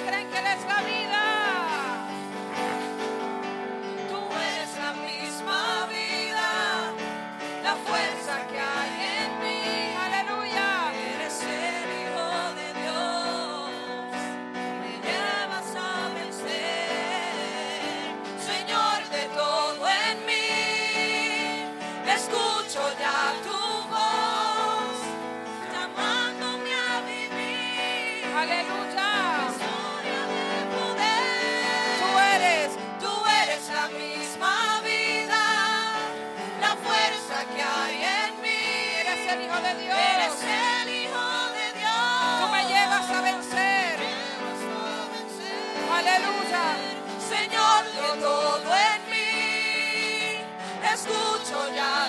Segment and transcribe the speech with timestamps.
[0.00, 1.21] creen que les da vida.
[39.92, 41.26] Eres el Hijo
[41.58, 42.40] de Dios.
[42.40, 43.98] No me llevas a vencer.
[45.92, 46.64] Aleluya.
[47.28, 50.40] Señor, de todo en mí.
[50.92, 52.01] Escucho ya.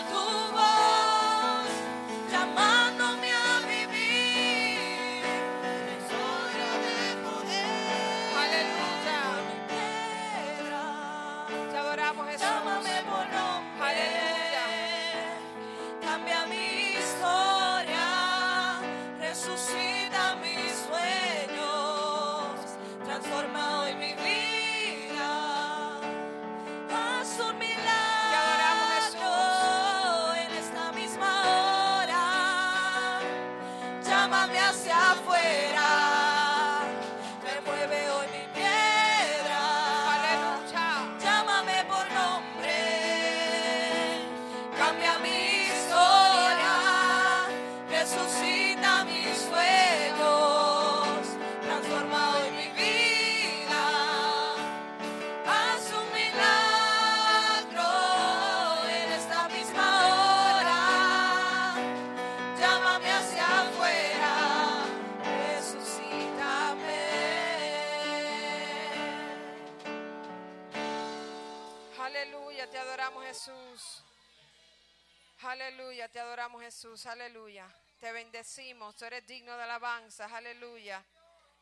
[75.63, 77.65] Aleluya, te adoramos Jesús, aleluya.
[77.97, 81.01] Te bendecimos, tú eres digno de alabanza, aleluya.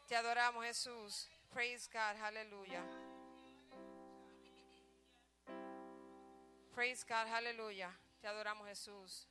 [0.07, 1.29] Te adoramos Jesús.
[1.53, 2.83] Praise God, aleluya.
[6.73, 7.95] Praise God, aleluya.
[8.19, 9.27] Te adoramos Jesús.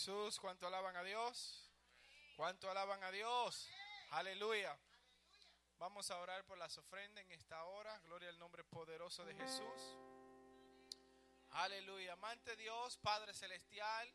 [0.00, 0.40] Jesús.
[0.40, 1.70] ¿Cuánto alaban a Dios?
[2.34, 3.68] ¿Cuánto alaban a Dios?
[4.12, 4.74] Aleluya.
[5.76, 7.98] Vamos a orar por las ofrendas en esta hora.
[7.98, 9.98] Gloria al nombre poderoso de Jesús.
[11.50, 12.14] Aleluya.
[12.14, 14.10] Amante Dios, Padre Celestial,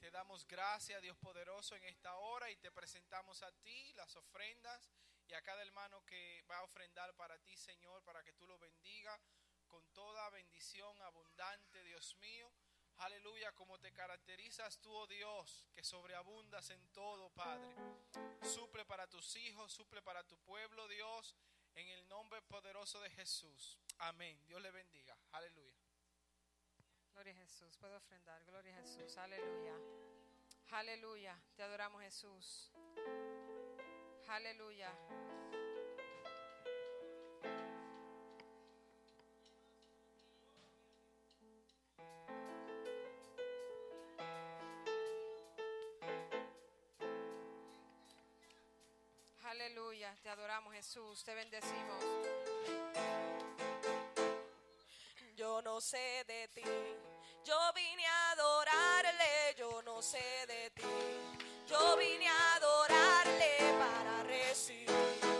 [0.00, 4.90] te damos gracias, Dios poderoso, en esta hora y te presentamos a ti las ofrendas
[5.28, 8.58] y a cada hermano que va a ofrendar para ti, Señor, para que tú lo
[8.58, 9.16] bendiga
[9.68, 12.50] con toda bendición abundante, Dios mío.
[12.98, 17.74] Aleluya, como te caracterizas tú, oh Dios, que sobreabundas en todo, Padre.
[18.42, 21.34] Suple para tus hijos, suple para tu pueblo, Dios,
[21.74, 23.78] en el nombre poderoso de Jesús.
[23.98, 24.40] Amén.
[24.46, 25.16] Dios le bendiga.
[25.32, 25.74] Aleluya.
[27.12, 27.76] Gloria a Jesús.
[27.78, 28.44] Puedo ofrendar.
[28.44, 29.16] Gloria a Jesús.
[29.18, 29.74] Aleluya.
[30.70, 31.40] Aleluya.
[31.56, 32.72] Te adoramos, Jesús.
[34.28, 34.92] Aleluya.
[49.64, 52.04] Aleluya, te adoramos Jesús, te bendecimos.
[55.34, 56.62] Yo no sé de ti,
[57.46, 60.82] yo vine a adorarle, yo no sé de ti,
[61.66, 65.33] yo vine a adorarle para recibir.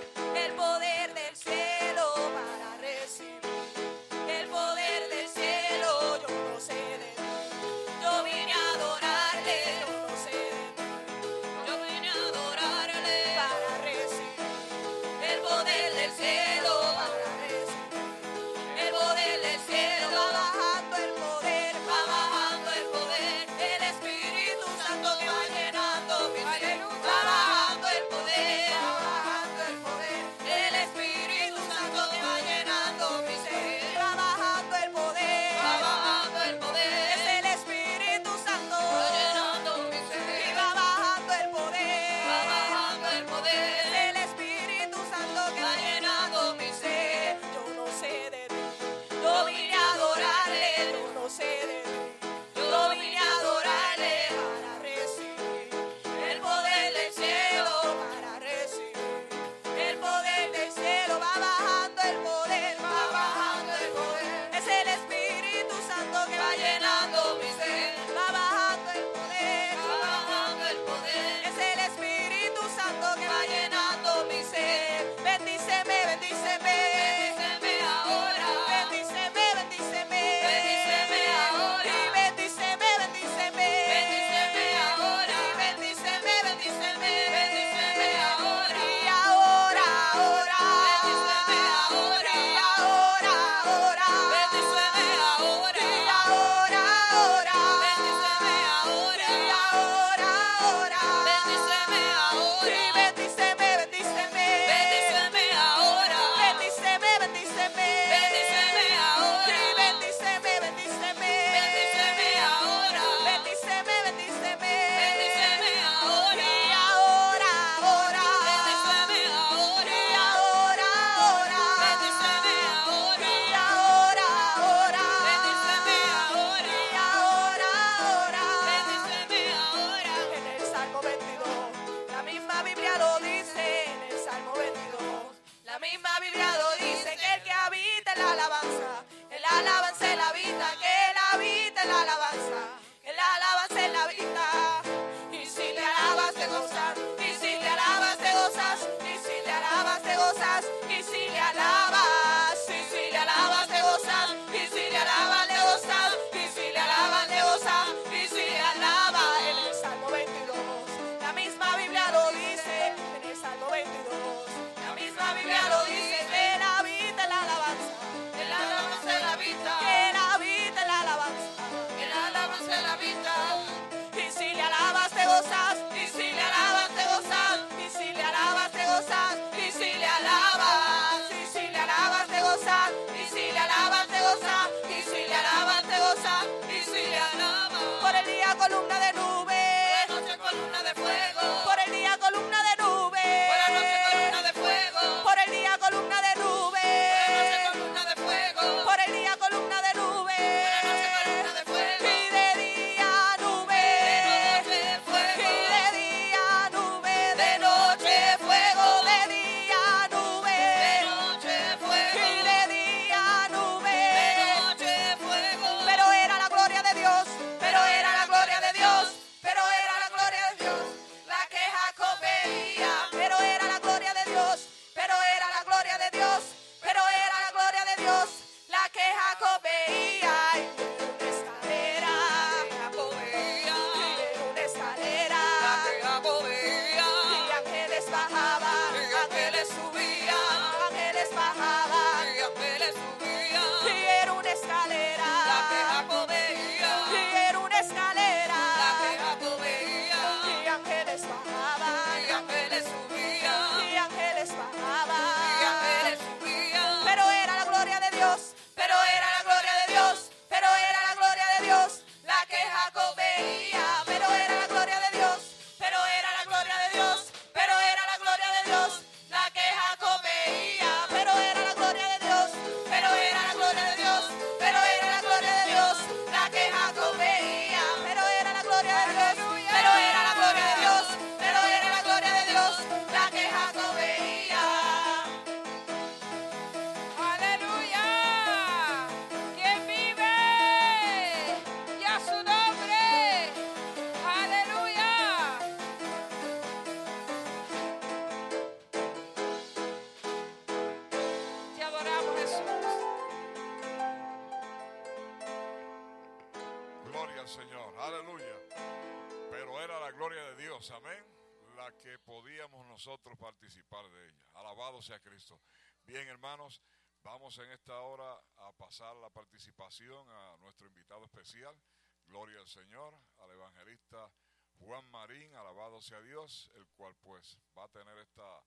[325.95, 328.65] Alabado sea Dios, el cual pues va a tener esta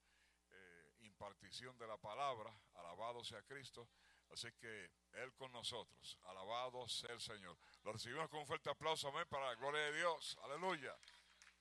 [0.50, 3.90] eh, impartición de la palabra, alabado sea Cristo.
[4.32, 7.58] Así que Él con nosotros, alabado sea el Señor.
[7.84, 10.38] Lo recibimos con un fuerte aplauso, amén, para la gloria de Dios.
[10.44, 10.96] Aleluya.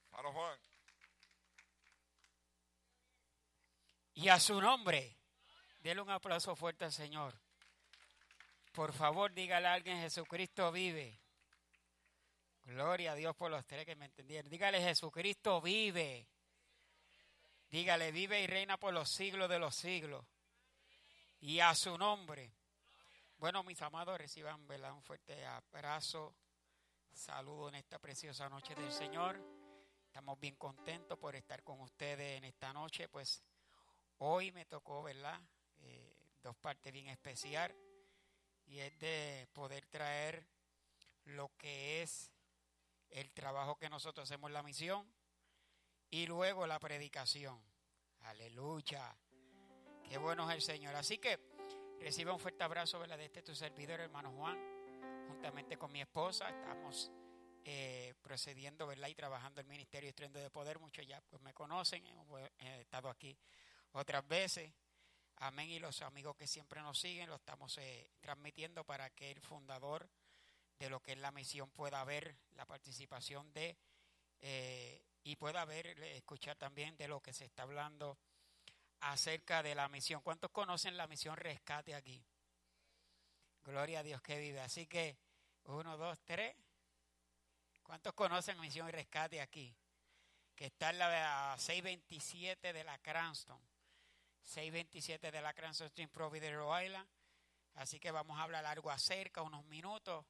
[0.06, 0.60] Hermano Juan.
[4.14, 5.16] Y a su nombre,
[5.80, 7.34] déle un aplauso fuerte al Señor.
[8.72, 11.20] Por favor, dígale a alguien, Jesucristo vive.
[12.66, 14.50] Gloria a Dios por los tres que me entendieron.
[14.50, 16.26] Dígale, Jesucristo vive.
[17.70, 20.26] Dígale, vive y reina por los siglos de los siglos.
[21.38, 22.52] Y a su nombre.
[23.38, 24.92] Bueno, mis amados, reciban ¿verdad?
[24.94, 26.34] un fuerte abrazo.
[27.12, 29.40] Saludo en esta preciosa noche del Señor.
[30.04, 33.08] Estamos bien contentos por estar con ustedes en esta noche.
[33.08, 33.44] Pues
[34.18, 35.40] hoy me tocó, ¿verdad?
[35.82, 37.72] Eh, dos partes bien especial.
[38.66, 40.44] Y es de poder traer
[41.26, 42.32] lo que es
[43.10, 45.06] el trabajo que nosotros hacemos la misión
[46.10, 47.60] y luego la predicación.
[48.20, 49.16] Aleluya.
[50.08, 50.94] Qué bueno es el Señor.
[50.94, 51.38] Así que
[52.00, 53.18] reciba un fuerte abrazo ¿verdad?
[53.18, 54.58] de este tu servidor, hermano Juan,
[55.28, 56.48] juntamente con mi esposa.
[56.48, 57.10] Estamos
[57.64, 59.08] eh, procediendo ¿verdad?
[59.08, 60.78] y trabajando el Ministerio Estrendo de Poder.
[60.78, 63.36] Muchos ya pues, me conocen, hemos eh, estado aquí
[63.92, 64.72] otras veces.
[65.38, 65.68] Amén.
[65.68, 70.08] Y los amigos que siempre nos siguen, lo estamos eh, transmitiendo para que el fundador
[70.78, 73.76] de lo que es la misión pueda ver la participación de
[74.40, 78.18] eh, y pueda ver, escuchar también de lo que se está hablando
[79.00, 80.20] acerca de la misión.
[80.20, 82.24] ¿Cuántos conocen la misión rescate aquí?
[83.64, 84.60] Gloria a Dios que vive.
[84.60, 85.18] Así que,
[85.64, 86.54] uno, dos, tres.
[87.82, 89.74] ¿Cuántos conocen misión rescate aquí?
[90.54, 93.60] Que está en la 627 de la Cranston.
[94.44, 97.08] 627 de la Cranston Stream Provider Rhode Island.
[97.74, 100.24] Así que vamos a hablar algo acerca, unos minutos,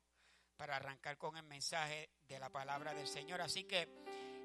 [0.56, 3.40] para arrancar con el mensaje de la palabra del Señor.
[3.40, 3.88] Así que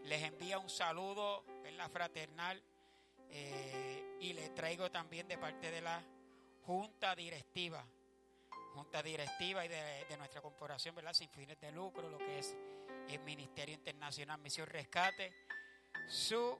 [0.03, 1.43] les envía un saludo,
[1.77, 2.61] la fraternal,
[3.29, 6.03] eh, y le traigo también de parte de la
[6.65, 7.85] Junta Directiva,
[8.73, 11.13] Junta Directiva y de, nuestra corporación, ¿verdad?
[11.13, 12.55] Sin fines de lucro, lo que es
[13.09, 15.33] el Ministerio Internacional Misión Rescate,
[16.07, 16.57] su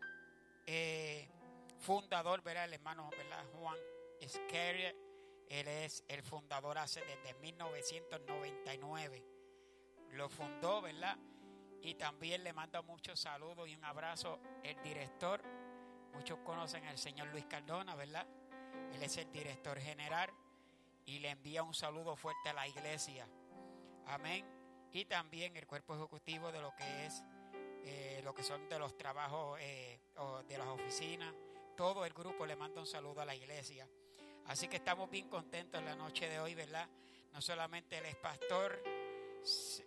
[0.65, 1.27] eh,
[1.79, 2.65] fundador, ¿verdad?
[2.65, 3.45] El hermano, ¿verdad?
[3.53, 3.77] Juan
[4.27, 4.95] Skerrier,
[5.49, 9.40] él es el fundador hace desde 1999.
[10.13, 11.17] Lo fundó, ¿verdad?
[11.82, 15.41] Y también le mando muchos saludos y un abrazo el director.
[16.13, 18.28] Muchos conocen al señor Luis Cardona, ¿verdad?
[18.93, 20.30] Él es el director general
[21.06, 23.28] y le envía un saludo fuerte a la iglesia.
[24.08, 24.45] Amén.
[24.91, 27.24] Y también el cuerpo ejecutivo de lo que es,
[27.84, 30.00] eh, lo que son de los trabajos eh,
[30.47, 31.34] de las oficinas.
[31.76, 33.88] Todo el grupo le manda un saludo a la iglesia.
[34.47, 36.88] Así que estamos bien contentos en la noche de hoy, ¿verdad?
[37.32, 38.84] No solamente él es pastor,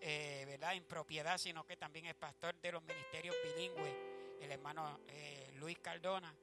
[0.01, 0.75] eh, ¿verdad?
[0.75, 3.95] En propiedad, sino que también es pastor de los ministerios bilingües,
[4.41, 6.35] el hermano eh, Luis Cardona.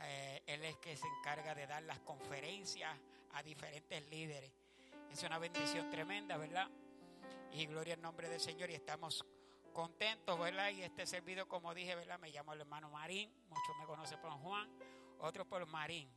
[0.00, 2.96] Eh, él es que se encarga de dar las conferencias
[3.32, 4.52] a diferentes líderes.
[5.10, 6.68] Es una bendición tremenda, ¿verdad?
[7.52, 9.24] Y gloria al nombre del Señor y estamos
[9.72, 10.70] contentos, ¿verdad?
[10.70, 12.18] Y este servido, como dije, ¿verdad?
[12.18, 14.68] Me llamo el hermano Marín, muchos me conocen por Juan,
[15.20, 16.10] otros por Marín,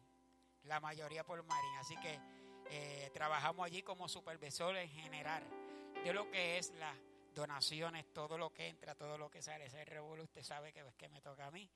[0.64, 1.76] la mayoría por Marín.
[1.80, 2.20] Así que
[3.14, 5.44] trabajamos allí como supervisores en general
[6.04, 6.96] de lo que es las
[7.34, 9.66] donaciones, todo lo que entra, todo lo que sale.
[9.66, 11.70] Ese revuelo usted sabe que, que me toca a mí.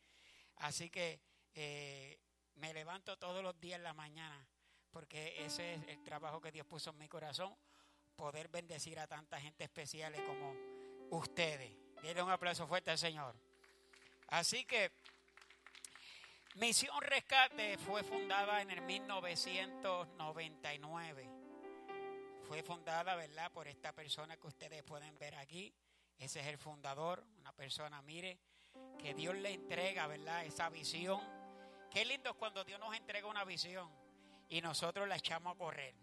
[0.58, 1.20] Así que
[1.54, 2.20] eh,
[2.56, 4.48] me levanto todos los días en la mañana
[4.94, 7.58] porque ese es el trabajo que Dios puso en mi corazón,
[8.16, 10.56] poder bendecir a tanta gente especial como
[11.10, 11.76] ustedes.
[12.02, 13.36] Denle un aplauso fuerte al Señor.
[14.28, 14.92] Así que
[16.56, 21.33] Misión Rescate fue fundada en el 1999.
[22.48, 25.74] Fue fundada, ¿verdad?, por esta persona que ustedes pueden ver aquí.
[26.18, 28.38] Ese es el fundador, una persona, mire,
[29.00, 31.22] que Dios le entrega, ¿verdad?, esa visión.
[31.90, 33.90] Qué lindo es cuando Dios nos entrega una visión
[34.50, 35.96] y nosotros la echamos a correr.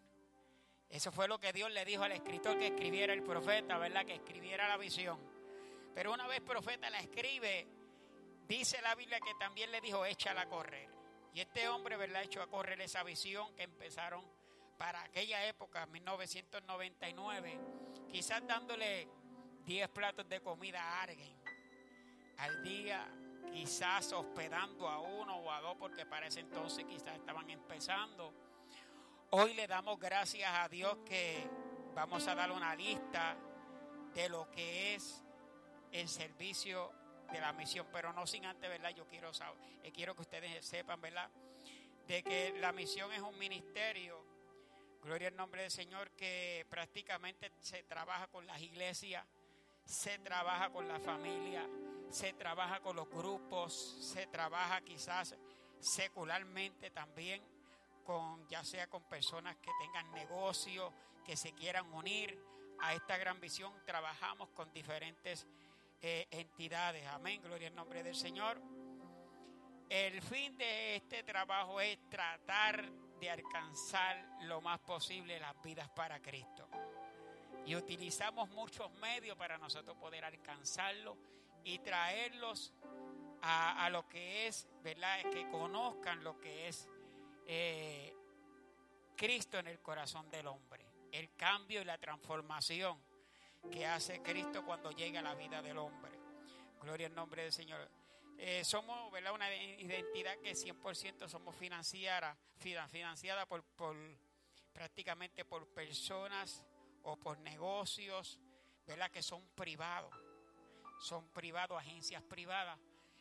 [0.88, 4.04] Eso fue lo que Dios le dijo al escritor que escribiera el profeta, ¿verdad?
[4.04, 5.18] Que escribiera la visión.
[5.94, 7.66] Pero una vez profeta la escribe,
[8.48, 10.88] dice la Biblia que también le dijo, échala a correr.
[11.32, 12.24] Y este hombre, ¿verdad?
[12.24, 14.24] Echó a correr esa visión que empezaron
[14.80, 17.60] para aquella época, 1999,
[18.10, 19.06] quizás dándole
[19.66, 21.36] 10 platos de comida a alguien
[22.38, 23.06] al día,
[23.52, 28.32] quizás hospedando a uno o a dos, porque para ese entonces quizás estaban empezando.
[29.28, 31.46] Hoy le damos gracias a Dios que
[31.94, 33.36] vamos a dar una lista
[34.14, 35.22] de lo que es
[35.92, 36.90] el servicio
[37.30, 38.94] de la misión, pero no sin antes, ¿verdad?
[38.96, 41.28] Yo quiero, saber, eh, quiero que ustedes sepan, ¿verdad?
[42.06, 44.29] De que la misión es un ministerio,
[45.02, 49.24] gloria al nombre del Señor, que prácticamente se trabaja con las iglesias,
[49.84, 51.68] se trabaja con la familia,
[52.10, 55.36] se trabaja con los grupos, se trabaja quizás
[55.80, 57.42] secularmente también
[58.04, 60.92] con ya sea con personas que tengan negocios,
[61.24, 62.38] que se quieran unir
[62.80, 65.46] a esta gran visión, trabajamos con diferentes
[66.02, 67.06] eh, entidades.
[67.06, 68.60] Amén, gloria al nombre del Señor.
[69.88, 76.20] El fin de este trabajo es tratar de alcanzar lo más posible las vidas para
[76.20, 76.68] Cristo.
[77.66, 81.16] Y utilizamos muchos medios para nosotros poder alcanzarlo
[81.62, 82.72] y traerlos
[83.42, 85.22] a, lo que es, ¿verdad?
[85.30, 86.88] Que conozcan lo que es
[87.46, 88.14] eh,
[89.16, 90.86] Cristo en el corazón del hombre.
[91.12, 92.98] El cambio y la transformación
[93.70, 96.12] que hace Cristo cuando llega a la vida del hombre.
[96.80, 97.99] Gloria al nombre del Señor.
[98.42, 99.34] Eh, somos ¿verdad?
[99.34, 103.96] una identidad que 100% somos financiada, financiada por, por
[104.72, 106.64] prácticamente por personas
[107.02, 108.40] o por negocios,
[108.86, 109.10] ¿verdad?
[109.10, 110.14] Que son privados
[111.00, 112.78] son privados, agencias privadas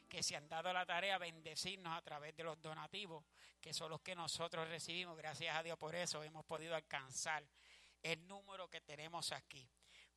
[0.08, 3.24] que se han dado la tarea de bendecirnos a través de los donativos,
[3.62, 5.18] que son los que nosotros recibimos.
[5.18, 7.44] Gracias a Dios por eso hemos podido alcanzar
[8.04, 9.68] el número que tenemos aquí.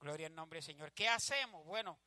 [0.00, 0.92] Gloria al nombre del Señor.
[0.92, 1.64] ¿Qué hacemos?
[1.64, 1.98] Bueno,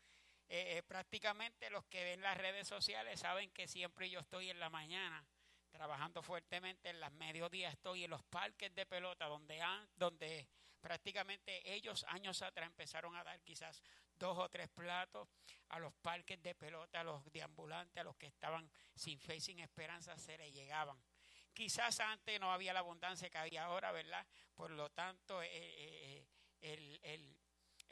[0.48, 4.60] eh, eh, prácticamente los que ven las redes sociales saben que siempre yo estoy en
[4.60, 5.26] la mañana
[5.72, 9.60] trabajando fuertemente, en las mediodías estoy en los parques de pelota donde,
[9.96, 10.48] donde
[10.80, 13.82] prácticamente ellos años atrás empezaron a dar quizás
[14.18, 15.28] dos o tres platos
[15.70, 19.42] a los parques de pelota, a los deambulantes, a los que estaban sin fe y
[19.42, 20.98] sin esperanza, se les llegaban.
[21.54, 24.26] Quizás antes no había la abundancia que hay ahora, ¿verdad?
[24.54, 26.26] Por lo tanto, eh, eh,
[26.62, 27.36] eh, el,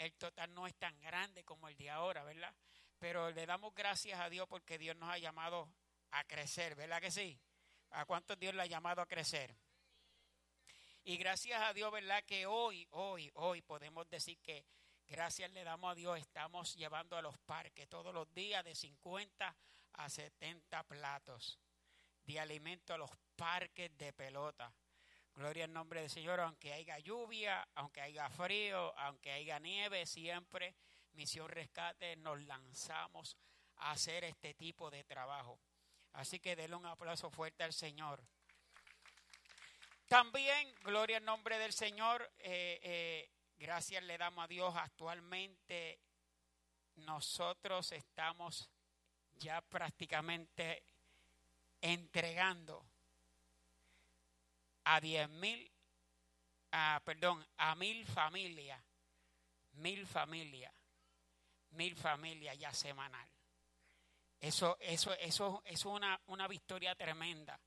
[0.05, 2.53] el total no es tan grande como el de ahora, ¿verdad?
[2.99, 5.69] Pero le damos gracias a Dios porque Dios nos ha llamado
[6.11, 7.39] a crecer, ¿verdad que sí?
[7.91, 9.55] ¿A cuántos Dios le ha llamado a crecer?
[11.03, 12.23] Y gracias a Dios, ¿verdad?
[12.23, 14.65] Que hoy, hoy, hoy podemos decir que
[15.07, 19.55] Gracias le damos a Dios, estamos llevando a los parques todos los días de 50
[19.93, 21.59] a 70 platos
[22.23, 24.73] de alimento a los parques de pelota.
[25.35, 30.75] Gloria al nombre del Señor, aunque haya lluvia, aunque haya frío, aunque haya nieve, siempre
[31.13, 33.37] Misión Rescate nos lanzamos
[33.77, 35.59] a hacer este tipo de trabajo.
[36.13, 38.23] Así que denle un aplauso fuerte al Señor.
[40.07, 43.29] También, gloria al nombre del Señor, eh, eh,
[43.63, 44.75] Gracias le damos a Dios.
[44.75, 45.97] Actualmente
[46.95, 48.69] nosotros estamos
[49.35, 50.83] ya prácticamente
[51.79, 52.85] entregando
[54.95, 55.71] a diez mil,
[57.03, 58.81] perdón, a mil familias,
[59.73, 60.73] mil familias,
[61.71, 63.29] mil familias ya semanal.
[64.39, 67.59] Eso, eso, eso, es una, una victoria tremenda.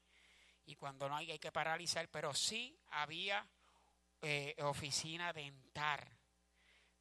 [0.69, 3.43] Y cuando no hay que paralizar, pero sí había
[4.21, 5.99] eh, oficina dental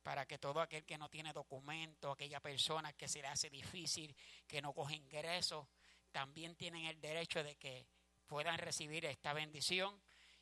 [0.03, 4.17] para que todo aquel que no tiene documento, aquella persona que se le hace difícil,
[4.47, 5.67] que no coge ingresos,
[6.11, 7.87] también tienen el derecho de que
[8.27, 10.01] puedan recibir esta bendición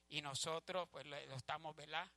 [0.09, 2.09] y nosotros pues lo, estamos, ¿verdad?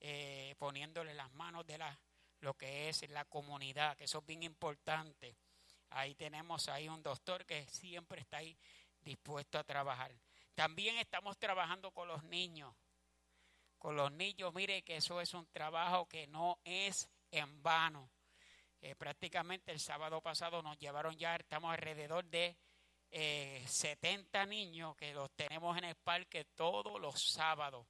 [0.00, 1.96] Eh, poniéndole las manos de la,
[2.40, 5.36] lo que es la comunidad, que eso es bien importante.
[5.90, 8.58] Ahí tenemos ahí un doctor que siempre está ahí
[9.00, 10.10] dispuesto a trabajar.
[10.56, 12.74] También estamos trabajando con los niños.
[13.78, 18.10] Con los niños, mire que eso es un trabajo que no es en vano.
[18.80, 22.56] Eh, prácticamente el sábado pasado nos llevaron ya, estamos alrededor de
[23.66, 27.86] 70 eh, niños que los tenemos en el parque todos los sábados.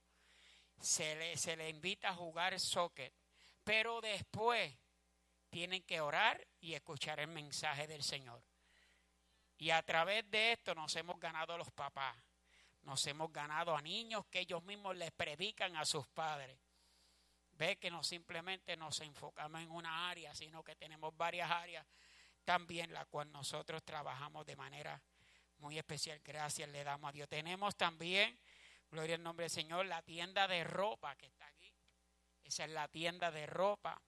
[0.80, 3.12] Se le, se le invita a jugar soccer,
[3.62, 4.76] pero después
[5.50, 8.42] tienen que orar y escuchar el mensaje del Señor.
[9.56, 12.16] Y a través de esto nos hemos ganado los papás,
[12.86, 16.56] nos hemos ganado a niños que ellos mismos les predican a sus padres.
[17.52, 21.84] Ve que no simplemente nos enfocamos en una área, sino que tenemos varias áreas
[22.44, 25.02] también, la cual nosotros trabajamos de manera
[25.58, 26.20] muy especial.
[26.24, 27.28] Gracias le damos a Dios.
[27.28, 28.38] Tenemos también,
[28.88, 31.74] gloria al nombre del Señor, la tienda de ropa que está aquí.
[32.44, 34.00] Esa es la tienda de ropa.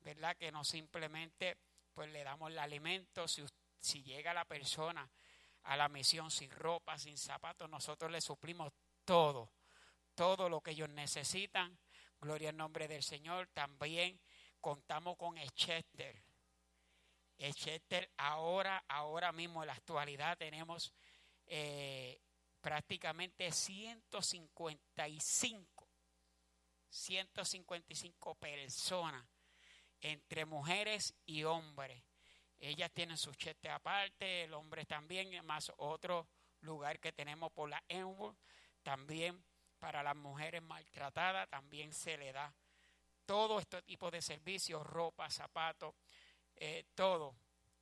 [0.00, 0.36] ¿verdad?
[0.36, 1.58] Que no simplemente
[1.94, 3.44] pues le damos el alimento, si,
[3.78, 5.08] si llega la persona
[5.64, 8.72] a la misión sin ropa, sin zapatos, nosotros le suplimos
[9.04, 9.52] todo,
[10.14, 11.78] todo lo que ellos necesitan.
[12.20, 13.48] Gloria al nombre del Señor.
[13.52, 14.20] También
[14.60, 16.22] contamos con Echester.
[17.38, 20.92] Echester ahora, ahora mismo en la actualidad tenemos
[21.46, 22.20] eh,
[22.60, 25.88] prácticamente 155,
[26.90, 29.26] 155 personas
[30.00, 32.02] entre mujeres y hombres.
[32.60, 36.28] Ellas tienen su chete aparte, el hombre también, más otro
[36.60, 38.34] lugar que tenemos por la Enwood,
[38.82, 39.42] también
[39.78, 42.54] para las mujeres maltratadas, también se le da
[43.24, 45.94] todo este tipo de servicios, ropa, zapatos,
[46.56, 47.34] eh, todo.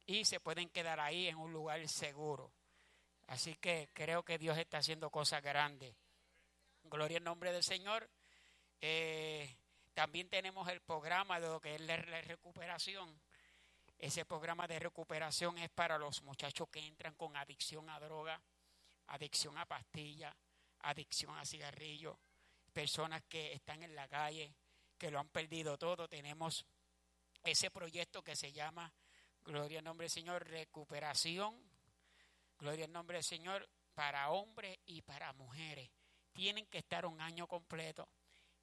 [0.06, 2.52] Y se pueden quedar ahí en un lugar seguro.
[3.26, 5.94] Así que creo que Dios está haciendo cosas grandes.
[6.84, 8.08] Gloria al nombre del Señor.
[8.80, 9.56] Eh,
[9.92, 13.20] también tenemos el programa de lo que es la recuperación.
[13.98, 18.40] Ese programa de recuperación es para los muchachos que entran con adicción a droga,
[19.08, 20.34] adicción a pastillas,
[20.80, 22.16] adicción a cigarrillos,
[22.72, 24.54] personas que están en la calle,
[24.96, 26.08] que lo han perdido todo.
[26.08, 26.64] Tenemos
[27.42, 28.92] ese proyecto que se llama,
[29.42, 31.56] Gloria al nombre del Señor, recuperación.
[32.56, 35.90] Gloria al nombre del Señor para hombres y para mujeres.
[36.32, 38.08] Tienen que estar un año completo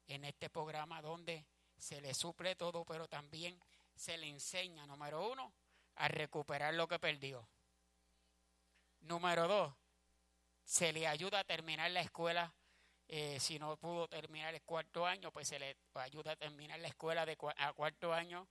[0.06, 1.46] en este programa donde
[1.76, 3.60] se le suple todo, pero también
[3.96, 5.52] se le enseña, número uno,
[5.96, 7.48] a recuperar lo que perdió.
[9.00, 9.74] Número dos,
[10.64, 12.52] se le ayuda a terminar la escuela.
[13.08, 16.88] Eh, si no pudo terminar el cuarto año, pues se le ayuda a terminar la
[16.88, 18.48] escuela de a cuarto año.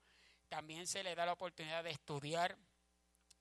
[0.50, 2.58] También se le da la oportunidad de estudiar.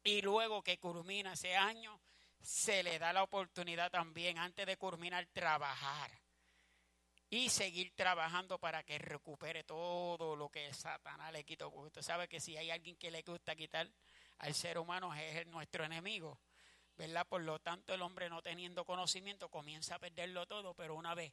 [0.03, 2.01] Y luego que culmina ese año,
[2.43, 6.24] se le da la oportunidad también, antes de culminar, trabajar
[7.31, 11.71] y seguir trabajando para que recupere todo lo que Satanás le quitó.
[11.71, 13.91] Porque usted sabe que si hay alguien que le gusta quitar
[14.39, 16.39] al ser humano es nuestro enemigo.
[16.97, 17.27] ¿Verdad?
[17.27, 21.33] Por lo tanto, el hombre no teniendo conocimiento comienza a perderlo todo, pero una vez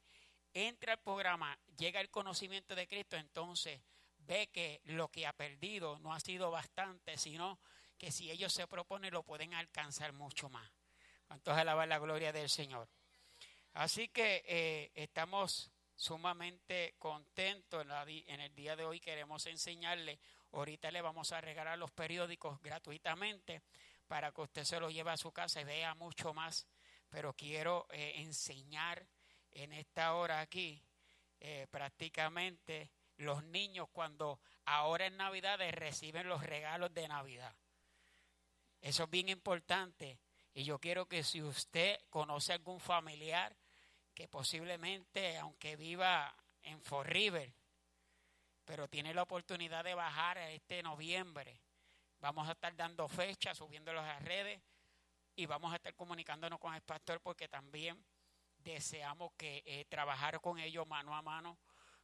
[0.54, 3.80] entra al programa, llega el conocimiento de Cristo, entonces
[4.17, 7.60] ve que lo que ha perdido no ha sido bastante, sino
[7.97, 10.67] que si ellos se proponen lo pueden alcanzar mucho más.
[11.27, 12.89] ¿Cuántos alaban la gloria del Señor?
[13.73, 15.71] Así que eh, estamos
[16.02, 19.00] sumamente contento en, en el día de hoy.
[19.00, 20.20] Queremos enseñarle,
[20.52, 23.62] ahorita le vamos a regalar los periódicos gratuitamente
[24.08, 26.66] para que usted se los lleve a su casa y vea mucho más.
[27.08, 29.06] Pero quiero eh, enseñar
[29.52, 30.84] en esta hora aquí
[31.40, 37.56] eh, prácticamente los niños cuando ahora en Navidades reciben los regalos de Navidad.
[38.82, 40.20] Eso es bien importante.
[40.56, 43.56] Y yo quiero que si usted conoce algún familiar
[44.28, 47.54] posiblemente, aunque viva en Fall River,
[48.66, 51.62] pero tiene la oportunidad de bajar este noviembre,
[52.20, 54.62] vamos a estar dando fechas, subiéndolos a redes
[55.36, 58.04] y vamos a estar comunicándonos con el pastor porque también
[58.58, 61.58] deseamos que eh, trabajar con ellos mano a mano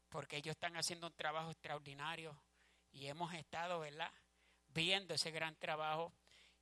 [0.10, 2.42] porque ellos están haciendo un trabajo extraordinario
[2.92, 4.12] y hemos estado, ¿verdad?
[4.70, 6.14] Viendo ese gran trabajo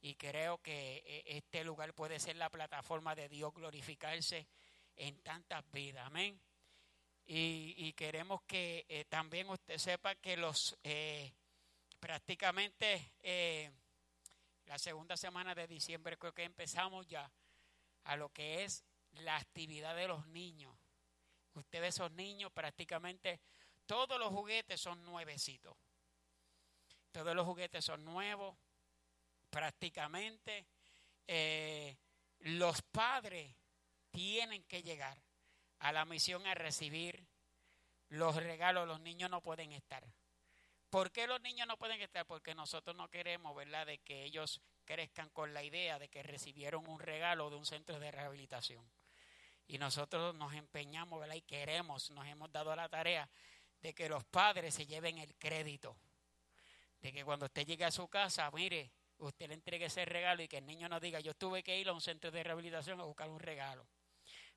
[0.02, 4.48] y creo que eh, este lugar puede ser la plataforma de Dios glorificarse
[4.95, 6.39] en tantas vidas, amén.
[7.27, 11.34] Y, queremos que eh, también usted sepa que los eh,
[11.99, 13.71] prácticamente eh,
[14.65, 17.31] la segunda semana de diciembre creo que empezamos ya
[18.03, 20.77] a lo que es la actividad de los niños.
[21.55, 23.39] Ustedes esos niños prácticamente
[23.88, 25.75] todos los juguetes son nuevecitos.
[27.12, 28.55] Todos los juguetes son nuevos
[29.49, 30.67] prácticamente.
[32.39, 33.55] los padres
[34.15, 35.21] tienen que llegar
[35.80, 37.28] a la misión a recibir
[38.10, 38.88] los regalos.
[38.88, 40.04] Los niños no pueden estar.
[40.89, 42.25] ¿Por qué los niños no pueden estar?
[42.25, 46.88] Porque nosotros no queremos, ¿verdad?, de que ellos crezcan con la idea de que recibieron
[46.88, 48.89] un regalo de un centro de rehabilitación.
[49.67, 51.36] Y nosotros nos empeñamos, ¿verdad?
[51.36, 53.30] Y queremos, nos hemos dado la tarea
[53.82, 55.97] de que los padres se lleven el crédito.
[57.01, 60.47] De que cuando usted llegue a su casa, mire, usted le entregue ese regalo y
[60.47, 63.04] que el niño no diga, yo tuve que ir a un centro de rehabilitación a
[63.04, 63.88] buscar un regalo.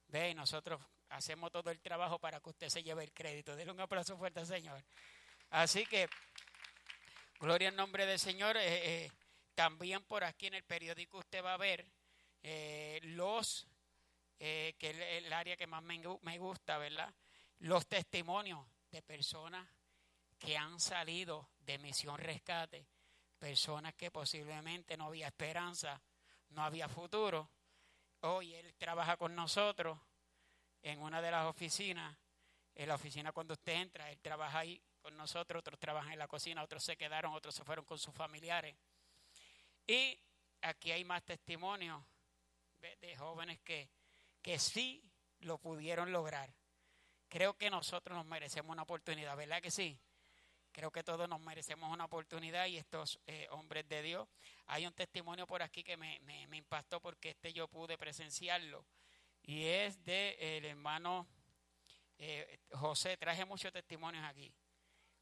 [0.09, 3.55] Ve, nosotros hacemos todo el trabajo para que usted se lleve el crédito.
[3.55, 4.83] Denle un aplauso fuerte al Señor.
[5.51, 6.09] Así que,
[7.39, 8.57] gloria al nombre del Señor.
[8.57, 9.13] eh, eh,
[9.55, 11.85] también por aquí en el periódico usted va a ver
[12.43, 13.67] eh, los,
[14.39, 17.13] que es el, área que más me gusta, ¿verdad?
[17.59, 19.69] Los testimonios de personas
[20.39, 22.87] que han salido de misión rescate,
[23.39, 26.01] personas que posiblemente no había esperanza,
[26.51, 27.51] no había futuro.
[28.21, 29.99] Hoy él trabaja con nosotros
[30.83, 32.17] en una de las oficinas.
[32.75, 36.29] En la oficina cuando usted entra, él trabaja ahí con nosotros, otros trabajan en la
[36.29, 38.77] cocina, otros se quedaron, otros se fueron con sus familiares.
[39.87, 40.19] Y
[40.63, 42.03] aquí hay más testimonios
[42.79, 43.89] de, jóvenes que,
[44.43, 45.03] que sí
[45.41, 46.53] lo pudieron lograr.
[47.29, 49.99] Creo que nosotros nos merecemos una oportunidad, ¿verdad que sí?
[50.79, 54.29] Creo que todos nos merecemos una oportunidad y estos eh, hombres de Dios.
[54.67, 58.87] Hay un testimonio por aquí que me, me, impactó porque este yo pude presenciarlo.
[59.43, 61.27] Y es de el hermano
[62.17, 63.17] eh, José.
[63.17, 64.55] Traje muchos testimonios aquí.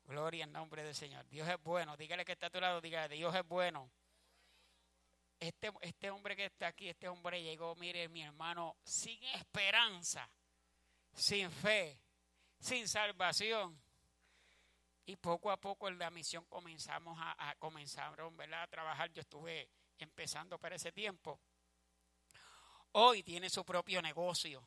[0.04, 1.26] Gloria en nombre del Señor.
[1.26, 1.96] Dios es bueno.
[1.96, 3.90] Dígale que está a tu lado, dígale, Dios es bueno.
[5.40, 10.28] Este, este hombre que está aquí, este hombre llegó, mire, mi hermano, sin esperanza,
[11.14, 11.98] sin fe,
[12.58, 13.85] sin salvación.
[15.06, 18.62] Y poco a poco en la misión comenzamos a, a comenzaron, ¿verdad?
[18.62, 19.12] a trabajar.
[19.12, 21.40] Yo estuve empezando para ese tiempo.
[22.92, 24.66] Hoy tiene su propio negocio.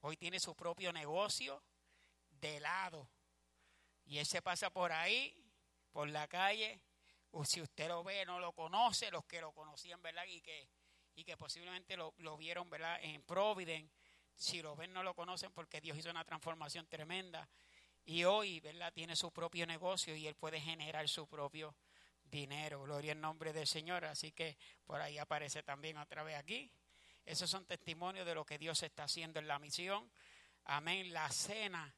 [0.00, 1.62] Hoy tiene su propio negocio
[2.28, 3.08] de helado.
[4.04, 5.34] Y él se pasa por ahí,
[5.92, 6.80] por la calle.
[7.30, 10.24] O si usted lo ve, no lo conoce, los que lo conocían, ¿verdad?
[10.26, 10.68] Y que,
[11.14, 12.98] y que posiblemente lo, lo vieron, ¿verdad?
[13.02, 13.90] En Providence.
[14.34, 17.48] Si lo ven, no lo conocen porque Dios hizo una transformación tremenda.
[18.04, 18.92] Y hoy, ¿verdad?
[18.92, 21.74] Tiene su propio negocio y él puede generar su propio
[22.24, 22.82] dinero.
[22.82, 24.04] Gloria al nombre del Señor.
[24.04, 26.70] Así que por ahí aparece también otra vez aquí.
[27.24, 30.10] Esos son testimonios de lo que Dios está haciendo en la misión.
[30.64, 31.12] Amén.
[31.12, 31.94] La cena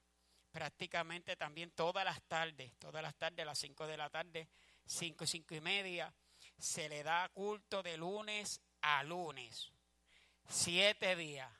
[0.51, 4.47] prácticamente también todas las tardes, todas las tardes, a las 5 de la tarde,
[4.85, 6.13] 5, 5 y media,
[6.57, 9.71] se le da culto de lunes a lunes.
[10.47, 11.51] Siete días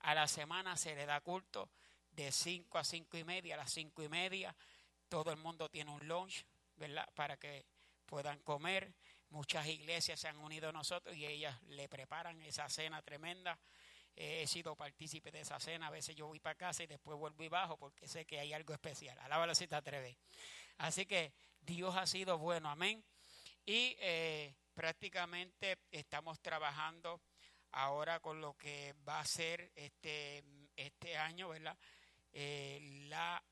[0.00, 1.70] a la semana se le da culto
[2.16, 4.56] de 5 a 5 y media, a las 5 y media.
[5.08, 6.44] Todo el mundo tiene un lunch,
[6.76, 7.08] ¿verdad?
[7.14, 7.64] Para que
[8.06, 8.92] puedan comer.
[9.28, 13.58] Muchas iglesias se han unido a nosotros y ellas le preparan esa cena tremenda.
[14.16, 15.88] Eh, he sido partícipe de esa cena.
[15.88, 18.52] A veces yo voy para casa y después vuelvo y bajo porque sé que hay
[18.52, 19.18] algo especial.
[19.18, 20.16] Alábalo si te atreves.
[20.78, 22.70] Así que Dios ha sido bueno.
[22.70, 23.04] Amén.
[23.66, 27.20] Y eh, prácticamente estamos trabajando
[27.72, 30.42] ahora con lo que va a ser este,
[30.76, 31.76] este año, ¿verdad?
[32.38, 33.42] Eh, la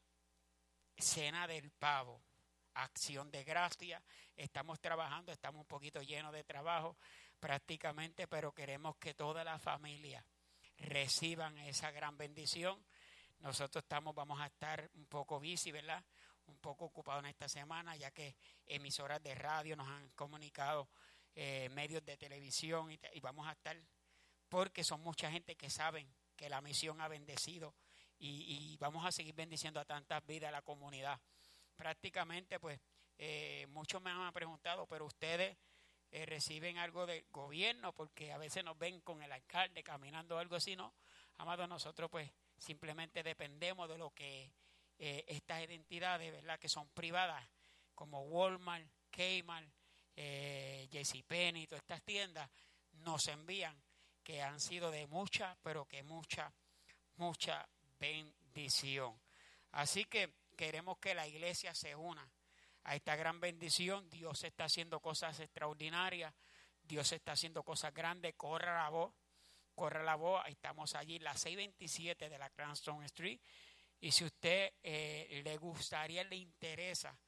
[0.99, 2.20] cena del pavo,
[2.75, 4.03] acción de gracia.
[4.37, 6.99] Estamos trabajando, estamos un poquito llenos de trabajo
[7.40, 10.23] prácticamente, pero queremos que toda la familia
[10.77, 12.85] reciban esa gran bendición.
[13.38, 16.05] nosotros estamos, vamos a estar un poco busy, ¿verdad?
[16.44, 20.90] Un poco ocupados en esta semana, ya que emisoras de radio nos han comunicado,
[21.35, 23.79] eh, medios de televisión, y, y vamos a estar,
[24.51, 27.75] porque son mucha gente que saben que la misión ha bendecido
[28.26, 31.20] y, vamos a seguir bendiciendo a tantas vidas a la comunidad.
[31.76, 32.80] Prácticamente, pues,
[33.18, 35.56] eh, muchos me han preguntado, pero ustedes
[36.10, 40.38] eh, reciben algo del gobierno, porque a veces nos ven con el alcalde caminando o
[40.38, 40.94] algo así, ¿no?
[41.38, 44.52] Amado, nosotros pues simplemente dependemos de lo que
[44.98, 46.58] eh, estas identidades, ¿verdad?
[46.60, 47.44] Que son privadas,
[47.96, 49.68] como Walmart, Kmart,
[50.14, 52.48] eh, JCPenney, todas estas tiendas,
[52.92, 53.76] nos envían,
[54.22, 56.54] que han sido de mucha, pero que mucha,
[57.16, 57.68] mucha
[58.04, 59.18] bendición.
[59.72, 62.28] Así que queremos que la iglesia se una
[62.84, 64.08] a esta gran bendición.
[64.10, 66.34] Dios está haciendo cosas extraordinarias.
[66.82, 68.34] Dios está haciendo cosas grandes.
[68.36, 69.14] Corra la voz.
[69.74, 70.44] Corre la voz.
[70.46, 73.40] Estamos allí, la 627 de la Cranston Street.
[74.00, 77.18] Y si usted eh, le gustaría, le interesa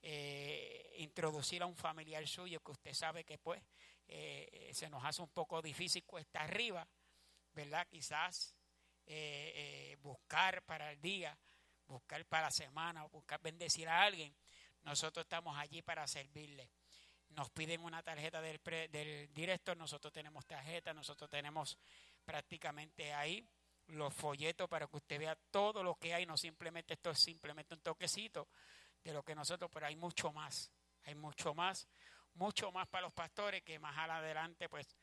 [0.00, 3.62] eh, introducir a un familiar suyo que usted sabe que pues
[4.08, 6.88] eh, se nos hace un poco difícil cuesta arriba,
[7.52, 7.86] ¿verdad?
[7.86, 8.56] Quizás
[9.14, 11.36] eh, eh, buscar para el día,
[11.86, 14.34] buscar para la semana buscar bendecir a alguien
[14.84, 16.70] nosotros estamos allí para servirle.
[17.28, 21.78] Nos piden una tarjeta del, pre- del director, nosotros tenemos tarjeta, nosotros tenemos
[22.24, 23.46] prácticamente ahí
[23.88, 27.74] los folletos para que usted vea todo lo que hay, no simplemente esto es simplemente
[27.74, 28.48] un toquecito
[29.04, 30.72] de lo que nosotros, pero hay mucho más,
[31.04, 31.86] hay mucho más,
[32.34, 34.96] mucho más para los pastores que más adelante pues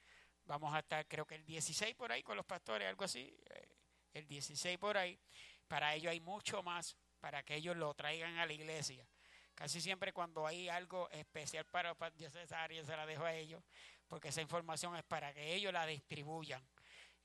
[0.46, 3.69] vamos a estar creo que el 16 por ahí con los pastores, algo así, eh,
[4.14, 5.20] el 16 por ahí,
[5.68, 9.08] para ellos hay mucho más, para que ellos lo traigan a la iglesia.
[9.54, 13.62] Casi siempre cuando hay algo especial para para esa área se la dejo a ellos,
[14.08, 16.66] porque esa información es para que ellos la distribuyan.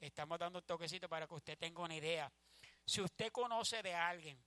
[0.00, 2.30] Estamos dando un toquecito para que usted tenga una idea.
[2.84, 4.38] Si usted conoce de alguien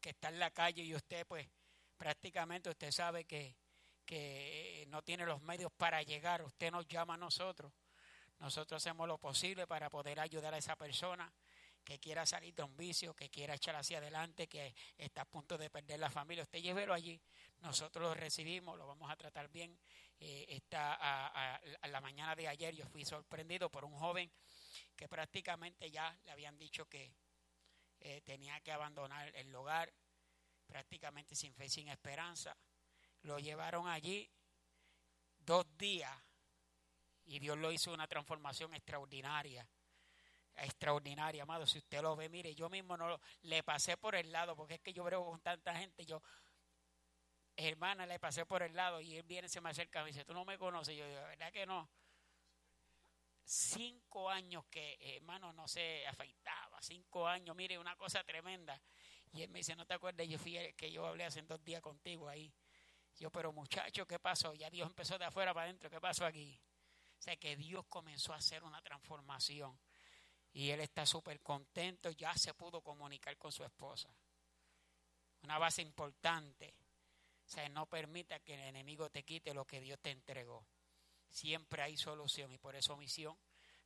[0.00, 1.46] que está en la calle y usted pues
[1.96, 3.54] prácticamente usted sabe que,
[4.04, 7.72] que no tiene los medios para llegar, usted nos llama a nosotros.
[8.38, 11.32] Nosotros hacemos lo posible para poder ayudar a esa persona
[11.86, 15.56] que quiera salir de un vicio, que quiera echar hacia adelante, que está a punto
[15.56, 16.42] de perder la familia.
[16.42, 17.20] Usted llévelo allí.
[17.60, 19.78] Nosotros lo recibimos, lo vamos a tratar bien.
[20.18, 24.30] Eh, está a, la mañana de ayer yo fui sorprendido por un joven
[24.96, 27.14] que prácticamente ya le habían dicho que
[28.00, 29.92] eh, tenía que abandonar el hogar,
[30.66, 32.56] prácticamente sin fe, sin esperanza.
[33.22, 34.28] Lo llevaron allí
[35.38, 36.12] dos días
[37.26, 39.68] y Dios lo hizo una transformación extraordinaria.
[40.56, 41.66] Extraordinaria, amado.
[41.66, 44.74] Si usted lo ve, mire, yo mismo no lo- le pasé por el lado, porque
[44.74, 46.22] es que yo veo con tanta gente, yo,
[47.56, 50.24] hermana, le pasé por el lado y él viene, se me acerca y me dice,
[50.24, 50.96] tú no me conoces.
[50.96, 51.90] Yo digo, "¿De ¿verdad que no?
[53.44, 58.80] Cinco años que, hermano, no se afeitaba, cinco años, mire, una cosa tremenda.
[59.32, 60.26] Y él me dice, ¿no te acuerdas?
[60.28, 62.52] Yo fui que yo hablé hace dos días contigo ahí.
[63.16, 64.54] Yo, pero muchacho, ¿qué pasó?
[64.54, 66.60] Ya Dios empezó de afuera para adentro, ¿qué pasó aquí?
[67.18, 69.78] O sea, que Dios comenzó a hacer una transformación.
[70.52, 74.08] Y él está súper contento, ya se pudo comunicar con su esposa.
[75.42, 76.74] Una base importante.
[77.44, 80.66] O sea, no permita que el enemigo te quite lo que Dios te entregó.
[81.28, 83.38] Siempre hay solución y por eso misión,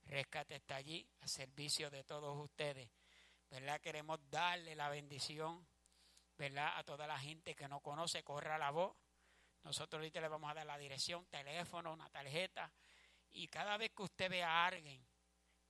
[0.04, 2.88] rescate está allí a servicio de todos ustedes.
[3.50, 3.80] ¿Verdad?
[3.80, 5.66] Queremos darle la bendición,
[6.38, 6.78] ¿verdad?
[6.78, 8.96] A toda la gente que no conoce, corra la voz.
[9.64, 12.72] Nosotros ahorita le vamos a dar la dirección, teléfono, una tarjeta.
[13.32, 15.04] Y cada vez que usted vea a alguien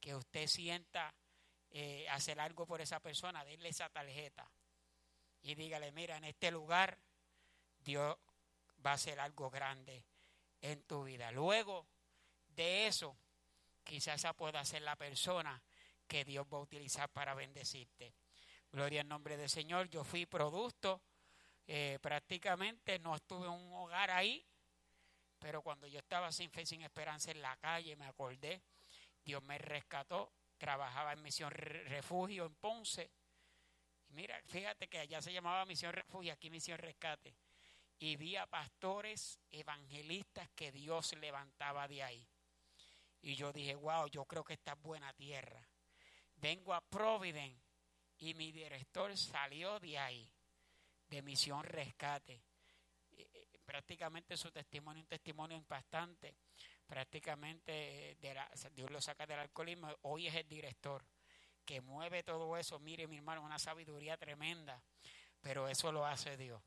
[0.01, 1.15] que usted sienta
[1.71, 4.51] eh, hacer algo por esa persona, denle esa tarjeta.
[5.43, 6.99] Y dígale, mira, en este lugar
[7.79, 8.17] Dios
[8.85, 10.05] va a hacer algo grande
[10.61, 11.31] en tu vida.
[11.33, 11.87] Luego
[12.49, 13.17] de eso,
[13.85, 15.63] quizás esa pueda ser la persona
[16.07, 18.15] que Dios va a utilizar para bendecirte.
[18.73, 19.89] Gloria al nombre del Señor.
[19.89, 21.03] Yo fui producto,
[21.67, 24.45] eh, prácticamente no estuve en un hogar ahí,
[25.41, 28.63] pero cuando yo estaba sin fe, sin esperanza en la calle, me acordé,
[29.25, 33.11] Dios me rescató, trabajaba en Misión Re- Refugio en Ponce.
[34.09, 37.35] Y mira, fíjate que allá se llamaba Misión Refugio, aquí Misión Rescate.
[37.99, 42.29] Y vi a pastores evangelistas que Dios levantaba de ahí.
[43.23, 45.67] Y yo dije, wow, yo creo que esta es buena tierra.
[46.37, 47.63] Vengo a Providence
[48.19, 50.31] y mi director salió de ahí,
[51.09, 52.43] de Misión Rescate.
[53.71, 56.35] Prácticamente su testimonio es un testimonio impactante.
[56.89, 59.95] Prácticamente eh, de la- Dios lo saca del alcoholismo.
[60.03, 61.05] Hoy es el director
[61.65, 62.81] que mueve todo eso.
[62.81, 64.83] Mire, mi hermano, una sabiduría tremenda.
[65.41, 66.61] Pero eso lo hace Dios.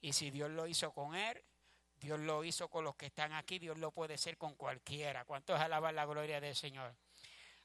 [0.00, 1.40] Y si Dios lo hizo con él,
[1.94, 5.24] Dios lo hizo con los que están aquí, Dios lo puede hacer con cualquiera.
[5.24, 6.96] ¿Cuántos alaban la gloria del Señor?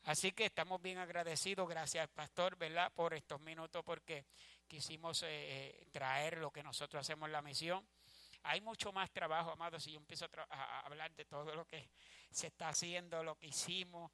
[0.03, 2.91] Así que estamos bien agradecidos, gracias pastor, ¿verdad?
[2.93, 4.25] Por estos minutos porque
[4.67, 7.83] quisimos eh, eh, traer lo que nosotros hacemos en la misión.
[8.48, 11.89] Hay mucho más trabajo, amados, si yo empiezo a, hablar de todo lo que
[12.30, 14.12] se está haciendo, lo que hicimos,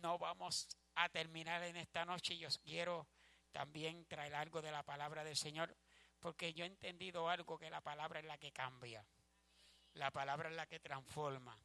[0.00, 2.38] no vamos a terminar en esta noche.
[2.38, 3.06] Yo quiero
[3.52, 5.76] también traer algo de la palabra del Señor,
[6.20, 9.06] porque yo he entendido algo que la palabra es la que cambia,
[9.92, 11.58] la palabra es la que transforma.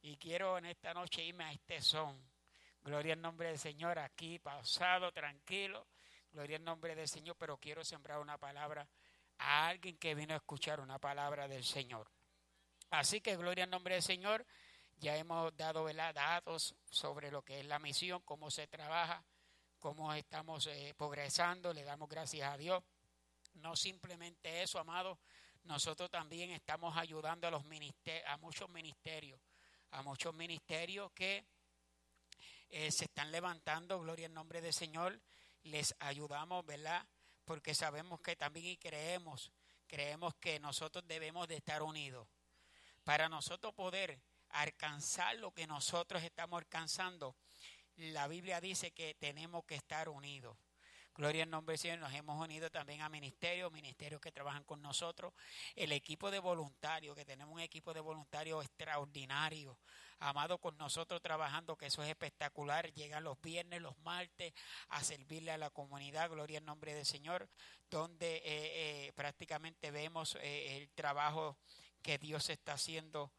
[0.00, 2.22] Y quiero en esta noche irme a este son.
[2.82, 5.88] Gloria al nombre del Señor, aquí pausado, tranquilo.
[6.30, 8.88] Gloria al nombre del Señor, pero quiero sembrar una palabra
[9.38, 12.10] a alguien que vino a escuchar una palabra del Señor.
[12.90, 14.46] Así que gloria al nombre del Señor.
[14.98, 19.24] Ya hemos dado datos sobre lo que es la misión, cómo se trabaja,
[19.78, 21.72] cómo estamos eh, progresando.
[21.72, 22.82] Le damos gracias a Dios.
[23.54, 25.18] No simplemente eso, amado.
[25.64, 27.62] Nosotros también estamos ayudando a, los
[28.26, 29.40] a muchos ministerios,
[29.90, 31.44] a muchos ministerios que
[32.70, 35.20] eh, se están levantando, gloria al nombre del Señor.
[35.62, 37.06] Les ayudamos, ¿verdad?
[37.48, 39.50] Porque sabemos que también y creemos,
[39.86, 42.28] creemos que nosotros debemos de estar unidos.
[43.04, 44.20] Para nosotros poder
[44.50, 47.36] alcanzar lo que nosotros estamos alcanzando,
[47.96, 50.58] la Biblia dice que tenemos que estar unidos.
[51.14, 52.00] Gloria al nombre del Señor.
[52.00, 55.32] Nos hemos unido también a ministerios, ministerios que trabajan con nosotros.
[55.74, 59.78] El equipo de voluntarios, que tenemos un equipo de voluntarios extraordinario.
[60.20, 62.92] Amado con nosotros trabajando, que eso es espectacular.
[62.92, 64.52] Llegan los viernes, los martes
[64.88, 66.30] a servirle a la comunidad.
[66.30, 67.48] Gloria al nombre del Señor.
[67.88, 71.58] Donde eh, eh, prácticamente vemos eh, el trabajo
[72.02, 73.32] que Dios está haciendo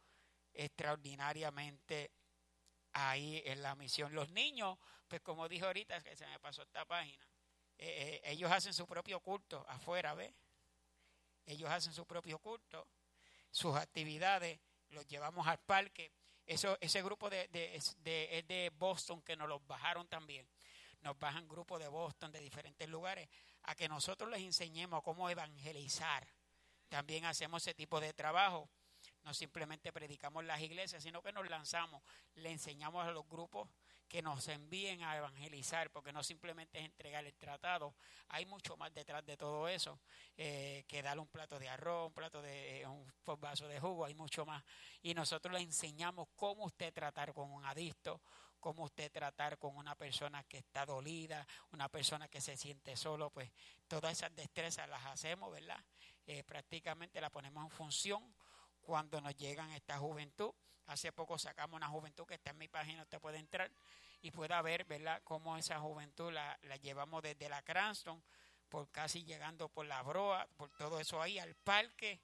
[0.54, 2.12] extraordinariamente
[2.94, 4.16] ahí en la misión.
[4.16, 4.78] Los niños,
[5.08, 7.26] pues como dijo ahorita, que se me pasó esta página,
[7.78, 10.34] ellos hacen su propio culto afuera, ¿ves?
[11.46, 12.88] Ellos hacen su propio culto,
[13.50, 14.60] sus actividades,
[14.90, 16.12] los llevamos al parque.
[16.50, 20.48] Eso, ese grupo de, de, de, de Boston que nos los bajaron también.
[21.02, 23.30] Nos bajan grupos de Boston, de diferentes lugares,
[23.64, 26.28] a que nosotros les enseñemos cómo evangelizar.
[26.90, 28.68] También hacemos ese tipo de trabajo
[29.24, 32.02] no simplemente predicamos las iglesias, sino que nos lanzamos,
[32.36, 33.70] le enseñamos a los grupos
[34.10, 37.96] que nos envíen a evangelizar, porque no simplemente es entregar el tratado,
[38.30, 40.00] hay mucho más detrás de todo eso,
[40.36, 43.06] eh, que darle un plato de arroz, un plato de eh, un
[43.40, 44.64] vaso de jugo, hay mucho más.
[45.04, 48.22] Y nosotros le enseñamos cómo usted tratar con un adicto,
[48.60, 53.30] cómo usted tratar con una persona que está dolida, una persona que se siente solo,
[53.30, 53.52] pues
[53.88, 55.82] todas esas destrezas las hacemos, ¿verdad?
[56.26, 58.36] Eh, prácticamente las ponemos en función
[58.82, 60.52] cuando nos llegan esta juventud.
[60.90, 63.70] Hace poco sacamos una juventud que está en mi página, usted puede entrar
[64.24, 68.24] y pueda ver, ¿verdad?, cómo esa juventud la, llevamos desde la Cranston,
[68.70, 72.20] por casi llegando por la Broa, por todo eso ahí, al parque,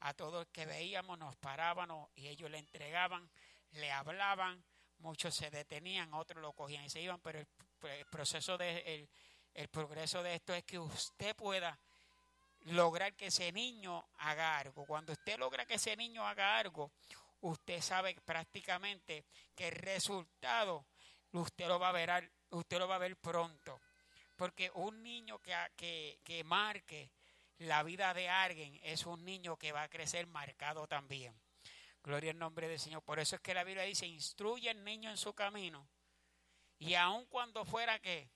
[0.00, 3.28] a todos los que veíamos, nos parábamos y ellos le entregaban,
[3.72, 4.64] le hablaban,
[5.00, 9.06] muchos se detenían, otros lo cogían y se iban, pero el, proceso de,
[9.52, 11.78] el progreso de esto es que usted pueda
[12.64, 14.86] lograr que ese niño haga algo.
[14.86, 16.90] Cuando usted logra que ese niño haga algo,
[17.48, 19.24] usted sabe prácticamente
[19.54, 20.86] que el resultado
[21.32, 23.80] usted lo va a ver, usted lo va a ver pronto.
[24.36, 27.10] Porque un niño que, que, que marque
[27.58, 31.34] la vida de alguien es un niño que va a crecer marcado también.
[32.02, 33.02] Gloria al nombre del Señor.
[33.02, 35.88] Por eso es que la Biblia dice, instruye al niño en su camino.
[36.78, 38.28] Y aun cuando fuera que,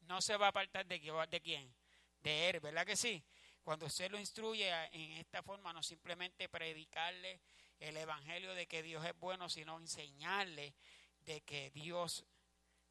[0.00, 0.98] no se va a apartar de,
[1.30, 1.72] de quién,
[2.20, 3.22] de él, ¿verdad que sí?
[3.62, 7.40] Cuando usted lo instruye en esta forma, no simplemente predicarle
[7.82, 10.74] el evangelio de que Dios es bueno, sino enseñarle
[11.20, 12.24] de que Dios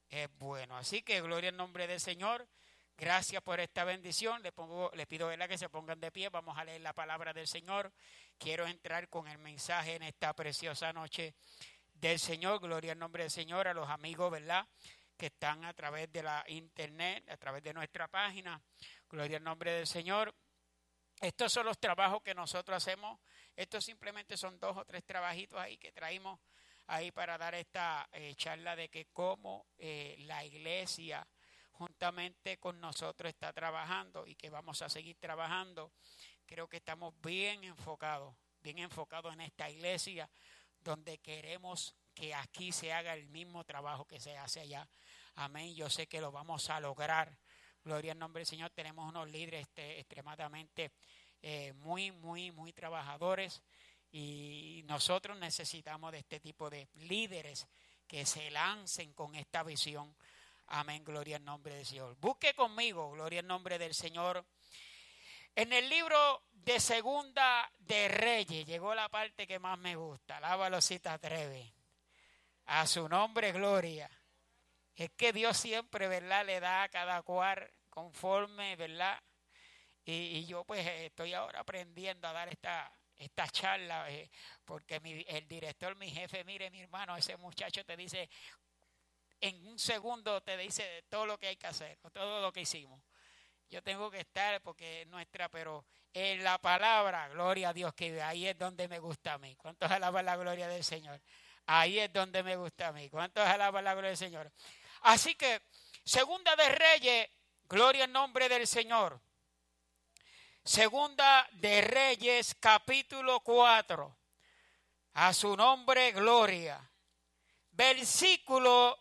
[0.09, 0.77] es bueno.
[0.77, 2.47] Así que gloria al nombre del Señor.
[2.97, 4.43] Gracias por esta bendición.
[4.43, 6.29] Le, pongo, le pido que se pongan de pie.
[6.29, 7.91] Vamos a leer la palabra del Señor.
[8.37, 11.35] Quiero entrar con el mensaje en esta preciosa noche
[11.93, 12.59] del Señor.
[12.59, 13.69] Gloria al nombre del Señor.
[13.69, 14.67] A los amigos, ¿verdad?
[15.17, 18.61] Que están a través de la internet, a través de nuestra página.
[19.09, 20.35] Gloria al nombre del Señor.
[21.21, 23.19] Estos son los trabajos que nosotros hacemos.
[23.55, 26.39] Estos simplemente son dos o tres trabajitos ahí que traímos
[26.87, 31.25] ahí para dar esta eh, charla de que cómo eh, la iglesia
[31.71, 35.91] juntamente con nosotros está trabajando y que vamos a seguir trabajando.
[36.45, 40.29] Creo que estamos bien enfocados, bien enfocados en esta iglesia
[40.83, 44.87] donde queremos que aquí se haga el mismo trabajo que se hace allá.
[45.35, 45.73] Amén.
[45.75, 47.37] Yo sé que lo vamos a lograr
[47.83, 48.69] Gloria al nombre del Señor.
[48.69, 50.91] Tenemos unos líderes este, extremadamente
[51.41, 53.61] eh, muy, muy, muy trabajadores
[54.11, 57.67] y nosotros necesitamos de este tipo de líderes
[58.07, 60.15] que se lancen con esta visión.
[60.67, 62.15] Amén, gloria al nombre del Señor.
[62.19, 64.45] Busque conmigo, gloria al nombre del Señor.
[65.55, 70.37] En el libro de Segunda de Reyes llegó la parte que más me gusta.
[70.37, 71.73] Alábalo si te.
[72.65, 74.09] A su nombre, gloria.
[74.95, 76.45] Es que Dios siempre, ¿verdad?
[76.45, 79.21] Le da a cada cual conforme, ¿verdad?
[80.03, 84.29] Y, yo pues estoy ahora aprendiendo a dar esta, esta charla, eh,
[84.65, 88.29] porque mi, el director, mi jefe, mire mi hermano, ese muchacho te dice,
[89.39, 93.01] en un segundo te dice todo lo que hay que hacer, todo lo que hicimos.
[93.69, 98.21] Yo tengo que estar porque es nuestra, pero en la palabra, gloria a Dios, que
[98.21, 99.55] ahí es donde me gusta a mí.
[99.55, 101.21] ¿Cuántos alaban la gloria del Señor?
[101.67, 103.09] Ahí es donde me gusta a mí.
[103.09, 104.51] ¿Cuántos alaban la gloria del Señor?
[105.03, 105.61] Así que,
[106.03, 107.29] segunda de Reyes,
[107.63, 109.21] gloria en nombre del Señor.
[110.63, 114.17] Segunda de Reyes, capítulo 4.
[115.13, 116.79] A su nombre, gloria.
[117.71, 118.95] Versículo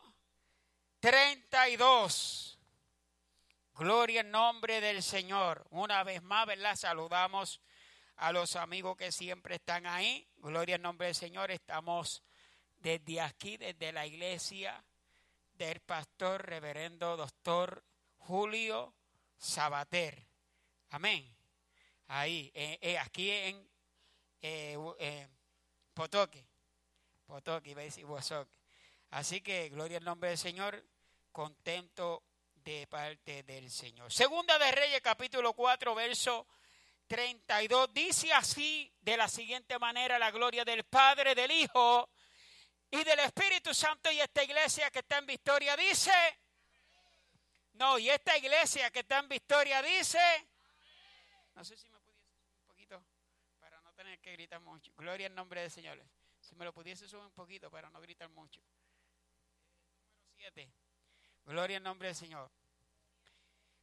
[1.01, 2.59] 32.
[3.75, 5.67] Gloria en nombre del Señor.
[5.71, 6.77] Una vez más, ¿verdad?
[6.77, 7.61] Saludamos
[8.17, 10.27] a los amigos que siempre están ahí.
[10.37, 11.51] Gloria en nombre del Señor.
[11.51, 12.23] Estamos
[12.79, 14.83] desde aquí, desde la iglesia
[15.53, 17.85] del pastor reverendo doctor
[18.17, 18.95] Julio
[19.37, 20.27] Sabater.
[20.89, 21.40] Amén.
[22.13, 23.71] Ahí, eh, eh, aquí en
[24.43, 25.29] eh, eh
[25.95, 26.45] Potoque.
[27.25, 28.05] Potoque, iba a decir
[29.11, 30.85] Así que, gloria al nombre del Señor,
[31.31, 34.13] contento de parte del Señor.
[34.13, 36.49] Segunda de Reyes, capítulo 4, verso
[37.07, 42.11] 32, dice así de la siguiente manera la gloria del Padre, del Hijo
[42.91, 46.11] y del Espíritu Santo y esta iglesia que está en victoria dice,
[47.75, 50.19] no, y esta iglesia que está en victoria dice,
[51.61, 52.27] no sé si me pudiese
[52.59, 53.05] un poquito
[53.59, 56.01] para no tener que gritar mucho, gloria en nombre del Señor,
[56.41, 58.61] si me lo pudiese subir un poquito para no gritar mucho.
[60.15, 60.73] Número 7.
[61.47, 62.49] Gloria en nombre del Señor.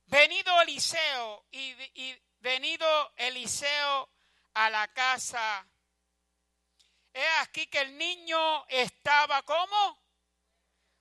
[0.06, 4.10] Venido Eliseo y, y venido Eliseo
[4.54, 5.68] a la casa.
[7.12, 10.02] Es aquí que el niño estaba ¿cómo?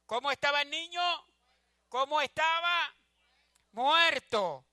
[0.07, 1.03] ¿Cómo estaba el niño?
[1.88, 2.97] ¿Cómo estaba?
[3.72, 4.66] Muerto.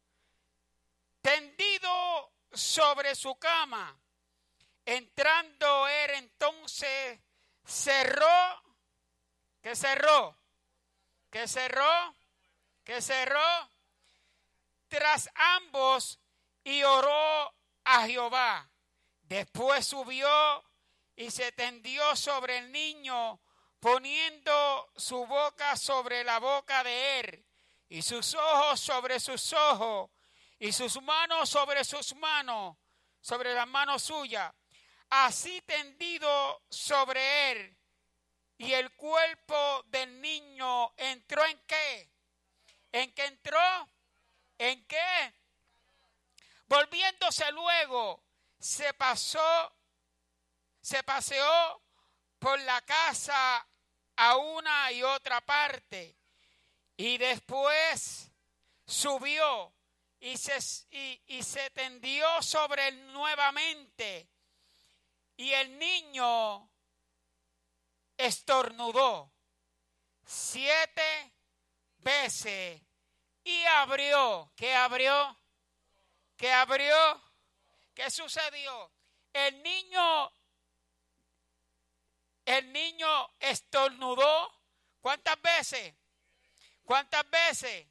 [1.21, 4.02] Tendido sobre su cama.
[4.85, 7.19] Entrando él entonces
[7.65, 8.61] cerró.
[9.61, 10.37] ¿Qué cerró?
[11.29, 12.15] ¿Qué cerró?
[12.83, 13.69] ¿Qué cerró?
[14.87, 16.19] Tras ambos
[16.63, 17.53] y oró
[17.85, 18.69] a Jehová.
[19.21, 20.63] Después subió
[21.15, 23.39] y se tendió sobre el niño,
[23.79, 27.45] poniendo su boca sobre la boca de él,
[27.89, 30.09] y sus ojos sobre sus ojos,
[30.59, 32.77] y sus manos sobre sus manos,
[33.21, 34.53] sobre las manos suyas.
[35.15, 37.77] Así tendido sobre él,
[38.57, 42.09] y el cuerpo del niño entró en qué?
[42.91, 43.59] ¿En qué entró?
[44.57, 45.35] ¿En qué?
[46.65, 48.23] Volviéndose luego,
[48.57, 49.77] se pasó,
[50.81, 51.83] se paseó
[52.39, 53.67] por la casa
[54.15, 56.17] a una y otra parte
[56.97, 58.31] y después
[58.87, 59.75] subió
[60.19, 60.57] y se,
[61.27, 64.32] y, se tendió sobre él nuevamente
[65.43, 66.71] y el niño
[68.15, 69.33] estornudó
[70.25, 71.33] siete
[71.97, 72.81] veces
[73.43, 74.53] y abrió.
[74.55, 75.37] ¿Qué abrió?
[76.37, 77.21] ¿Qué abrió?
[77.93, 78.93] ¿Qué sucedió?
[79.33, 80.31] El niño,
[82.45, 84.49] el niño estornudó.
[85.01, 85.93] ¿Cuántas veces?
[86.85, 87.85] ¿Cuántas veces?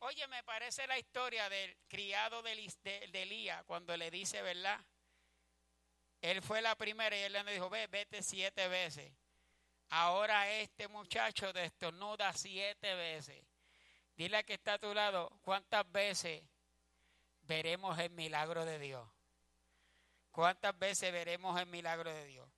[0.00, 4.78] Oye, me parece la historia del criado de, de Elías cuando le dice, ¿verdad?
[6.22, 9.12] Él fue la primera y él le dijo, ve, vete siete veces.
[9.90, 13.44] Ahora este muchacho destornuda siete veces.
[14.16, 16.44] Dile a que está a tu lado, ¿cuántas veces
[17.42, 19.06] veremos el milagro de Dios?
[20.30, 22.48] ¿Cuántas veces veremos el milagro de Dios?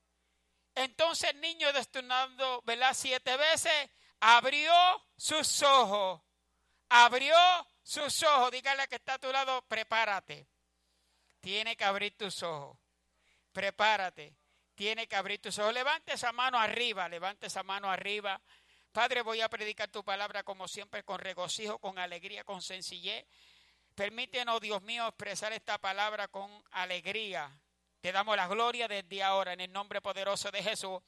[0.74, 2.92] Entonces el niño destornudando, ¿verdad?
[2.94, 3.90] Siete veces,
[4.20, 4.72] abrió
[5.16, 6.20] sus ojos.
[6.90, 7.36] Abrió
[7.82, 8.50] sus ojos.
[8.50, 10.46] Dígale a que está a tu lado, prepárate.
[11.40, 12.83] Tiene que abrir tus ojos.
[13.54, 14.34] Prepárate
[14.74, 15.72] tiene que abrir tus ojos.
[15.72, 18.42] Levante esa mano arriba, levante esa mano arriba.
[18.90, 23.24] Padre, voy a predicar tu palabra como siempre, con regocijo, con alegría, con sencillez.
[23.94, 27.56] Permítenos, Dios mío, expresar esta palabra con alegría.
[28.00, 31.00] Te damos la gloria desde ahora en el nombre poderoso de Jesús.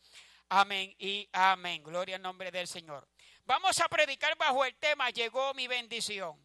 [0.48, 1.82] Amén y amén.
[1.82, 3.08] Gloria al nombre del Señor.
[3.44, 6.40] Vamos a predicar bajo el tema Llegó mi bendición.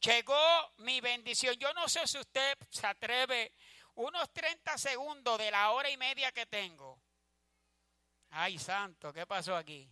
[0.00, 1.54] Llegó mi bendición.
[1.56, 3.52] Yo no sé si usted se atreve
[3.98, 7.00] unos 30 segundos de la hora y media que tengo.
[8.30, 9.88] Ay, santo, ¿qué pasó aquí?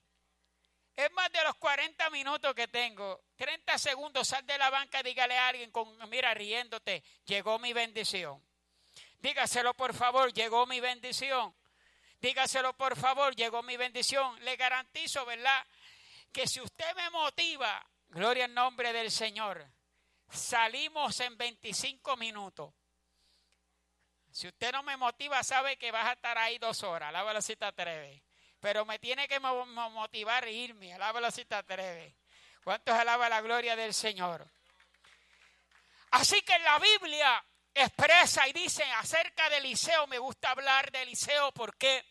[0.95, 3.23] Es más de los 40 minutos que tengo.
[3.37, 8.43] 30 segundos, sal de la banca, dígale a alguien con, mira, riéndote, llegó mi bendición.
[9.19, 11.55] Dígaselo por favor, llegó mi bendición.
[12.21, 14.43] Dígaselo por favor, llegó mi bendición.
[14.45, 15.67] Le garantizo, ¿verdad?
[16.37, 19.67] que si usted me motiva, gloria al nombre del Señor,
[20.29, 22.75] salimos en 25 minutos.
[24.37, 27.43] Si usted no me motiva, sabe que vas a estar ahí dos horas.
[27.43, 28.23] Si te atreve.
[28.61, 30.93] Pero me tiene que mo- mo- motivar a irme.
[30.93, 32.15] Alábalo si te atreve.
[32.63, 34.47] ¿Cuántos alaba la gloria del Señor?
[36.11, 41.51] Así que la Biblia expresa y dice acerca de Eliseo, me gusta hablar de Eliseo,
[41.53, 42.05] ¿por qué?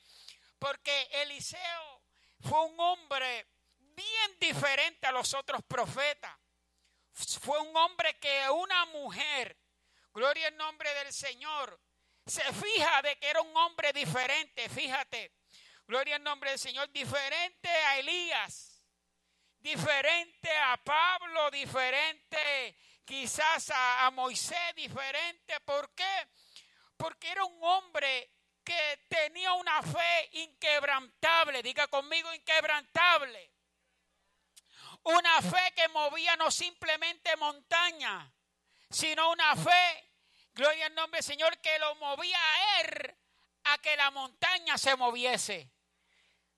[0.57, 2.01] Porque Eliseo
[2.39, 3.45] fue un hombre
[3.77, 6.35] bien diferente a los otros profetas.
[7.39, 9.55] Fue un hombre que una mujer,
[10.11, 11.79] gloria al nombre del Señor,
[12.25, 15.31] se fija de que era un hombre diferente, fíjate,
[15.87, 18.83] gloria al nombre del Señor, diferente a Elías,
[19.59, 25.59] diferente a Pablo, diferente quizás a, a Moisés, diferente.
[25.61, 26.27] ¿Por qué?
[26.97, 28.31] Porque era un hombre
[28.63, 33.51] que tenía una fe inquebrantable, diga conmigo inquebrantable.
[35.03, 38.33] Una fe que movía no simplemente montaña,
[38.89, 40.04] sino una fe,
[40.55, 43.15] gloria al nombre del Señor, que lo movía a él
[43.65, 45.71] a que la montaña se moviese.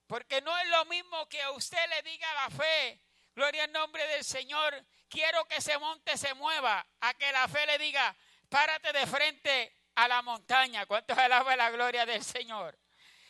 [0.05, 3.01] Porque no es lo mismo que a usted le diga la fe,
[3.35, 7.65] gloria al nombre del Señor, quiero que se monte, se mueva, a que la fe
[7.65, 8.15] le diga,
[8.49, 10.85] párate de frente a la montaña.
[10.85, 12.77] ¿Cuántos alaba la gloria del Señor?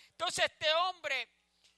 [0.10, 1.32] Entonces este hombre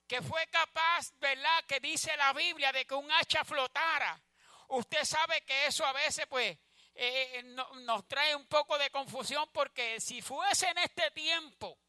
[0.08, 1.64] que fue capaz, ¿verdad?
[1.68, 4.22] Que dice la Biblia de que un hacha flotara.
[4.70, 6.58] Usted sabe que eso a veces pues
[7.02, 11.80] eh, no- nos trae un poco de confusión porque si fuese en este tiempo,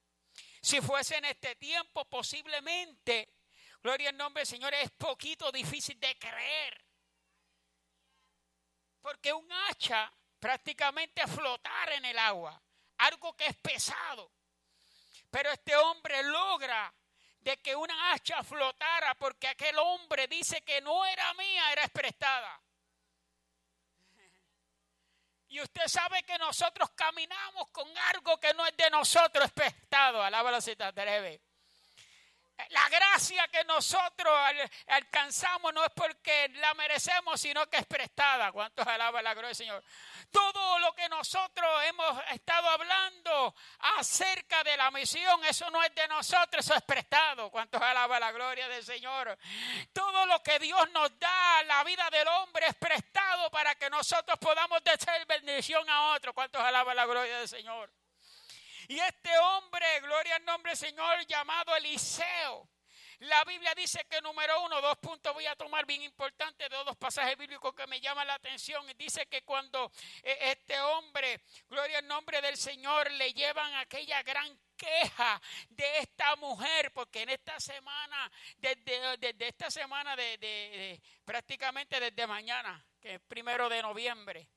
[0.63, 3.35] si fuese en este tiempo posiblemente,
[3.83, 6.85] gloria al nombre del Señor, es poquito difícil de creer.
[9.01, 12.63] Porque un hacha prácticamente flotar en el agua,
[12.99, 14.31] algo que es pesado.
[15.31, 16.95] Pero este hombre logra
[17.41, 22.61] de que una hacha flotara porque aquel hombre dice que no era mía, era prestada.
[25.51, 30.23] Y usted sabe que nosotros caminamos con algo que no es de nosotros, es prestado.
[30.23, 31.41] Alábalo si te atreves.
[32.69, 38.53] La gracia que nosotros al- alcanzamos no es porque la merecemos, sino que es prestada.
[38.53, 39.83] ¿Cuántos alaban la gloria del Señor?
[40.31, 43.55] Todo lo que nosotros hemos estado hablando
[43.99, 47.51] acerca de la misión, eso no es de nosotros, eso es prestado.
[47.51, 49.37] ¿Cuántos alaban la gloria del Señor?
[49.93, 54.39] Todo lo que Dios nos da, la vida del hombre es prestado para que nosotros
[54.39, 56.35] podamos ser bendición a otros.
[56.35, 57.91] ¿Cuántos alaban la gloria del Señor?
[58.91, 62.69] Y este hombre, gloria al nombre del Señor, llamado Eliseo.
[63.21, 66.97] La Biblia dice que número uno, dos puntos voy a tomar bien importantes de dos
[66.97, 68.85] pasajes bíblicos que me llaman la atención.
[68.99, 69.93] Dice que cuando
[70.25, 76.35] eh, este hombre, gloria al nombre del Señor, le llevan aquella gran queja de esta
[76.35, 82.85] mujer, porque en esta semana, desde, desde esta semana, de, de- de- prácticamente desde mañana,
[83.01, 84.49] que es primero de noviembre,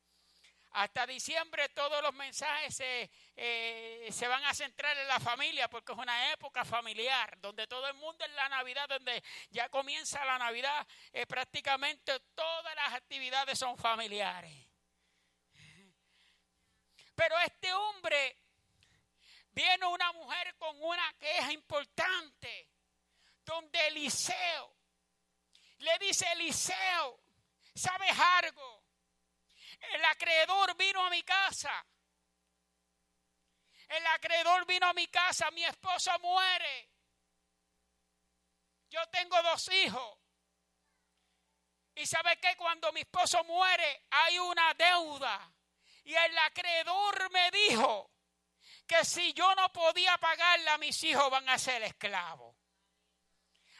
[0.73, 5.91] hasta diciembre todos los mensajes se, eh, se van a centrar en la familia porque
[5.91, 10.37] es una época familiar donde todo el mundo en la Navidad, donde ya comienza la
[10.37, 14.67] Navidad, eh, prácticamente todas las actividades son familiares.
[17.15, 18.37] Pero este hombre
[19.51, 22.69] viene una mujer con una queja importante
[23.45, 24.75] donde Eliseo
[25.83, 27.19] le dice Eliseo,
[27.75, 28.82] ¿sabes algo?
[29.91, 31.85] El acreedor vino a mi casa.
[33.89, 35.51] El acreedor vino a mi casa.
[35.51, 36.89] Mi esposo muere.
[38.89, 40.19] Yo tengo dos hijos.
[41.95, 45.51] Y sabe que cuando mi esposo muere hay una deuda.
[46.05, 48.11] Y el acreedor me dijo
[48.87, 52.55] que si yo no podía pagarla, mis hijos van a ser esclavos.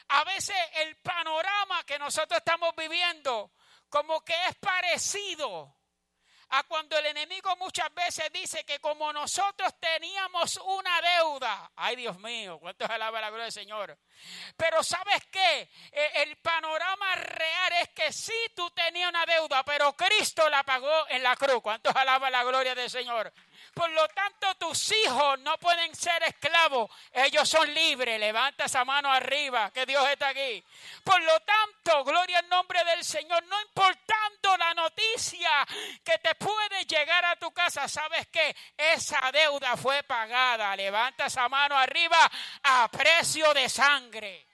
[0.10, 3.52] A veces el panorama que nosotros estamos viviendo
[3.90, 5.76] como que es parecido
[6.56, 12.20] a cuando el enemigo muchas veces dice que como nosotros teníamos una deuda, ay Dios
[12.20, 13.98] mío, cuántos alaba la gloria del Señor.
[14.56, 15.70] Pero ¿sabes qué?
[15.92, 21.08] Eh, El panorama real es que sí tú tenías una deuda, pero Cristo la pagó
[21.10, 21.60] en la cruz.
[21.62, 23.34] ¿Cuántos alaba la gloria del Señor?
[23.74, 26.92] Por lo tanto, tus hijos no pueden ser esclavos.
[27.12, 28.20] Ellos son libres.
[28.20, 30.64] Levanta esa mano arriba, que Dios está aquí.
[31.04, 33.44] Por lo tanto, gloria al nombre del Señor.
[33.46, 35.66] No importando la noticia
[36.04, 40.76] que te puede llegar a tu casa, sabes que esa deuda fue pagada.
[40.76, 42.30] Levanta esa mano arriba
[42.64, 44.48] a precio de sangre.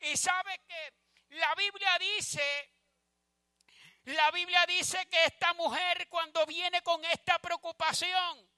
[0.00, 2.71] Y sabes que la Biblia dice
[4.04, 8.50] la Biblia dice que esta mujer cuando viene con esta preocupación,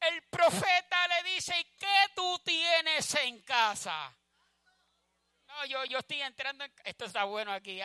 [0.00, 4.14] el profeta le dice, ¿y qué tú tienes en casa?
[5.46, 6.74] No, yo, yo estoy entrando en...
[6.84, 7.80] Esto está bueno aquí.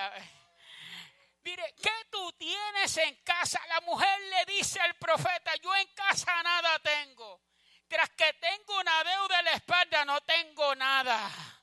[1.43, 3.61] Mire, ¿qué tú tienes en casa?
[3.67, 7.41] La mujer le dice al profeta, yo en casa nada tengo.
[7.87, 11.56] Tras que tengo una deuda en la espalda, no tengo nada.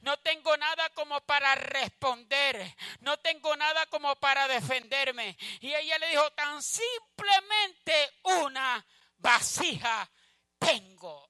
[0.00, 2.74] No tengo nada como para responder.
[3.00, 5.36] No tengo nada como para defenderme.
[5.60, 8.84] Y ella le dijo, tan simplemente una
[9.18, 10.10] vasija
[10.58, 11.27] tengo.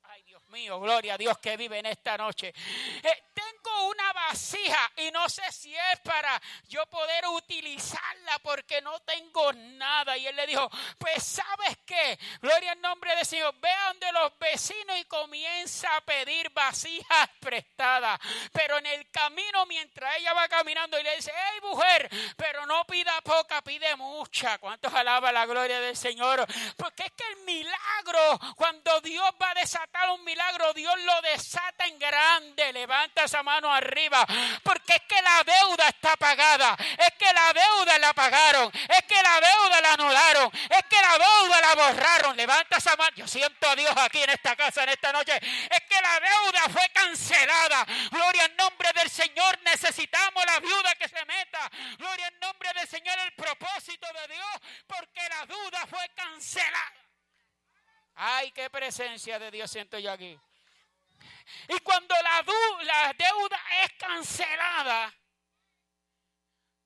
[0.49, 2.55] Mío, gloria a Dios que vive en esta noche.
[3.03, 8.99] Eh, tengo una vasija y no sé si es para yo poder utilizarla porque no
[9.01, 10.17] tengo nada.
[10.17, 14.39] Y él le dijo, pues sabes qué, gloria al nombre del Señor, ve donde los
[14.39, 18.19] vecinos y comienza a pedir vasijas prestadas.
[18.51, 22.87] Pero en el camino, mientras ella va caminando y le dice, hey mujer, pero no
[22.87, 24.57] pida poca, pide mucha.
[24.57, 26.47] ¿Cuántos alaba la gloria del Señor?
[26.77, 30.38] Porque es que el milagro, cuando Dios va a desatar un milagro,
[30.75, 32.73] Dios lo desata en grande.
[32.73, 34.25] Levanta esa mano arriba.
[34.63, 36.77] Porque es que la deuda está pagada.
[36.99, 38.71] Es que la deuda la pagaron.
[38.75, 40.51] Es que la deuda la anularon.
[40.71, 42.37] Es que la deuda la borraron.
[42.37, 43.17] Levanta esa mano.
[43.17, 45.37] Yo siento a Dios aquí en esta casa en esta noche.
[45.37, 47.87] Es que la deuda fue cancelada.
[48.11, 49.59] Gloria al nombre del Señor.
[49.65, 51.71] Necesitamos la viuda que se meta.
[51.99, 53.19] Gloria al nombre del Señor.
[53.19, 54.53] El propósito de Dios.
[54.87, 57.08] Porque la duda fue cancelada.
[58.39, 60.39] Ay, qué presencia de Dios siento yo aquí.
[61.69, 65.13] Y cuando la, deuda es cancelada,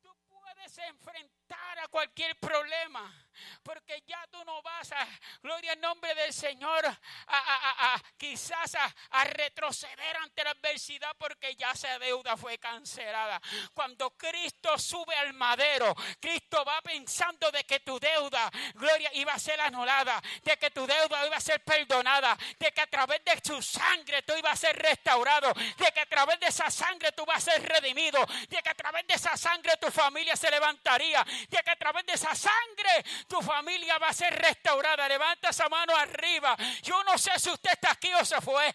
[0.01, 3.22] tú puedes enfrentar a cualquier problema.
[3.63, 5.07] Porque ya tú no vas a,
[5.43, 6.85] gloria al nombre del Señor,
[7.27, 13.41] a, quizás a, a retroceder ante la adversidad porque ya esa deuda fue cancelada.
[13.75, 19.39] Cuando Cristo sube al madero, Cristo va pensando de que tu deuda, gloria, iba a
[19.39, 23.41] ser anulada, de que tu deuda iba a ser perdonada, de que a través de
[23.43, 27.25] su sangre tú ibas a ser restaurado, de que a través de esa sangre tú
[27.25, 31.25] vas a ser redimido, de que a través de esa sangre tu familia se levantaría,
[31.49, 35.09] de que a través de esa sangre tu familia va a ser restaurada.
[35.09, 36.55] Levanta esa mano arriba.
[36.83, 38.75] Yo no sé si usted está aquí o se fue,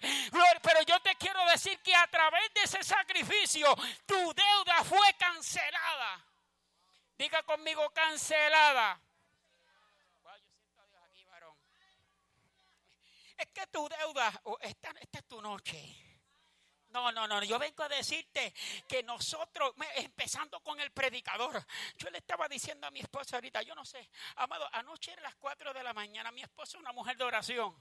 [0.64, 3.68] pero yo te quiero decir que a través de ese sacrificio
[4.08, 6.26] tu deuda fue cancelada.
[7.20, 9.00] Diga conmigo cancelada.
[13.38, 16.07] Es que tu deuda, oh, esta, esta es tu noche.
[16.98, 18.52] No, no, no, yo vengo a decirte
[18.88, 21.64] que nosotros, empezando con el predicador,
[21.96, 25.36] yo le estaba diciendo a mi esposa ahorita, yo no sé, amado, anoche eran las
[25.36, 27.76] 4 de la mañana, mi esposa es una mujer de oración.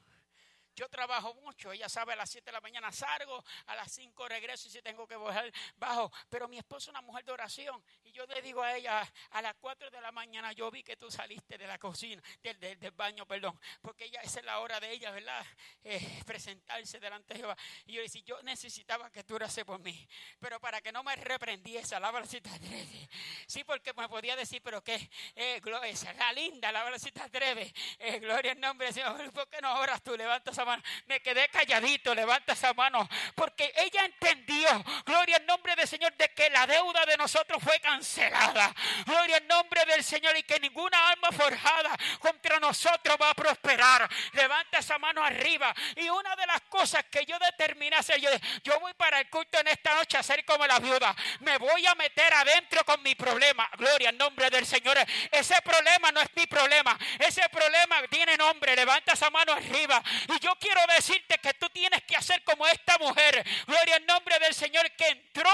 [0.77, 4.29] Yo trabajo mucho, ella sabe a las 7 de la mañana salgo, a las 5
[4.29, 6.13] regreso y si tengo que bajar, bajo.
[6.29, 9.43] Pero mi esposa es una mujer de oración y yo le digo a ella, a
[9.43, 13.27] las 4 de la mañana yo vi que tú saliste de la cocina, del, baño,
[13.27, 15.45] perdón, porque ella, esa es la hora de ella, ¿verdad?
[15.83, 17.57] Eh, presentarse delante de Jehová.
[17.87, 20.07] Y yo le decía, yo necesitaba que tú orases por mí,
[20.39, 23.09] pero para que no me reprendiese, alaba la cita breve.
[23.47, 26.99] Sí, porque me podía decir, pero qué, eh, glo- esa es la linda, alaba la
[26.99, 27.73] cita breve.
[27.99, 29.33] Eh, gloria al nombre del Señor.
[29.33, 30.15] ¿Por qué no oras tú?
[30.17, 30.66] Levanta esa
[31.07, 33.09] Me quedé calladito, levanta esa mano.
[33.35, 37.79] Porque ella entendió, gloria al nombre del Señor, de que la deuda de nosotros fue
[37.81, 38.75] cancelada.
[39.05, 44.09] Gloria al nombre del Señor y que ninguna alma forjada contra nosotros va a prosperar.
[44.33, 45.75] Levanta esa mano arriba.
[45.97, 48.31] Y una de las cosas que yo determiné hacer, yo,
[48.65, 51.15] yo voy para el culto en esta noche a ser como la viuda.
[51.41, 53.69] Me voy a meter adentro con mi problema.
[53.77, 54.97] Gloria al nombre del Señor.
[55.31, 56.99] Ese problema no es mi problema.
[57.19, 58.75] Ese problema tiene nombre.
[58.75, 60.03] Levanta esa mano arriba.
[60.29, 63.45] Y yo quiero decirte que tú tienes que hacer como esta mujer.
[63.67, 65.51] Gloria al nombre del Señor que entró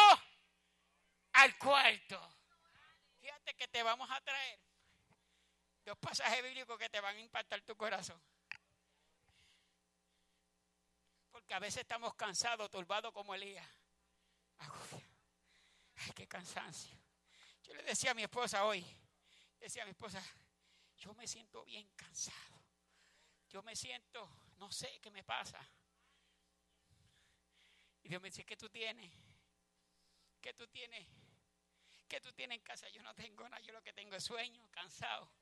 [1.32, 2.36] al cuarto.
[3.20, 4.60] Fíjate que te vamos a traer
[5.84, 8.20] dos pasajes bíblicos que te van a impactar tu corazón.
[11.30, 13.66] Porque a veces estamos cansados, turbados como Elías.
[14.58, 16.96] Ay, qué cansancio.
[17.62, 18.84] Yo le decía a mi esposa hoy,
[19.58, 20.22] decía a mi esposa,
[20.96, 22.62] yo me siento bien cansado.
[23.48, 24.28] Yo me siento,
[24.62, 25.58] no sé qué me pasa.
[28.04, 29.12] Y Dios me dice, ¿qué tú tienes?
[30.40, 31.04] ¿Qué tú tienes?
[32.06, 32.88] ¿Qué tú tienes en casa?
[32.90, 35.32] Yo no tengo nada, yo lo que tengo es sueño, cansado.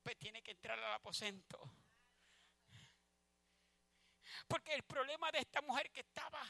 [0.00, 1.58] Pues tiene que entrar al aposento.
[4.46, 6.40] Porque el problema de esta mujer que estaba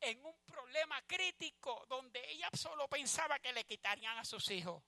[0.00, 4.80] en un problema crítico donde ella solo pensaba que le quitarían a sus hijos.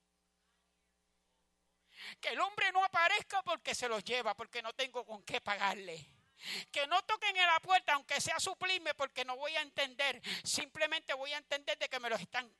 [2.21, 6.11] Que el hombre no aparezca porque se los lleva, porque no tengo con qué pagarle.
[6.73, 10.21] Que no toquen en la puerta, aunque sea suplirme, porque no voy a entender.
[10.43, 12.51] Simplemente voy a entender de que me los están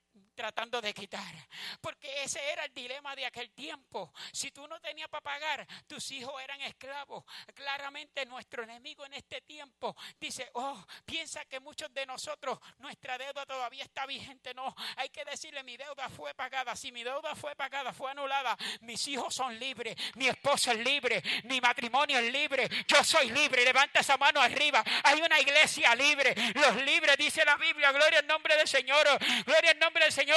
[0.41, 1.35] tratando de quitar.
[1.83, 4.11] Porque ese era el dilema de aquel tiempo.
[4.33, 7.25] Si tú no tenías para pagar, tus hijos eran esclavos.
[7.55, 13.45] Claramente nuestro enemigo en este tiempo dice, oh, piensa que muchos de nosotros, nuestra deuda
[13.45, 14.55] todavía está vigente.
[14.55, 16.75] No, hay que decirle, mi deuda fue pagada.
[16.75, 21.23] Si mi deuda fue pagada, fue anulada, mis hijos son libres, mi esposo es libre,
[21.45, 23.63] mi matrimonio es libre, yo soy libre.
[23.63, 24.83] Levanta esa mano arriba.
[25.05, 26.35] Hay una iglesia libre.
[26.55, 29.07] Los libres, dice la Biblia, gloria al nombre del Señor.
[29.45, 30.30] Gloria al nombre del Señor,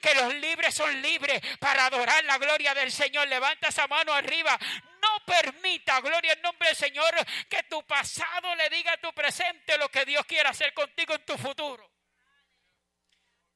[0.00, 3.28] que los libres son libres para adorar la gloria del Señor.
[3.28, 4.58] Levanta esa mano arriba.
[5.02, 7.14] No permita, gloria al nombre del Señor,
[7.48, 11.24] que tu pasado le diga a tu presente lo que Dios quiere hacer contigo en
[11.24, 11.90] tu futuro.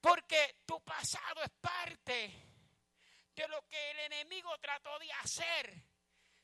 [0.00, 2.44] Porque tu pasado es parte
[3.34, 5.74] de lo que el enemigo trató de hacer.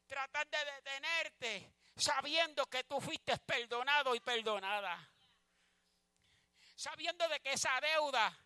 [0.07, 5.09] Tratar de detenerte sabiendo que tú fuiste perdonado y perdonada.
[6.75, 8.37] Sabiendo de que esa deuda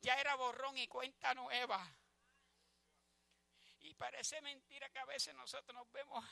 [0.00, 1.86] ya era borrón y cuenta nueva.
[3.80, 6.24] Y parece mentira que a veces nosotros nos vemos,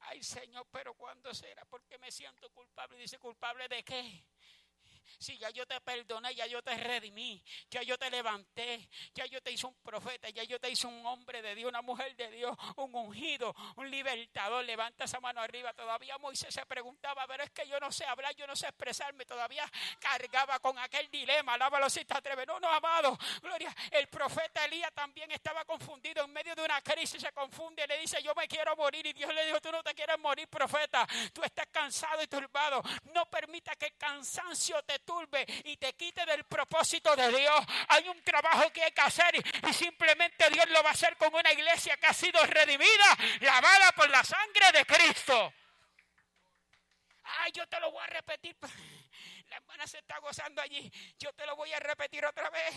[0.00, 1.64] ay Señor, pero ¿cuándo será?
[1.66, 2.98] Porque me siento culpable.
[2.98, 4.24] Dice, ¿culpable de qué?
[5.18, 9.40] Si ya yo te perdoné, ya yo te redimí, ya yo te levanté, ya yo
[9.42, 12.30] te hice un profeta, ya yo te hice un hombre de Dios, una mujer de
[12.30, 14.64] Dios, un ungido, un libertador.
[14.64, 15.72] Levanta esa mano arriba.
[15.72, 19.24] Todavía Moisés se preguntaba, pero es que yo no sé hablar, yo no sé expresarme.
[19.24, 21.54] Todavía cargaba con aquel dilema.
[21.54, 22.46] Alábalo si te atreves.
[22.46, 23.18] No, no, amado.
[23.40, 23.74] Gloria.
[23.90, 27.22] El profeta Elías también estaba confundido en medio de una crisis.
[27.22, 29.06] Se confunde y le dice, yo me quiero morir.
[29.06, 31.06] Y Dios le dijo, tú no te quieres morir, profeta.
[31.32, 32.82] Tú estás cansado y turbado.
[33.14, 34.98] No permita que el cansancio te
[35.64, 37.64] y te quite del propósito de Dios.
[37.88, 41.34] Hay un trabajo que hay que hacer y simplemente Dios lo va a hacer con
[41.34, 45.52] una iglesia que ha sido redimida, lavada por la sangre de Cristo.
[47.40, 48.56] Ay, yo te lo voy a repetir.
[49.48, 50.90] La hermana se está gozando allí.
[51.18, 52.74] Yo te lo voy a repetir otra vez.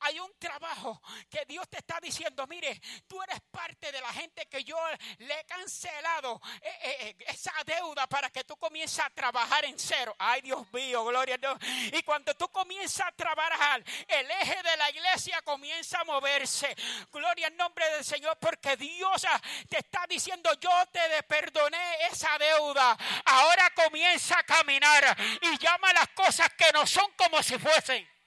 [0.00, 4.46] Hay un trabajo que Dios te está diciendo, mire, tú eres parte de la gente
[4.46, 4.76] que yo
[5.18, 9.78] le he cancelado eh, eh, eh, esa deuda para que tú comiences a trabajar en
[9.78, 10.14] cero.
[10.18, 11.58] Ay, Dios mío, gloria a Dios.
[11.92, 16.74] Y cuando tú comienzas a trabajar, el eje de la iglesia comienza a moverse.
[17.12, 22.36] Gloria al nombre del Señor, porque Dios ah, te está diciendo, yo te perdoné esa
[22.38, 22.96] deuda.
[23.24, 28.17] Ahora comienza a caminar y llama las cosas que no son como si fuesen.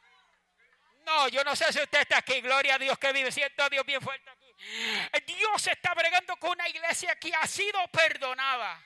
[1.11, 2.39] No, yo no sé si usted está aquí.
[2.41, 3.31] Gloria a Dios que vive.
[3.31, 4.53] Siento a Dios bien fuerte aquí.
[5.25, 8.81] Dios está bregando con una iglesia que ha sido perdonada.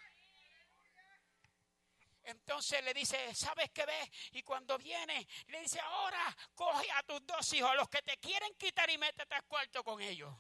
[2.24, 4.10] Entonces le dice, ¿sabes qué ves?
[4.32, 8.18] Y cuando viene, le dice, ahora coge a tus dos hijos, a los que te
[8.18, 10.34] quieren quitar y métete al cuarto con ellos.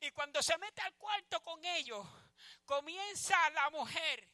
[0.00, 2.06] Y cuando se mete al cuarto con ellos,
[2.64, 4.31] comienza la mujer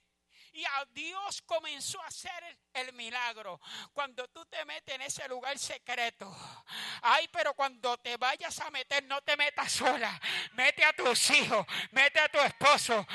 [0.53, 3.61] y a Dios comenzó a hacer el, milagro.
[3.93, 6.35] Cuando tú te metes en ese lugar secreto.
[7.03, 10.21] Ay, pero cuando te vayas a meter, no te metas sola.
[10.53, 13.07] Mete a tus hijos, mete a tu esposo.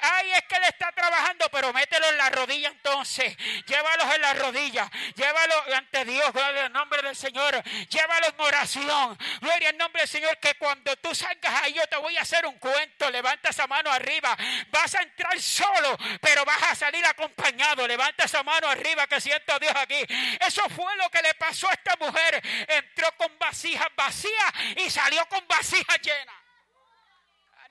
[0.00, 3.36] Ay, es que él está trabajando, pero mételo en la rodilla entonces.
[3.66, 4.90] Llévalos en la rodilla.
[5.14, 7.62] Llévalos ante Dios, gloria al nombre del Señor.
[7.88, 9.18] Llévalos en oración.
[9.40, 12.46] Gloria al nombre del Señor, que cuando tú salgas ahí, yo te voy a hacer
[12.46, 13.10] un cuento.
[13.10, 14.36] Levanta esa mano arriba.
[14.70, 17.86] Vas a entrar solo, pero vas a salir acompañado.
[17.86, 20.04] Levanta esa mano arriba que siento a Dios aquí.
[20.46, 22.42] Eso fue lo que le pasó a esta mujer.
[22.68, 24.52] Entró con vasijas vacías
[24.84, 26.39] y salió con vasijas llenas.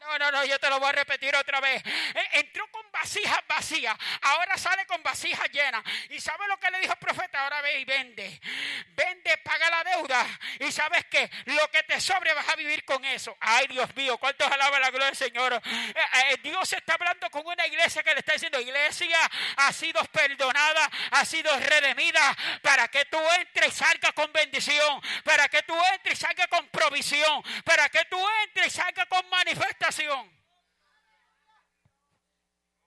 [0.09, 1.83] No, no, no, yo te lo voy a repetir otra vez.
[1.85, 5.83] Eh, entró con vasijas vacías, ahora sale con vasijas llenas.
[6.09, 7.43] ¿Y sabe lo que le dijo el profeta?
[7.43, 8.41] Ahora ve y vende.
[8.87, 10.25] Vende, paga la deuda.
[10.61, 13.37] Y sabes que lo que te sobre vas a vivir con eso.
[13.39, 15.53] Ay, Dios mío, ¿cuántos alaban la gloria del Señor?
[15.53, 15.93] Eh,
[16.31, 19.19] eh, Dios está hablando con una iglesia que le está diciendo, iglesia,
[19.57, 25.47] ha sido perdonada, ha sido redimida para que tú entres y salgas con bendición, para
[25.49, 29.98] que tú entres y salgas con provisión, para que tú entres y salgas con manifestación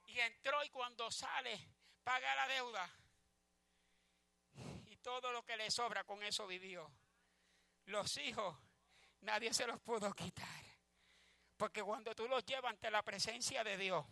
[0.07, 1.59] y entró y cuando sale,
[2.03, 2.89] paga la deuda.
[4.87, 6.91] Y todo lo que le sobra con eso vivió.
[7.85, 8.55] Los hijos,
[9.21, 10.63] nadie se los pudo quitar.
[11.57, 14.05] Porque cuando tú los llevas ante la presencia de Dios,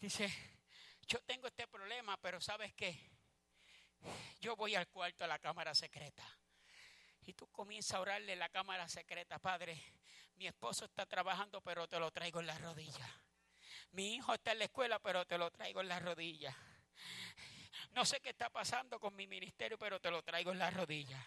[0.00, 0.32] dice,
[1.06, 3.10] yo tengo este problema, pero ¿sabes qué?
[4.40, 6.24] Yo voy al cuarto a la cámara secreta.
[7.26, 9.82] Y tú comienzas a orarle en la cámara secreta, Padre,
[10.36, 13.10] mi esposo está trabajando, pero te lo traigo en las rodillas.
[13.92, 16.54] Mi hijo está en la escuela, pero te lo traigo en las rodillas.
[17.92, 21.24] No sé qué está pasando con mi ministerio, pero te lo traigo en las rodillas.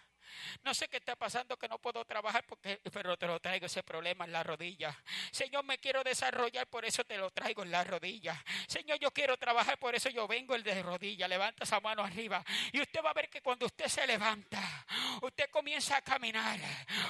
[0.64, 3.84] No sé qué está pasando que no puedo trabajar porque pero te lo traigo ese
[3.84, 4.98] problema en la rodilla.
[5.32, 8.44] Señor, me quiero desarrollar, por eso te lo traigo en la rodilla.
[8.68, 11.28] Señor, yo quiero trabajar, por eso yo vengo el de rodilla.
[11.28, 14.86] Levanta esa mano arriba y usted va a ver que cuando usted se levanta,
[15.22, 16.60] usted comienza a caminar.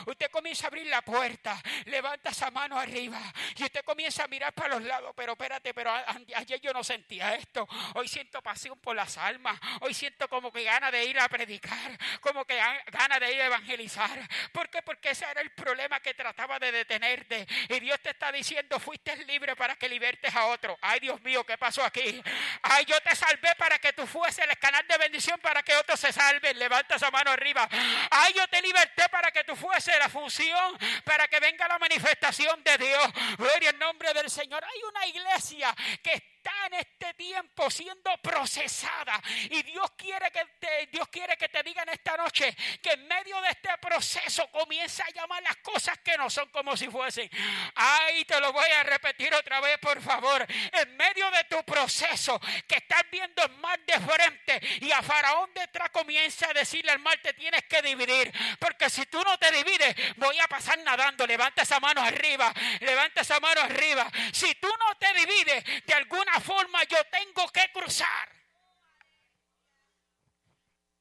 [0.05, 3.19] Usted comienza a abrir la puerta, levanta esa mano arriba
[3.55, 5.91] y usted comienza a mirar para los lados, pero espérate, pero
[6.35, 7.67] ayer yo no sentía esto.
[7.95, 9.59] Hoy siento pasión por las almas.
[9.81, 13.45] Hoy siento como que gana de ir a predicar, como que gana de ir a
[13.47, 14.19] evangelizar.
[14.51, 14.81] ¿Por qué?
[14.81, 17.47] Porque ese era el problema que trataba de detenerte.
[17.69, 20.77] Y Dios te está diciendo, fuiste libre para que libertes a otro.
[20.81, 22.21] Ay, Dios mío, ¿qué pasó aquí?
[22.61, 25.99] Ay, yo te salvé para que tú fuese el canal de bendición para que otros
[25.99, 26.57] se salven.
[26.57, 27.67] Levanta esa mano arriba.
[28.11, 32.63] Ay, yo te liberté para que tú fuese la función, para que venga la manifestación
[32.63, 33.07] de Dios.
[33.37, 34.63] Gloria en nombre del Señor.
[34.63, 36.36] Hay una iglesia que está
[36.67, 41.83] en este tiempo siendo procesada y Dios quiere que te, Dios quiere que te diga
[41.83, 46.17] en esta noche que en medio de este proceso comienza a llamar las cosas que
[46.17, 47.29] no son como si fuesen.
[47.75, 50.45] Ay, te lo voy a repetir otra vez, por favor.
[50.71, 55.49] En medio de tu proceso que estás viendo el mar de frente y a Faraón
[55.53, 59.51] detrás comienza a decirle al mar te tienes que dividir, porque si tú no te
[59.51, 61.25] divides, voy a pasar nadando.
[61.25, 64.09] Levanta esa mano arriba, levanta esa mano arriba.
[64.31, 68.29] Si tú no te divides, de alguna forma yo tengo que cruzar.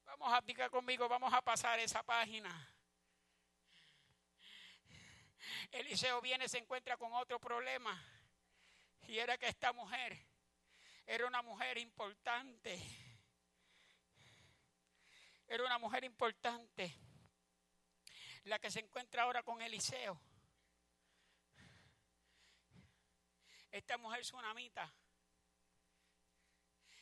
[0.05, 2.49] Vamos a picar conmigo, vamos a pasar esa página.
[5.71, 8.03] Eliseo viene, se encuentra con otro problema.
[9.07, 10.17] Y era que esta mujer
[11.05, 12.81] era una mujer importante.
[15.47, 16.93] Era una mujer importante.
[18.45, 20.19] La que se encuentra ahora con Eliseo.
[23.71, 24.93] Esta mujer tsunamita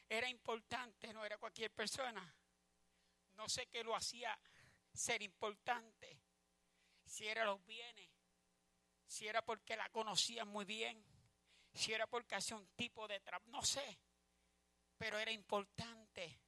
[0.08, 2.36] era importante, no era cualquier persona.
[3.34, 4.38] No sé qué lo hacía
[4.94, 6.22] ser importante.
[7.06, 8.10] Si era los bienes,
[9.06, 11.04] si era porque la conocían muy bien,
[11.74, 14.00] si era porque hacía un tipo de trabajo, no sé,
[14.98, 16.40] pero era importante.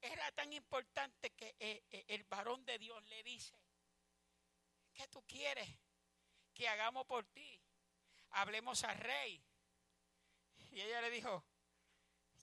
[0.00, 3.58] Era tan importante que eh, eh, el varón de Dios le dice,
[4.94, 5.68] ¿qué tú quieres
[6.54, 7.60] que hagamos por ti?
[8.30, 9.42] Hablemos al rey.
[10.70, 11.44] Y ella le dijo,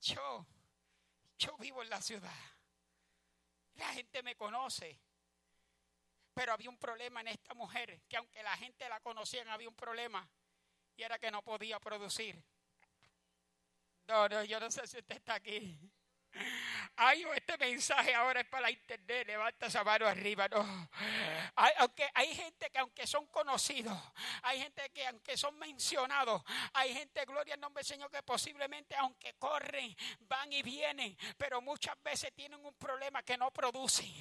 [0.05, 0.45] yo,
[1.37, 2.39] yo vivo en la ciudad.
[3.75, 4.99] La gente me conoce.
[6.33, 9.75] Pero había un problema en esta mujer, que aunque la gente la conocía, había un
[9.75, 10.27] problema.
[10.97, 12.41] Y era que no podía producir.
[14.07, 15.77] No, no, yo no sé si usted está aquí.
[16.97, 19.27] Ay, este mensaje ahora es para internet.
[19.27, 20.47] Levanta esa mano arriba.
[20.47, 20.89] No.
[21.77, 23.97] aunque hay gente que aunque son conocidos,
[24.43, 26.41] hay gente que aunque son mencionados,
[26.73, 31.61] hay gente, gloria al nombre del Señor, que posiblemente aunque corren, van y vienen, pero
[31.61, 34.13] muchas veces tienen un problema que no producen.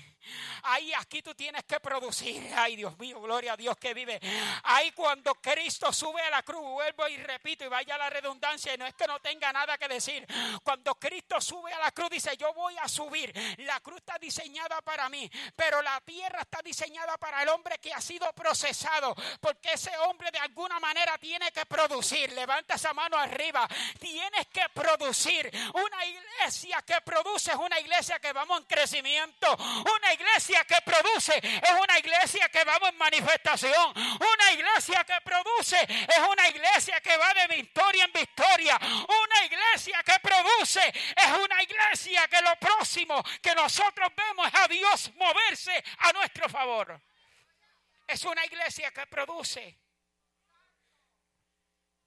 [0.62, 2.52] Ay, aquí tú tienes que producir.
[2.56, 4.18] Ay, Dios mío, gloria a Dios que vive.
[4.64, 8.78] Ay, cuando Cristo sube a la cruz, vuelvo y repito y vaya la redundancia, y
[8.78, 10.26] no es que no tenga nada que decir.
[10.62, 13.32] Cuando Cristo sube a la cruz, dice, yo voy a subir.
[13.58, 17.92] La cruz está diseñada para mí, pero la tierra está diseñada para el hombre que
[17.92, 22.32] ha sido procesado, porque ese hombre de alguna manera tiene que producir.
[22.32, 23.68] Levanta esa mano arriba.
[23.98, 25.50] Tienes que producir.
[25.74, 29.56] Una iglesia que produce es una iglesia que vamos en crecimiento.
[29.56, 33.92] Una iglesia que produce es una iglesia que vamos en manifestación.
[33.96, 38.78] Una iglesia que produce es una iglesia que va de victoria en victoria.
[38.78, 44.68] Una iglesia que produce es una iglesia que lo próximo que nosotros vemos es a
[44.68, 47.00] Dios moverse a nuestro favor.
[48.06, 49.78] Es una iglesia que produce.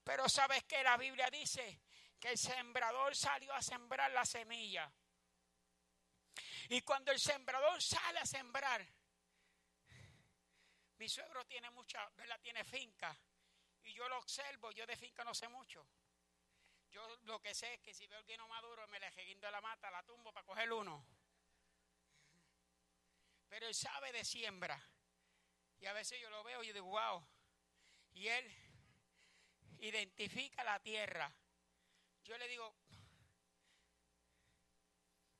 [0.04, 1.82] Pero sabes que la Biblia dice
[2.20, 4.92] que el sembrador salió a sembrar la semilla.
[6.70, 8.86] Y cuando el sembrador sale a sembrar,
[10.98, 12.40] mi suegro tiene mucha, ¿verdad?
[12.42, 13.18] Tiene finca.
[13.84, 15.88] Y yo lo observo, yo de finca no sé mucho.
[16.90, 19.62] Yo lo que sé es que si veo el guino maduro, me le guindo la
[19.62, 21.06] mata, la tumbo para coger uno.
[23.50, 24.82] Pero él sabe de siembra.
[25.80, 27.26] Y a veces yo lo veo y digo, wow.
[28.14, 28.52] Y él
[29.80, 31.32] identifica la tierra.
[32.24, 32.76] Yo le digo,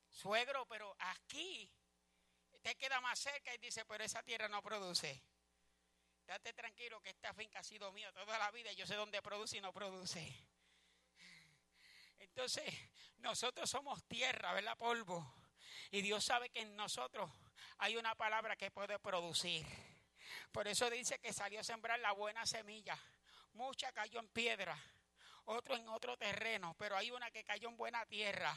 [0.08, 1.70] suegro, pero aquí
[2.62, 5.22] te queda más cerca y dice, pero esa tierra no produce.
[6.26, 8.72] Date tranquilo que esta finca ha sido mía toda la vida.
[8.72, 10.47] Yo sé dónde produce y no produce.
[12.28, 12.72] Entonces,
[13.18, 14.76] nosotros somos tierra, ¿verdad?
[14.76, 15.34] Polvo.
[15.90, 17.30] Y Dios sabe que en nosotros
[17.78, 19.66] hay una palabra que puede producir.
[20.52, 22.98] Por eso dice que salió a sembrar la buena semilla.
[23.54, 24.78] Mucha cayó en piedra,
[25.46, 28.56] otro en otro terreno, pero hay una que cayó en buena tierra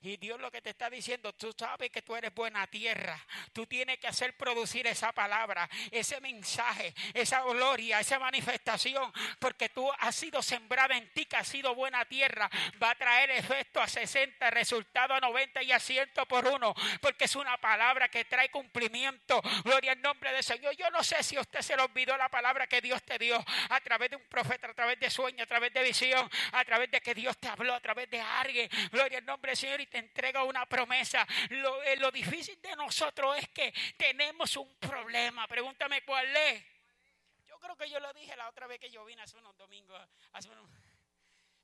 [0.00, 3.18] Y Dios lo que te está diciendo, tú sabes que tú eres buena tierra.
[3.52, 9.90] Tú tienes que hacer producir esa palabra, ese mensaje, esa gloria, esa manifestación, porque tú
[9.98, 12.50] has sido sembrada en ti, que has sido buena tierra.
[12.82, 17.24] Va a traer efecto a 60, resultado a 90 y a 100 por uno, porque
[17.24, 19.40] es una palabra que trae cumplimiento.
[19.64, 20.76] Gloria al nombre del Señor.
[20.76, 23.80] Yo no sé si usted se le olvidó la palabra que Dios te dio a
[23.80, 27.00] través de un profeta, a través de sueño, a través de visión, a través de
[27.00, 28.68] que Dios te habló, a través de alguien.
[28.90, 31.26] Gloria al nombre del Señor y te entrega una promesa.
[31.50, 35.46] Lo, eh, lo difícil de nosotros es que tenemos un problema.
[35.46, 36.64] Pregúntame cuál es.
[37.46, 40.00] Yo creo que yo lo dije la otra vez que yo vine hace unos domingos.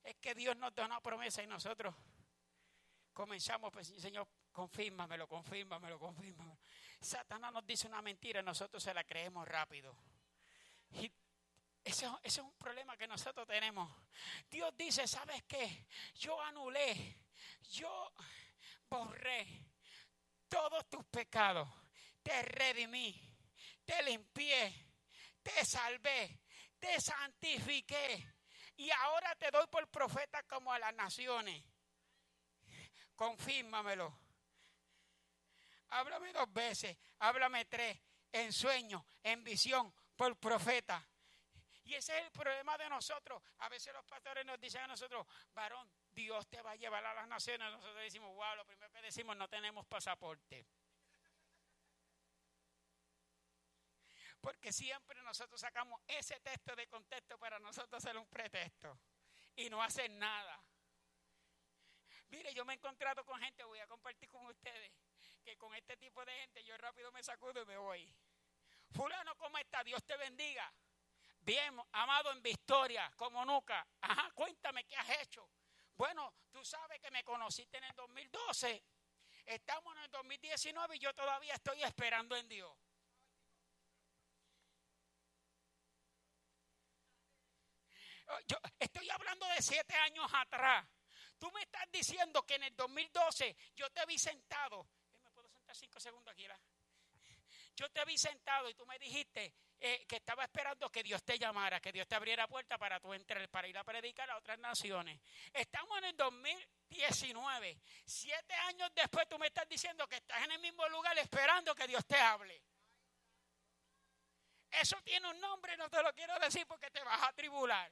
[0.03, 1.95] Es que Dios nos da una promesa y nosotros
[3.13, 6.59] comenzamos, pues Señor, confírmamelo, confírmamelo, confírmamelo.
[6.99, 9.95] Satanás nos dice una mentira y nosotros se la creemos rápido.
[10.91, 11.11] Y
[11.83, 13.89] ese, ese, es un problema que nosotros tenemos.
[14.49, 15.87] Dios dice, ¿sabes qué?
[16.15, 17.24] Yo anulé
[17.69, 18.13] yo
[18.89, 19.65] borré
[20.47, 21.67] todos tus pecados,
[22.21, 23.19] te redimí,
[23.83, 24.93] te limpié,
[25.41, 26.41] te salvé,
[26.79, 28.35] te santifiqué
[28.77, 31.63] y ahora te doy por profeta como a las naciones.
[33.15, 34.19] Confírmamelo.
[35.89, 37.99] Háblame dos veces, háblame tres,
[38.31, 41.07] en sueño, en visión, por profeta.
[41.83, 43.41] Y ese es el problema de nosotros.
[43.59, 47.13] A veces los pastores nos dicen a nosotros, varón, Dios te va a llevar a
[47.13, 47.69] las naciones.
[47.71, 50.65] Nosotros decimos, wow, lo primero que decimos, no tenemos pasaporte.
[54.39, 58.99] Porque siempre nosotros sacamos ese texto de contexto para nosotros hacer un pretexto
[59.55, 60.63] y no hacer nada.
[62.29, 64.91] Mire, yo me he encontrado con gente, voy a compartir con ustedes,
[65.43, 68.15] que con este tipo de gente yo rápido me sacudo y me voy.
[68.91, 69.83] Fulano, ¿cómo está?
[69.83, 70.71] Dios te bendiga.
[71.41, 73.85] Bien, amado en victoria, como nunca.
[74.01, 75.49] Ajá, cuéntame qué has hecho.
[75.95, 78.83] Bueno, tú sabes que me conociste en el 2012.
[79.45, 82.75] Estamos en el 2019 y yo todavía estoy esperando en Dios.
[88.47, 90.85] Yo estoy hablando de siete años atrás.
[91.37, 94.87] Tú me estás diciendo que en el 2012 yo te vi sentado.
[95.23, 96.47] ¿Me puedo sentar cinco segundos aquí?
[97.75, 101.37] Yo te vi sentado y tú me dijiste, eh, que estaba esperando que Dios te
[101.37, 104.57] llamara, que Dios te abriera puerta para tú entrar, para ir a predicar a otras
[104.59, 105.19] naciones.
[105.53, 107.77] Estamos en el 2019.
[108.05, 111.87] Siete años después tú me estás diciendo que estás en el mismo lugar esperando que
[111.87, 112.61] Dios te hable.
[114.71, 117.91] Eso tiene un nombre, no te lo quiero decir porque te vas a tribular.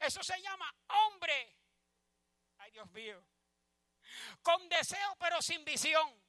[0.00, 1.56] Eso se llama hombre.
[2.58, 3.22] Ay, Dios mío.
[4.42, 6.23] Con deseo pero sin visión.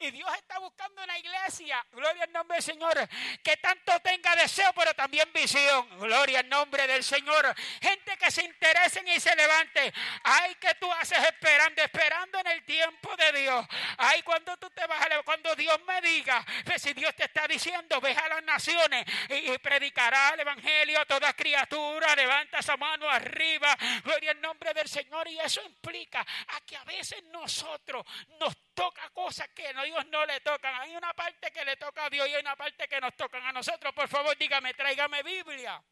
[0.00, 3.08] Y Dios está buscando una iglesia, gloria al nombre del Señor,
[3.42, 5.88] que tanto tenga deseo, pero también visión.
[5.98, 7.54] Gloria al nombre del Señor.
[7.80, 9.92] Gente que se interesen y se levante.
[10.24, 13.66] Ay, que tú haces esperando, esperando en el tiempo de Dios.
[13.98, 17.46] Ay, cuando tú te vas a cuando Dios me diga, pues si Dios te está
[17.46, 23.08] diciendo, ve a las naciones y, predicará el evangelio a toda criatura, levanta esa mano
[23.08, 23.76] arriba.
[24.04, 25.28] Gloria al nombre del Señor.
[25.28, 28.04] Y eso implica a que a veces nosotros
[28.38, 30.74] nos toca cosas que a Dios no le tocan.
[30.80, 33.44] Hay una parte que le toca a Dios y hay una parte que nos tocan
[33.44, 33.92] a nosotros.
[33.92, 35.84] Por favor, dígame, tráigame Biblia.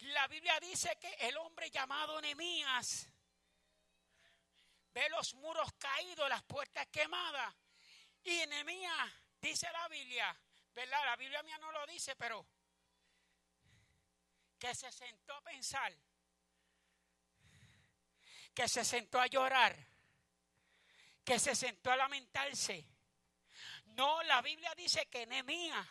[0.00, 3.08] La Biblia dice que el hombre llamado Nehemías
[4.92, 7.54] ve los muros caídos, las puertas quemadas.
[8.24, 10.36] Y Nehemías, dice la Biblia,
[10.74, 11.04] ¿verdad?
[11.04, 12.44] La Biblia mía no lo dice, pero
[14.58, 15.96] que se sentó a pensar,
[18.52, 19.97] que se sentó a llorar
[21.28, 22.86] que se sentó a lamentarse.
[23.88, 25.86] No, la Biblia dice que Nehemías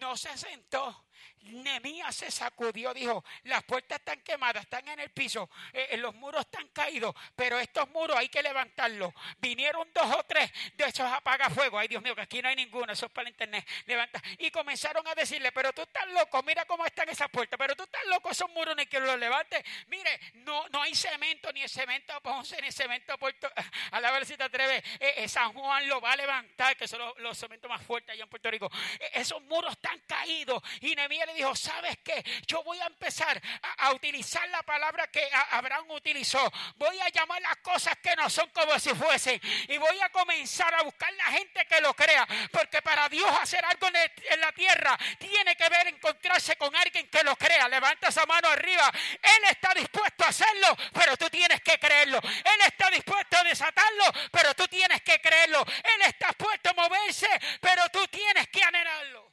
[0.00, 1.08] no se sentó.
[1.42, 6.14] Nemías se sacudió, dijo, las puertas están quemadas, están en el piso, eh, eh, los
[6.14, 9.12] muros están caídos, pero estos muros hay que levantarlos.
[9.38, 11.80] Vinieron dos o tres de esos apagafuegos.
[11.80, 13.66] Ay, Dios mío, que aquí no hay ninguno, eso es para el internet.
[13.86, 14.22] Levanta.
[14.38, 17.84] Y comenzaron a decirle, pero tú estás loco, mira cómo están esas puertas, pero tú
[17.84, 19.64] estás loco, esos muros ni que los levante.
[19.86, 23.50] Mire, no, no hay cemento, ni cemento Ponce, ni cemento Puerto.
[23.92, 27.38] A la si te atreves, eh, San Juan lo va a levantar, que son los,
[27.38, 28.70] cementos más fuertes allá en Puerto Rico.
[29.12, 30.62] esos muros están caídos.
[30.80, 32.24] Y Nemías le dijo, ¿sabes qué?
[32.46, 33.40] Yo voy a empezar
[33.78, 36.50] a, utilizar la palabra que Abraham utilizó.
[36.76, 39.40] Voy a llamar las cosas que no son como si fuesen.
[39.68, 42.26] Y voy a comenzar a buscar la gente que lo crea.
[42.50, 47.22] Porque para Dios hacer algo en, la tierra, tiene que ver encontrarse con alguien que
[47.22, 47.68] lo crea.
[47.68, 48.90] Levanta esa mano arriba.
[49.14, 52.18] Él está dispuesto a hacerlo, pero tú tienes que creerlo.
[52.22, 55.62] Él está dispuesto a desatarlo, pero tú tienes que creerlo.
[55.62, 57.28] Él está dispuesto a moverse,
[57.60, 59.27] pero tú tienes que anhelarlo.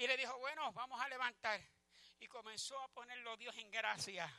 [0.00, 1.60] Y le dijo, bueno, vamos a levantar.
[2.20, 4.32] Y comenzó a ponerlo Dios en gracia.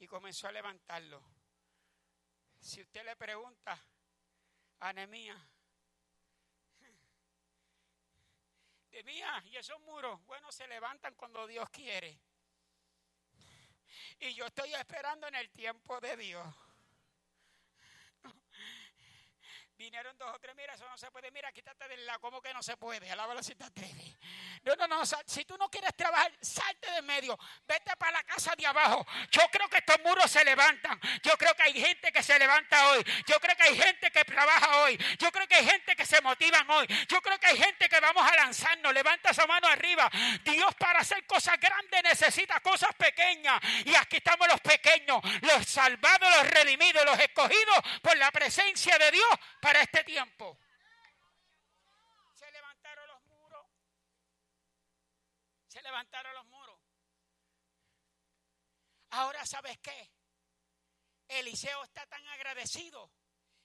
[0.00, 1.22] Y comenzó a levantarlo.
[2.58, 3.80] Si usted le pregunta
[4.80, 5.40] a Nehemías,
[8.90, 12.20] Nehemías, y esos muros, bueno, se levantan cuando Dios quiere.
[14.18, 16.54] Y yo estoy esperando en el tiempo de Dios.
[19.82, 22.54] Vinieron dos o tres, mira, eso no se puede, mira, quítate del lado, ¿cómo que
[22.54, 23.10] no se puede?
[23.10, 24.16] Alábalo si te atreves.
[24.62, 27.36] No, no, no, si tú no quieres trabajar, salte de medio,
[27.66, 29.04] vete para la casa de abajo.
[29.32, 31.00] Yo creo que estos muros se levantan.
[31.24, 33.04] Yo creo que hay gente que se levanta hoy.
[33.26, 34.96] Yo creo que hay gente que trabaja hoy.
[35.18, 36.86] Yo creo que hay gente que se motivan hoy.
[37.08, 38.94] Yo creo que hay gente que vamos a lanzarnos.
[38.94, 40.08] Levanta esa mano arriba.
[40.44, 43.60] Dios para hacer cosas grandes necesita cosas pequeñas.
[43.84, 49.10] Y aquí estamos los pequeños, los salvados, los redimidos, los escogidos por la presencia de
[49.10, 49.38] Dios
[49.80, 50.58] este tiempo.
[52.34, 53.66] Se levantaron los muros.
[55.68, 56.80] Se levantaron los muros.
[59.10, 60.10] Ahora, ¿sabes qué?
[61.28, 63.10] Eliseo está tan agradecido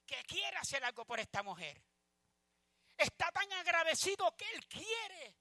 [0.06, 1.82] que quiere hacer algo por esta mujer.
[2.98, 5.36] Está tan agradecido que él quiere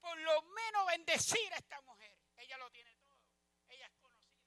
[0.00, 2.16] por lo menos bendecir a esta mujer.
[2.36, 3.18] Ella lo tiene todo.
[3.68, 4.40] Ella es conocida.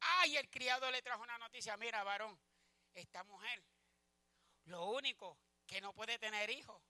[0.00, 1.76] Ay, el criado le trajo una noticia.
[1.76, 2.38] Mira, varón,
[2.92, 3.62] esta mujer
[4.66, 6.82] lo único que no puede tener hijos.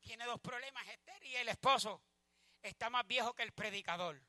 [0.00, 2.02] Tiene dos problemas, Esther y el esposo.
[2.60, 4.20] Está más viejo que el predicador.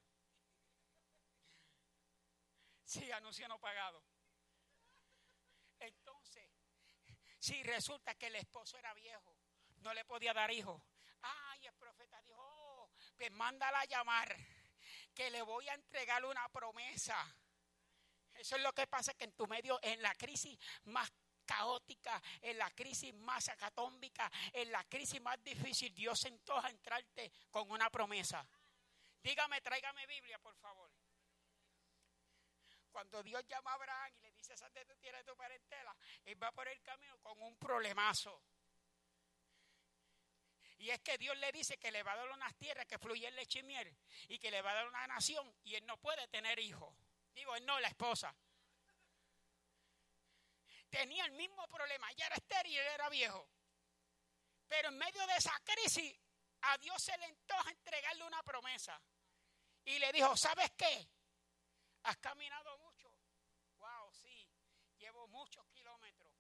[2.83, 4.03] Sí, anuncio no pagado.
[5.79, 6.49] Entonces,
[7.39, 9.37] si resulta que el esposo era viejo,
[9.77, 10.81] no le podía dar hijos.
[11.21, 14.35] Ay, el profeta dijo, oh, pues mándala a llamar,
[15.13, 17.15] que le voy a entregar una promesa.
[18.33, 21.11] Eso es lo que pasa que en tu medio, en la crisis más
[21.45, 27.31] caótica, en la crisis más acatómbica, en la crisis más difícil, Dios sentó a entrarte
[27.51, 28.45] con una promesa.
[29.21, 30.91] Dígame, tráigame Biblia, por favor.
[32.91, 35.95] Cuando Dios llama a Abraham y le dice, sal de tu tierra tu parentela,
[36.25, 38.43] él va por el camino con un problemazo.
[40.77, 43.35] Y es que Dios le dice que le va a dar unas tierras que fluyen
[43.35, 43.95] leche y miel
[44.27, 46.93] y que le va a dar una nación y él no puede tener hijos.
[47.33, 48.35] Digo, él no, la esposa
[50.93, 52.11] tenía el mismo problema.
[52.11, 53.49] Ella era estéril él era viejo.
[54.67, 56.15] Pero en medio de esa crisis,
[56.61, 59.01] a Dios se le a entregarle una promesa.
[59.85, 61.09] Y le dijo, ¿sabes qué?
[62.03, 63.11] Has caminado mucho.
[63.77, 64.49] Wow, sí,
[64.97, 66.31] llevo muchos kilómetros.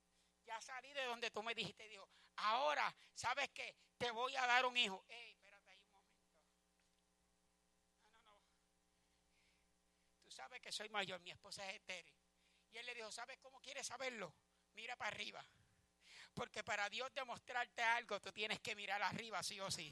[0.45, 1.87] Ya salí de donde tú me dijiste.
[1.87, 2.07] Dijo,
[2.37, 3.75] ahora, ¿sabes qué?
[3.97, 5.03] Te voy a dar un hijo.
[5.07, 6.29] Ey, espérate ahí un momento.
[8.01, 8.39] No, no, no.
[10.21, 12.15] Tú sabes que soy mayor, mi esposa es estéril.
[12.71, 14.33] Y él le dijo, ¿sabes cómo quieres saberlo?
[14.75, 15.45] Mira para arriba.
[16.33, 19.91] Porque para Dios demostrarte algo, tú tienes que mirar arriba, sí o sí.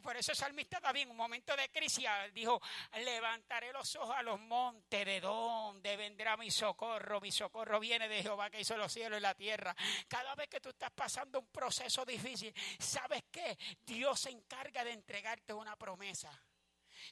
[0.00, 2.60] Por eso el salmista David en un momento de crisis dijo,
[3.04, 7.20] levantaré los ojos a los montes, ¿de dónde vendrá mi socorro?
[7.20, 9.76] Mi socorro viene de Jehová que hizo los cielos y la tierra.
[10.08, 13.58] Cada vez que tú estás pasando un proceso difícil, ¿sabes qué?
[13.84, 16.30] Dios se encarga de entregarte una promesa.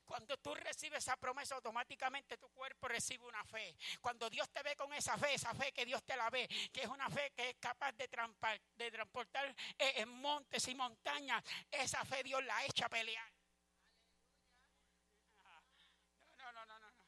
[0.05, 3.77] Cuando tú recibes esa promesa, automáticamente tu cuerpo recibe una fe.
[4.01, 6.83] Cuando Dios te ve con esa fe, esa fe que Dios te la ve, que
[6.83, 12.23] es una fe que es capaz de, transportar eh, en montes y montañas, esa fe
[12.23, 13.33] Dios la echa a pelear.
[16.39, 17.07] No, no, no, no, no.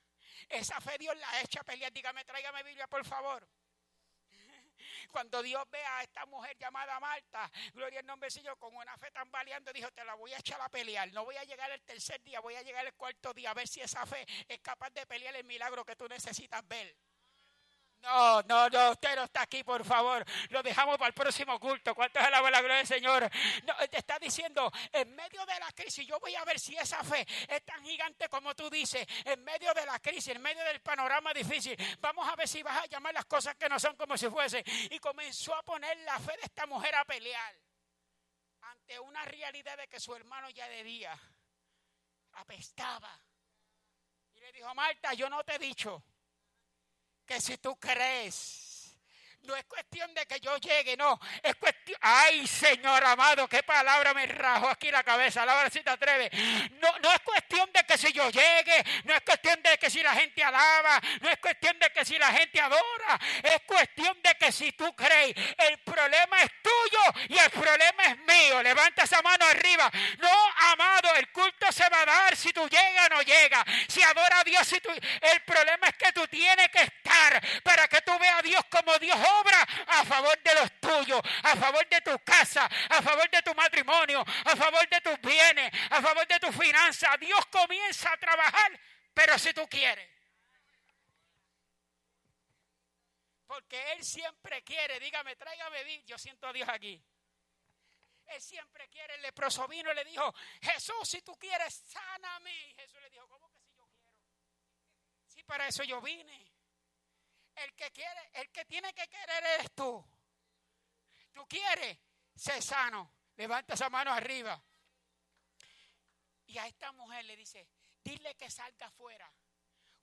[0.48, 1.92] Esa fe Dios la echa a pelear.
[1.92, 3.46] Dígame, tráigame Biblia, por favor.
[5.10, 9.10] Cuando Dios ve a esta mujer llamada Marta, gloria al nombre Señor, con una fe
[9.10, 11.12] tan valiente, dijo, te la voy a echar a pelear.
[11.12, 13.68] No voy a llegar el tercer día, voy a llegar el cuarto día a ver
[13.68, 16.96] si esa fe es capaz de pelear el milagro que tú necesitas ver.
[18.02, 20.24] No, no, no, usted no está aquí, por favor.
[20.50, 21.94] Lo dejamos para el próximo culto.
[21.94, 23.30] ¿Cuántos alaban la gloria del Señor?
[23.64, 27.02] No, te está diciendo, en medio de la crisis, yo voy a ver si esa
[27.04, 29.06] fe es tan gigante como tú dices.
[29.24, 32.82] En medio de la crisis, en medio del panorama difícil, vamos a ver si vas
[32.82, 34.64] a llamar las cosas que no son como si fuese.
[34.90, 37.54] Y comenzó a poner la fe de esta mujer a pelear
[38.62, 41.16] ante una realidad de que su hermano ya de día
[42.32, 43.16] apestaba.
[44.34, 46.02] Y le dijo, Marta, yo no te he dicho
[47.26, 48.61] que si tú crees,
[49.44, 54.14] no es cuestión de que yo llegue, no, es cuestión, ay Señor amado, qué palabra
[54.14, 56.30] me rajo aquí la cabeza, la si te atreve.
[56.80, 60.02] No, no es cuestión de que si yo llegue, no es cuestión de que si
[60.02, 64.34] la gente alaba, no es cuestión de que si la gente adora, es cuestión de
[64.36, 68.62] que si tú crees, el problema es tuyo y el problema es mío.
[68.62, 69.90] Levanta esa mano arriba.
[70.18, 70.30] No,
[70.72, 74.40] amado, el culto se va a dar si tú llegas o no llegas, si adora
[74.40, 78.18] a Dios, si tú, el problema es que tú tienes que estar para que tú
[78.18, 82.18] veas a Dios como Dios obra a favor de los tuyos, a favor de tu
[82.24, 86.52] casa, a favor de tu matrimonio, a favor de tus bienes, a favor de tu
[86.52, 87.18] finanzas.
[87.20, 88.80] Dios comienza a trabajar,
[89.14, 90.10] pero si tú quieres.
[93.46, 97.02] Porque Él siempre quiere, dígame, tráigame, yo siento a Dios aquí.
[98.26, 102.70] Él siempre quiere, el leproso vino y le dijo, Jesús, si tú quieres, sáname.
[102.70, 104.08] Y Jesús le dijo, ¿cómo que si yo quiero?
[105.26, 106.51] Sí, para eso yo vine.
[107.54, 110.04] El que quiere, el que tiene que querer eres tú.
[111.32, 111.98] Tú quieres,
[112.34, 113.12] sé sano.
[113.36, 114.62] Levanta esa mano arriba.
[116.46, 117.66] Y a esta mujer le dice,
[118.02, 119.32] dile que salga afuera.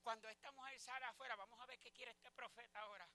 [0.02, 3.08] Cuando esta mujer sale afuera, vamos a ver qué quiere este profeta ahora.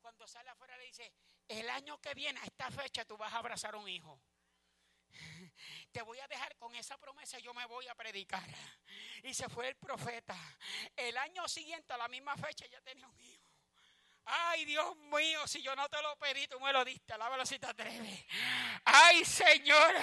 [0.00, 1.12] Cuando sale afuera le dice,
[1.48, 4.20] el año que viene a esta fecha tú vas a abrazar un hijo.
[5.92, 8.44] Te voy a dejar con esa promesa, yo me voy a predicar.
[9.22, 10.36] Y se fue el profeta.
[10.96, 13.41] El año siguiente, a la misma fecha, ya tenía un hijo.
[14.24, 17.12] Ay, Dios mío, si yo no te lo pedí, tú me lo diste.
[17.12, 18.24] Alábalo si te atreves.
[18.84, 19.94] Ay, Señor,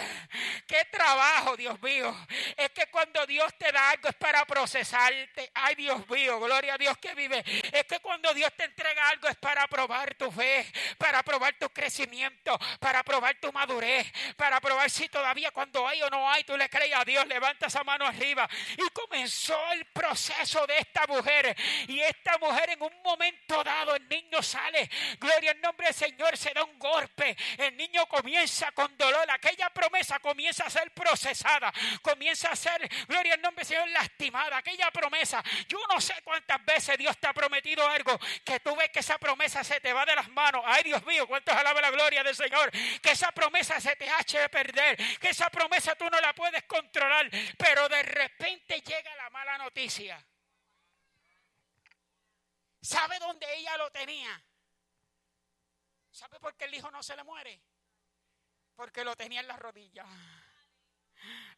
[0.67, 2.15] qué trabajo, Dios mío.
[2.57, 5.49] Es que cuando Dios te da algo es para procesarte.
[5.53, 7.43] Ay, Dios mío, gloria a Dios que vive.
[7.71, 11.69] Es que cuando Dios te entrega algo es para probar tu fe, para probar tu
[11.69, 16.57] crecimiento, para probar tu madurez, para probar si todavía cuando hay o no hay, tú
[16.57, 17.25] le crees a Dios.
[17.27, 18.49] Levanta esa mano arriba.
[18.77, 21.55] Y comenzó el proceso de esta mujer.
[21.87, 26.53] Y esta mujer en un momento dado, niño sale, gloria al nombre del Señor, se
[26.53, 31.71] da un golpe, el niño comienza con dolor, aquella promesa comienza a ser procesada,
[32.01, 36.63] comienza a ser, gloria al nombre del Señor, lastimada, aquella promesa, yo no sé cuántas
[36.65, 40.05] veces Dios te ha prometido algo, que tú ves que esa promesa se te va
[40.05, 42.71] de las manos, ay Dios mío, cuántos alaba la gloria del Señor,
[43.01, 46.63] que esa promesa se te hace de perder, que esa promesa tú no la puedes
[46.63, 50.23] controlar, pero de repente llega la mala noticia.
[52.81, 54.41] ¿Sabe dónde ella lo tenía?
[56.11, 57.61] ¿Sabe por qué el hijo no se le muere?
[58.75, 60.07] Porque lo tenía en las rodillas.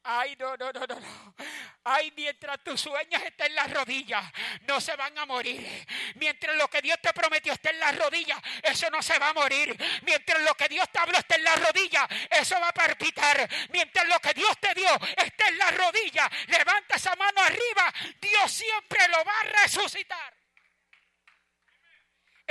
[0.03, 1.35] Ay, no, no, no, no, no.
[1.84, 4.23] Ay, mientras tus sueños estén en las rodillas,
[4.68, 5.88] no se van a morir.
[6.15, 9.34] Mientras lo que Dios te prometió esté en las rodillas, eso no se va a
[9.34, 9.76] morir.
[10.03, 13.48] Mientras lo que Dios te habló esté en las rodillas, eso va a palpitar.
[13.69, 18.52] Mientras lo que Dios te dio esté en las rodillas, levanta esa mano arriba, Dios
[18.52, 20.40] siempre lo va a resucitar.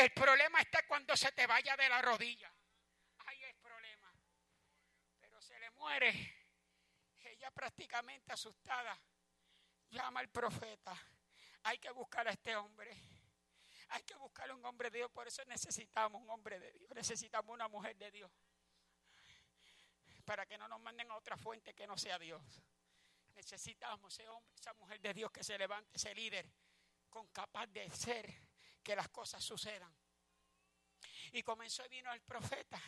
[0.00, 2.50] El problema está cuando se te vaya de la rodilla.
[3.26, 4.10] Ahí es el problema.
[5.20, 6.10] Pero se le muere.
[7.18, 8.98] Ella prácticamente asustada
[9.90, 10.96] llama al profeta.
[11.64, 12.98] Hay que buscar a este hombre.
[13.90, 15.10] Hay que buscar un hombre de Dios.
[15.10, 16.90] Por eso necesitamos un hombre de Dios.
[16.94, 18.32] Necesitamos una mujer de Dios.
[20.24, 22.42] Para que no nos manden a otra fuente que no sea Dios.
[23.34, 26.50] Necesitamos ese hombre, esa mujer de Dios que se levante, ese líder,
[27.10, 28.49] con capaz de ser
[28.90, 29.94] que las cosas sucedan.
[31.30, 32.82] Y comenzó y vino el profeta.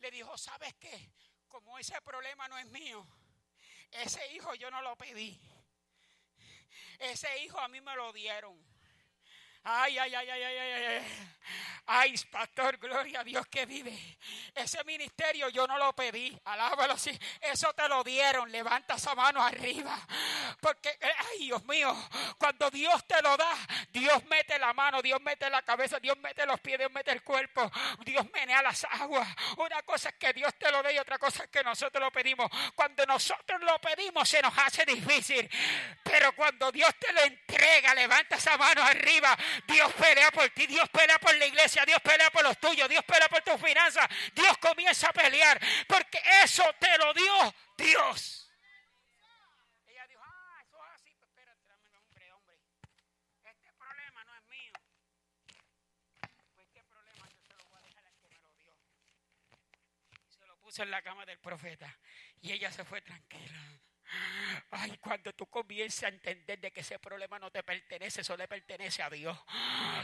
[0.00, 1.12] Le dijo, ¿sabes qué?
[1.46, 3.06] Como ese problema no es mío,
[3.92, 5.40] ese hijo yo no lo pedí.
[6.98, 8.60] Ese hijo a mí me lo dieron.
[9.64, 11.34] Ay, ay, ay, ay, ay, ay, ay.
[11.86, 14.16] Ay, pastor, gloria a Dios que vive.
[14.54, 16.38] Ese ministerio yo no lo pedí.
[16.46, 17.18] Alábalo así.
[17.40, 18.50] Eso te lo dieron.
[18.50, 19.98] Levanta esa mano arriba.
[20.60, 21.94] Porque, ay, Dios mío,
[22.38, 23.54] cuando Dios te lo da,
[23.90, 27.22] Dios mete la mano, Dios mete la cabeza, Dios mete los pies, Dios mete el
[27.22, 27.70] cuerpo,
[28.04, 29.28] Dios menea las aguas.
[29.58, 32.10] Una cosa es que Dios te lo dé y otra cosa es que nosotros lo
[32.10, 32.50] pedimos.
[32.74, 35.48] Cuando nosotros lo pedimos se nos hace difícil.
[36.02, 39.36] Pero cuando Dios te lo entrega, levanta esa mano arriba
[39.66, 43.04] Dios pelea por ti, Dios pelea por la iglesia, Dios pelea por los tuyos, Dios
[43.04, 44.08] pelea por tus finanzas.
[44.34, 48.50] Dios comienza a pelear porque eso te lo dio Dios.
[49.86, 52.56] Ella dijo, ah, eso es así, pues espérate, hombre, hombre.
[53.44, 54.72] Este problema no es mío.
[56.54, 58.72] Pues este problema yo se lo voy a dejar al que me lo dio.
[60.28, 61.98] Se lo puso en la cama del profeta
[62.40, 63.58] y ella se fue tranquila.
[64.70, 68.48] Ay, cuando tú comienzas a entender de que ese problema no te pertenece, eso le
[68.48, 69.38] pertenece a Dios.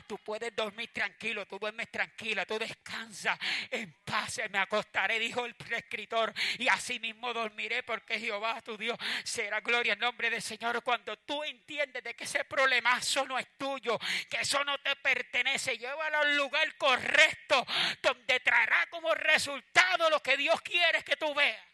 [0.07, 3.39] Tú puedes dormir tranquilo, tú duermes tranquila, tú descansas
[3.71, 4.41] en paz.
[4.51, 9.95] Me acostaré, dijo el escritor, y así mismo dormiré porque Jehová tu Dios será gloria
[9.95, 10.83] en nombre del Señor.
[10.83, 15.79] Cuando tú entiendes de que ese problemazo no es tuyo, que eso no te pertenece,
[15.79, 17.67] llévalo al lugar correcto,
[18.03, 21.70] donde traerá como resultado lo que Dios quiere que tú veas.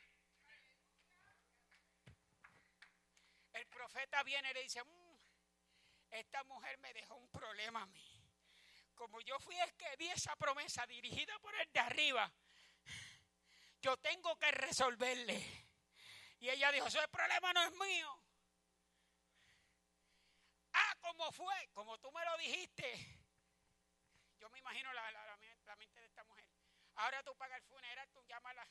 [3.96, 5.16] Profeta viene y le dice, mm,
[6.10, 8.22] esta mujer me dejó un problema a mí.
[8.94, 12.30] Como yo fui el que di esa promesa dirigida por el de arriba,
[13.80, 15.42] yo tengo que resolverle.
[16.40, 18.22] Y ella dijo, ese problema no es mío.
[20.74, 23.22] Ah, como fue, como tú me lo dijiste.
[24.38, 26.46] yo me imagino la, la- la la mente de esta mujer.
[26.96, 28.68] Ahora tú pagas el funeral, tú llamas a la...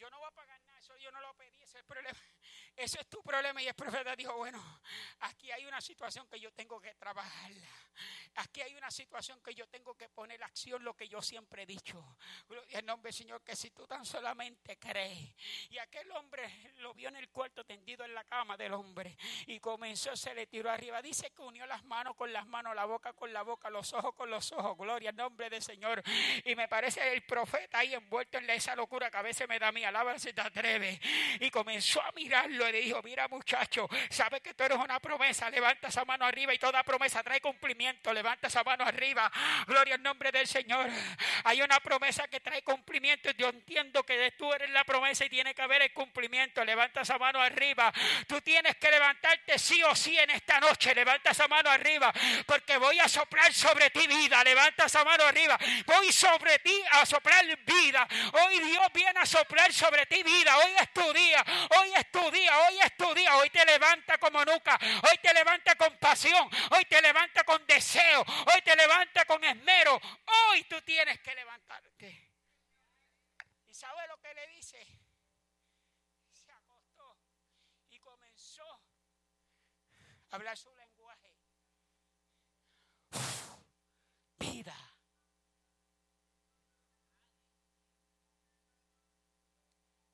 [0.00, 2.18] Yo no voy a pagar nada, eso yo no lo pedí, ese es el problema.
[2.76, 3.60] Ese es tu problema.
[3.60, 4.80] Y el profeta dijo, bueno,
[5.20, 7.68] aquí hay una situación que yo tengo que trabajarla.
[8.36, 11.66] Aquí hay una situación que yo tengo que poner acción lo que yo siempre he
[11.66, 12.16] dicho.
[12.48, 15.34] Gloria al nombre del Señor, que si tú tan solamente crees.
[15.68, 19.18] Y aquel hombre lo vio en el cuarto tendido en la cama del hombre.
[19.46, 21.02] Y comenzó, se le tiró arriba.
[21.02, 24.14] Dice que unió las manos con las manos, la boca con la boca, los ojos
[24.14, 24.78] con los ojos.
[24.78, 26.02] Gloria al nombre del Señor.
[26.46, 29.68] Y me parece el profeta ahí envuelto en esa locura que a veces me da
[29.68, 29.84] a mí.
[29.90, 31.00] Alaba si te atreve.
[31.40, 35.50] Y comenzó a mirarlo y le dijo, mira muchacho, sabes que tú eres una promesa.
[35.50, 38.12] Levanta esa mano arriba y toda promesa trae cumplimiento.
[38.12, 39.30] Levanta esa mano arriba.
[39.66, 40.88] Gloria al nombre del Señor.
[41.42, 43.30] Hay una promesa que trae cumplimiento.
[43.30, 46.64] y Yo entiendo que tú eres la promesa y tiene que haber el cumplimiento.
[46.64, 47.92] Levanta esa mano arriba.
[48.28, 50.94] Tú tienes que levantarte sí o sí en esta noche.
[50.94, 52.12] Levanta esa mano arriba.
[52.46, 54.44] Porque voy a soplar sobre ti vida.
[54.44, 55.58] Levanta esa mano arriba.
[55.84, 58.06] Voy sobre ti a soplar vida.
[58.32, 60.56] Hoy Dios viene a soplar sobre ti vida.
[60.58, 61.44] Hoy es tu día.
[61.78, 62.58] Hoy es tu día.
[62.58, 63.36] Hoy es tu día.
[63.36, 64.78] Hoy te levanta como nunca.
[65.08, 66.48] Hoy te levanta con pasión.
[66.72, 68.20] Hoy te levanta con deseo.
[68.20, 69.98] Hoy te levanta con esmero.
[70.50, 72.30] Hoy tú tienes que levantarte.
[73.66, 74.86] ¿Y sabe lo que le dice?
[76.30, 77.16] Se acostó
[77.88, 78.68] y comenzó
[80.30, 81.34] a hablar su lenguaje.
[84.38, 84.76] Vida.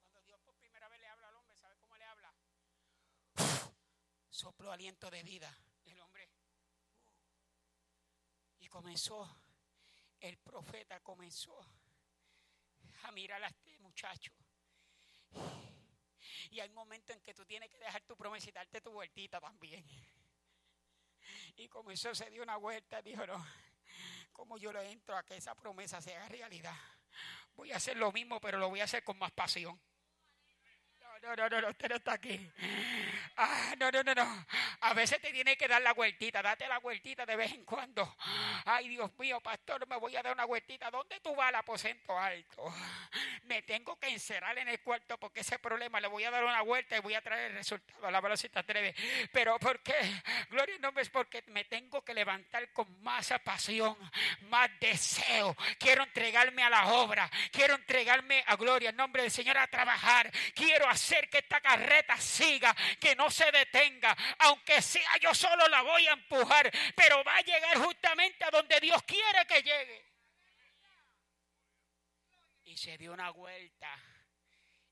[0.06, 2.32] Cuando Dios por primera vez le habla al hombre, ¿sabe cómo le habla?
[4.36, 5.50] Sopló aliento de vida.
[5.86, 6.28] El hombre.
[8.58, 9.34] Y comenzó,
[10.20, 11.58] el profeta comenzó
[13.04, 14.30] a mirar a este muchacho.
[16.50, 19.40] Y hay momentos en que tú tienes que dejar tu promesa y darte tu vueltita
[19.40, 19.82] también.
[21.56, 23.42] Y comenzó, se dio una vuelta y dijo, no,
[24.34, 26.76] como yo le entro a que esa promesa se haga realidad.
[27.54, 29.80] Voy a hacer lo mismo, pero lo voy a hacer con más pasión.
[31.26, 32.48] No, no, no, no, usted no está aquí.
[33.36, 34.46] Ah, no, no, no, no.
[34.80, 38.16] A veces te tiene que dar la vueltita, date la vueltita de vez en cuando.
[38.64, 40.88] Ay, Dios mío, pastor, me voy a dar una vueltita.
[40.88, 42.72] ¿Dónde tú vas al aposento alto?
[43.46, 46.62] Me tengo que encerrar en el cuarto porque ese problema le voy a dar una
[46.62, 48.10] vuelta y voy a traer el resultado.
[48.10, 48.94] La verdad si te atreves.
[49.32, 49.94] Pero ¿por qué?
[50.50, 53.96] Gloria al nombre es porque me tengo que levantar con más pasión,
[54.42, 55.56] más deseo.
[55.78, 57.30] Quiero entregarme a la obra.
[57.52, 60.30] Quiero entregarme a gloria en nombre del Señor a trabajar.
[60.54, 64.16] Quiero hacer que esta carreta siga, que no se detenga.
[64.40, 68.80] Aunque sea yo solo la voy a empujar, pero va a llegar justamente a donde
[68.80, 70.15] Dios quiere que llegue.
[72.76, 73.88] Se dio una vuelta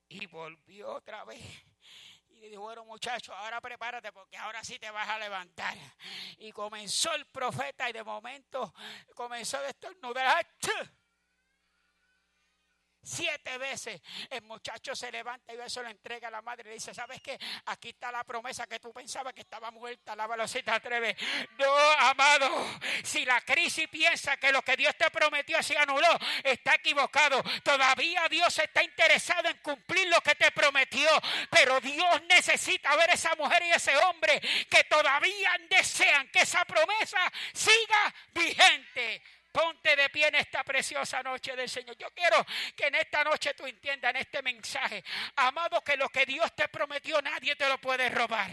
[0.09, 1.43] y volvió otra vez.
[2.31, 5.77] Y le dijo, bueno muchacho, ahora prepárate porque ahora sí te vas a levantar.
[6.39, 8.73] Y comenzó el profeta y de momento
[9.15, 10.27] comenzó a estornudar.
[10.39, 10.73] ¡Achú!
[13.05, 14.01] Siete veces
[14.31, 17.39] el muchacho se levanta y eso lo entrega a la madre le dice, ¿sabes qué?
[17.67, 21.17] Aquí está la promesa que tú pensabas que estaba muerta, la velocita atreve.
[21.59, 22.49] No, amado,
[23.03, 27.43] si la crisis piensa que lo que Dios te prometió se anuló, está equivocado.
[27.63, 31.09] Todavía Dios está interesado en cumplir lo que te prometió,
[31.51, 34.41] pero Dios necesita ver a esa mujer y ese hombre
[34.71, 37.19] que todavía desean que esa promesa
[37.53, 39.23] siga vigente.
[39.55, 41.97] Ponte de pie en esta preciosa noche del Señor.
[41.97, 42.45] Yo quiero
[42.75, 45.05] que en esta noche tú entiendas en este mensaje,
[45.37, 48.51] amado, que lo que Dios te prometió nadie te lo puede robar.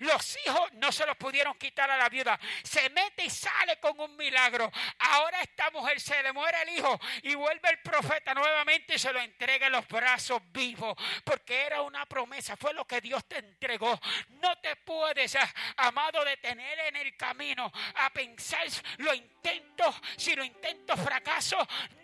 [0.00, 2.40] Los hijos no se los pudieron quitar a la viuda.
[2.64, 4.72] Se mete y sale con un milagro.
[4.98, 9.12] Ahora esta mujer se le muere el hijo y vuelve el profeta nuevamente y se
[9.12, 10.96] lo entrega en los brazos vivos.
[11.22, 13.96] Porque era una promesa, fue lo que Dios te entregó.
[14.30, 18.66] No te puedes, ah, amado, detener en el camino a pensar,
[18.98, 21.56] lo intento, si lo intento fracaso.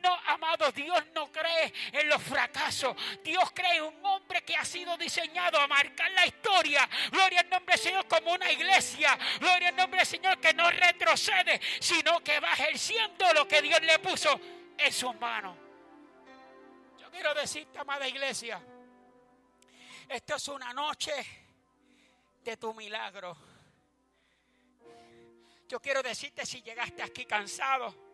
[0.02, 2.96] No, amado, Dios no cree en los fracasos.
[3.22, 6.88] Dios cree en un hombre que ha sido diseñado a marcar la historia.
[7.10, 9.18] Gloria al nombre del Señor como una iglesia.
[9.40, 13.80] Gloria al nombre del Señor que no retrocede, sino que va ejerciendo lo que Dios
[13.82, 14.40] le puso
[14.76, 15.56] en sus manos.
[16.98, 18.60] Yo quiero decirte, amada iglesia,
[20.08, 21.12] esta es una noche
[22.42, 23.36] de tu milagro.
[25.68, 28.07] Yo quiero decirte si llegaste aquí cansado,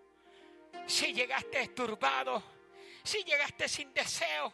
[0.87, 2.43] si llegaste turbado,
[3.03, 4.53] si llegaste sin deseo,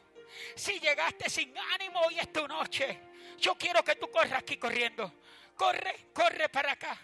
[0.55, 3.01] si llegaste sin ánimo, hoy es tu noche.
[3.39, 5.13] Yo quiero que tú corras aquí corriendo.
[5.55, 6.97] Corre, corre para acá.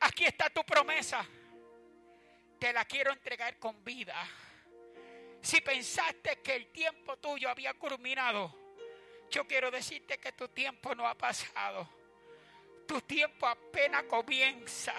[0.00, 1.24] Aquí está tu promesa.
[2.58, 4.16] Te la quiero entregar con vida.
[5.42, 8.66] Si pensaste que el tiempo tuyo había culminado,
[9.30, 11.88] yo quiero decirte que tu tiempo no ha pasado.
[12.86, 14.94] Tu tiempo apenas comienza.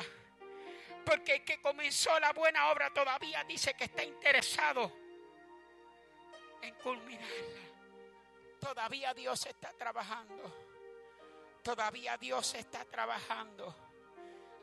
[1.07, 4.91] Porque el que comenzó la buena obra todavía dice que está interesado
[6.61, 7.61] en culminarla.
[8.59, 10.53] Todavía Dios está trabajando.
[11.63, 13.73] Todavía Dios está trabajando.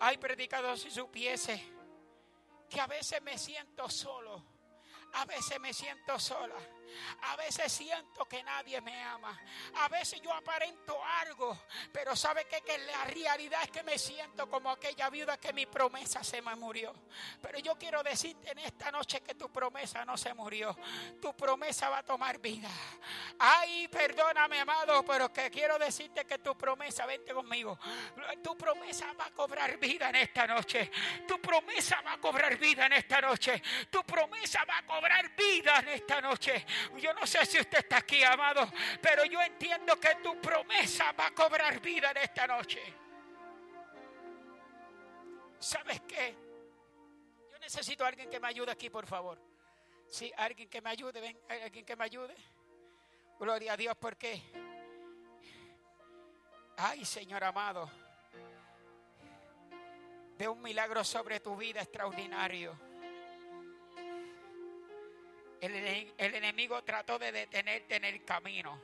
[0.01, 1.65] Hay predicador si supiese
[2.69, 4.45] que a veces me siento solo.
[5.15, 6.57] A veces me siento sola.
[7.23, 9.39] A veces siento que nadie me ama.
[9.77, 11.59] A veces yo aparento algo.
[11.93, 12.61] Pero ¿sabe qué?
[12.63, 16.55] Que la realidad es que me siento como aquella viuda que mi promesa se me
[16.55, 16.95] murió.
[17.41, 20.77] Pero yo quiero decirte en esta noche que tu promesa no se murió.
[21.21, 22.69] Tu promesa va a tomar vida.
[23.39, 27.79] Ay, perdóname, amado, pero que quiero decirte que tu promesa, vente conmigo.
[28.43, 30.91] Tu promesa va a cobrar vida en esta noche.
[31.27, 33.63] Tu promesa va a cobrar vida en esta noche.
[33.91, 36.65] Tu promesa va a cobrar vida en esta noche.
[36.97, 38.69] Yo no sé si usted está aquí, amado,
[39.01, 42.81] pero yo entiendo que tu promesa va a cobrar vida en esta noche.
[45.59, 46.37] ¿Sabes qué?
[47.53, 49.39] Yo necesito a alguien que me ayude aquí, por favor.
[50.09, 52.35] Sí, alguien que me ayude, ven, alguien que me ayude.
[53.39, 54.43] Gloria a Dios, porque.
[56.77, 57.91] Ay, Señor amado.
[60.37, 62.94] De un milagro sobre tu vida extraordinario.
[65.65, 68.81] El, enemigo trató de detenerte en el camino.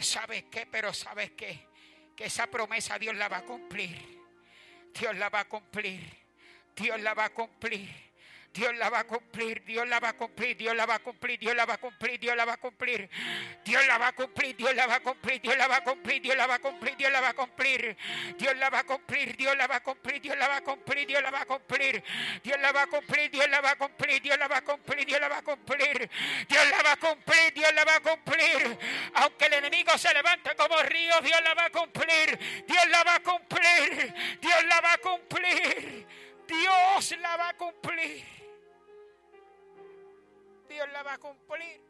[0.00, 1.68] Sabes qué, pero sabes qué,
[2.14, 3.96] que esa promesa Dios la va a cumplir.
[4.92, 6.02] Dios la va a cumplir.
[6.74, 7.88] Dios la va a cumplir.
[8.56, 11.38] Dios la va a cumplir, Dios la va a cumplir, Dios la va a cumplir,
[11.38, 13.10] Dios la va a cumplir, Dios la va a cumplir.
[13.62, 16.22] Dios la va a cumplir, Dios la va a cumplir, Dios la va a cumplir,
[16.22, 17.96] Dios la va a cumplir, Dios la va a cumplir.
[18.38, 21.06] Dios la va a cumplir, Dios la va a cumplir, Dios la va a cumplir,
[21.06, 22.04] Dios la va a cumplir.
[22.42, 25.06] Dios la va a cumplir, Dios la va a cumplir, Dios la va a cumplir,
[25.06, 26.10] Dios la va a cumplir.
[26.48, 28.78] Dios la va a cumplir, Dios la va a cumplir.
[29.16, 32.38] Aunque el enemigo se levante como río, Dios la va a cumplir.
[32.66, 34.14] Dios la va a cumplir.
[34.40, 36.06] Dios la va a cumplir.
[36.48, 38.45] Dios la va a cumplir.
[40.68, 41.80] Dios la va a cumplir.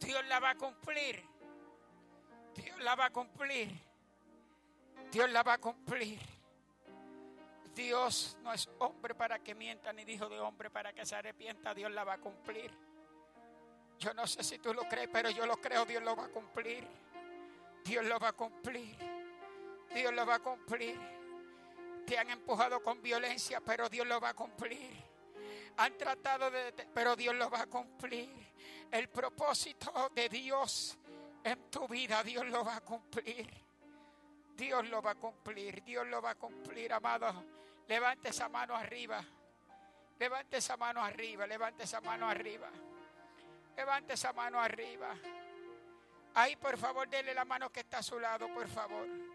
[0.00, 1.24] Dios la va a cumplir.
[2.54, 3.68] Dios la va a cumplir.
[5.10, 6.18] Dios la va a cumplir.
[7.74, 11.74] Dios no es hombre para que mienta, ni hijo de hombre para que se arrepienta.
[11.74, 12.70] Dios la va a cumplir.
[13.98, 15.84] Yo no sé si tú lo crees, pero yo lo creo.
[15.84, 16.86] Dios lo va a cumplir.
[17.84, 18.96] Dios lo va a cumplir.
[19.94, 21.17] Dios lo va a cumplir.
[22.08, 24.96] Te han empujado con violencia, pero Dios lo va a cumplir.
[25.76, 28.30] Han tratado de, pero Dios lo va a cumplir.
[28.90, 30.96] El propósito de Dios
[31.44, 33.46] en tu vida, Dios lo va a cumplir.
[34.56, 37.44] Dios lo va a cumplir, Dios lo va a cumplir, amado.
[37.86, 39.22] Levante esa mano arriba.
[40.18, 42.70] Levante esa mano arriba, levante esa mano arriba.
[43.76, 45.14] Levante esa mano arriba.
[46.34, 49.27] Ahí, por favor, dele la mano que está a su lado, por favor.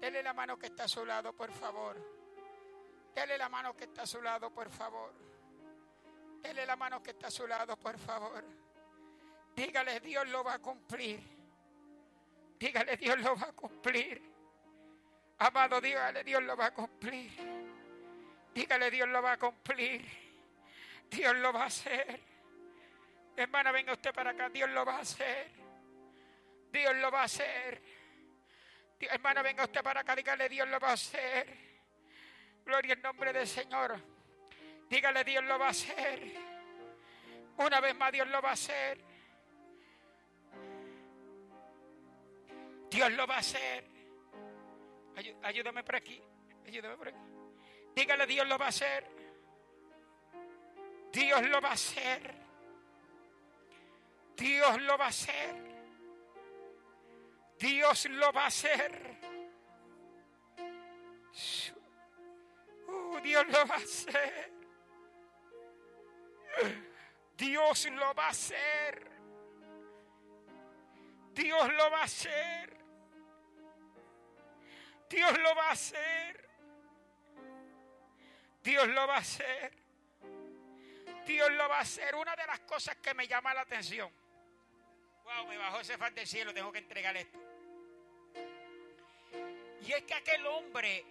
[0.00, 1.96] Dele la mano que está a su lado, por favor.
[3.14, 5.12] Dele la mano que está a su lado, por favor.
[6.42, 8.44] Dele la mano que está a su lado, por favor.
[9.54, 11.20] Dígale, Dios lo va a cumplir.
[12.58, 14.22] Dígale, Dios lo va a cumplir.
[15.38, 17.30] Amado, dígale, Dios lo va a cumplir.
[18.54, 20.04] Dígale, Dios lo va a cumplir.
[21.10, 22.20] Dios lo va a hacer.
[23.36, 24.48] Hermana, venga usted para acá.
[24.48, 25.50] Dios lo va a hacer.
[26.72, 27.82] Dios lo va a hacer.
[29.00, 30.16] Hermana, venga usted para acá.
[30.16, 31.46] Dígale, Dios lo va a hacer.
[32.64, 34.00] Gloria en nombre del Señor.
[34.88, 36.32] Dígale, Dios lo va a hacer.
[37.58, 38.98] Una vez más, Dios lo va a hacer.
[42.90, 43.84] Dios lo va a hacer.
[45.42, 46.22] Ayúdame por aquí.
[46.66, 47.18] Ayúdame por aquí.
[47.94, 49.06] Dígale, Dios lo va a hacer.
[51.12, 52.34] Dios lo va a hacer.
[54.36, 55.73] Dios lo va a hacer.
[57.58, 59.16] Dios lo va a hacer.
[62.86, 64.52] Uh, Dios lo va a hacer.
[67.36, 69.10] Dios lo va a hacer.
[71.32, 72.76] Dios lo va a hacer.
[75.08, 76.48] Dios lo va a hacer.
[78.62, 79.72] Dios lo va a hacer.
[81.26, 82.14] Dios lo va a hacer.
[82.14, 84.10] Una de las cosas que me llama la atención.
[85.24, 87.43] Wow, me bajó ese fan del cielo, tengo que entregar esto.
[89.86, 91.04] Y es que aquel hombre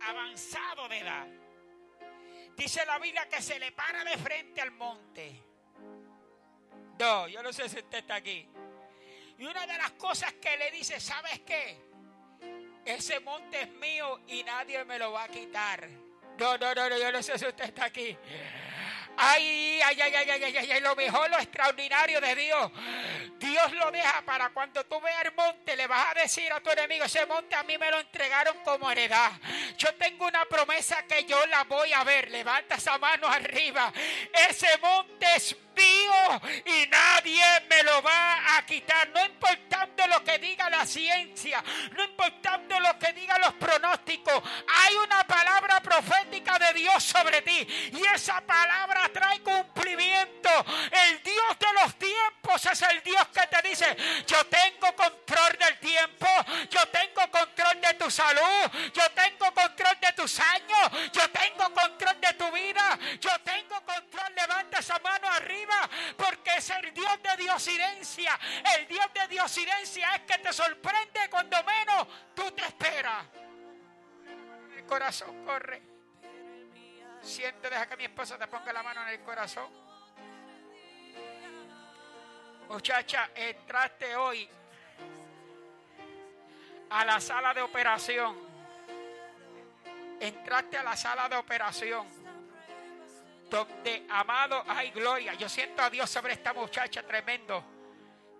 [0.00, 1.26] avanzado de edad,
[2.56, 5.42] dice la Biblia que se le para de frente al monte.
[6.98, 8.46] No, yo no sé si usted está aquí.
[9.38, 11.76] Y una de las cosas que le dice, ¿sabes qué?
[12.84, 15.88] Ese monte es mío y nadie me lo va a quitar.
[16.38, 18.16] No, no, no, no yo no sé si usted está aquí.
[19.16, 22.72] Ay, ay, ay, ay, ay, ay, ay, lo mejor, lo extraordinario de Dios.
[23.38, 26.70] Dios lo deja para cuando tú veas el monte, le vas a decir a tu
[26.70, 29.32] enemigo, ese monte a mí me lo entregaron como heredad.
[29.76, 32.30] Yo tengo una promesa que yo la voy a ver.
[32.30, 33.92] Levanta esa mano arriba.
[34.48, 39.08] Ese monte es y nadie me lo va a quitar.
[39.10, 44.42] No importando lo que diga la ciencia, no importando lo que digan los pronósticos,
[44.84, 50.50] hay una palabra profética de Dios sobre ti y esa palabra trae cumplimiento.
[50.90, 53.96] El Dios de los tiempos es el Dios que te dice,
[54.26, 56.26] yo tengo control del tiempo,
[56.70, 60.53] yo tengo control de tu salud, yo tengo control de tus años,
[75.14, 75.82] corazón corre.
[77.22, 79.70] Siento, deja que mi esposa te ponga la mano en el corazón.
[82.68, 84.48] Muchacha, entraste hoy
[86.90, 88.36] a la sala de operación.
[90.18, 92.06] Entraste a la sala de operación
[93.50, 95.34] donde, amado, hay gloria.
[95.34, 97.73] Yo siento a Dios sobre esta muchacha tremendo.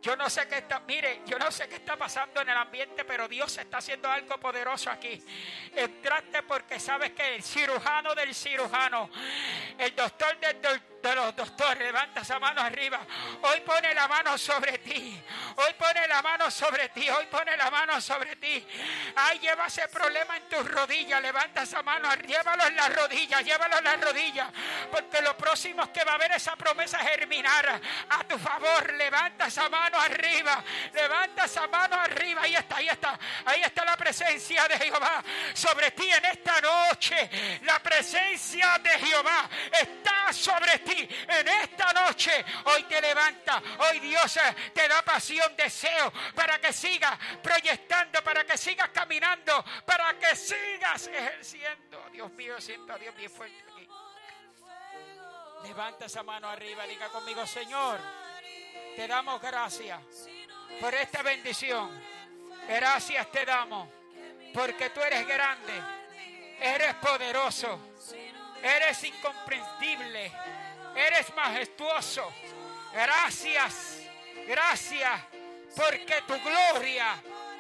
[0.04, 3.06] Yo no sé qué está, mire, yo no sé qué está pasando en el ambiente,
[3.06, 5.18] pero Dios está haciendo algo poderoso aquí.
[5.74, 9.08] Entraste porque sabes que el cirujano del cirujano,
[9.78, 11.78] el doctor del doctor de los doctores.
[11.78, 13.00] Levanta esa mano arriba.
[13.42, 15.20] Hoy pone la mano sobre ti.
[15.56, 17.08] Hoy pone la mano sobre ti.
[17.10, 18.66] Hoy pone la mano sobre ti.
[19.16, 21.20] Ay, lleva ese problema en tus rodillas.
[21.20, 22.08] Levanta esa mano.
[22.26, 23.44] Llévalo en las rodillas.
[23.44, 24.48] Llévalo en las rodillas.
[24.90, 28.92] Porque lo próximo es que va a haber esa promesa germinar a tu favor.
[28.94, 30.64] Levanta esa mano arriba.
[30.94, 32.42] Levanta esa mano arriba.
[32.42, 33.18] Ahí está, ahí está.
[33.44, 35.22] Ahí está la presencia de Jehová
[35.52, 37.60] sobre ti en esta noche.
[37.62, 42.44] La presencia de Jehová está sobre ti en esta noche.
[42.64, 48.44] Hoy te levanta, hoy Dios eh, te da pasión, deseo para que sigas proyectando, para
[48.44, 52.08] que sigas caminando, para que sigas ejerciendo.
[52.12, 53.88] Dios mío, siento a Dios bien fuerte aquí.
[55.64, 57.98] Levanta esa mano arriba, diga conmigo, Señor,
[58.96, 60.00] te damos gracias
[60.80, 62.14] por esta bendición.
[62.68, 63.88] Gracias te damos
[64.54, 65.72] porque tú eres grande,
[66.60, 67.78] eres poderoso,
[68.62, 70.32] eres incomprensible
[70.96, 72.32] Eres majestuoso.
[72.92, 74.02] Gracias,
[74.46, 75.20] gracias,
[75.76, 77.16] porque tu gloria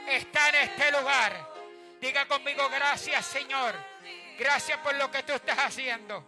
[0.08, 1.52] está en este lugar.
[2.00, 3.74] Diga conmigo, gracias Señor.
[4.38, 6.24] Gracias por lo que tú estás haciendo.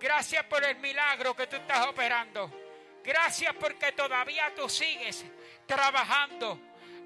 [0.00, 2.50] Gracias por el milagro que tú estás operando.
[3.04, 5.24] Gracias porque todavía tú sigues
[5.66, 6.60] trabajando.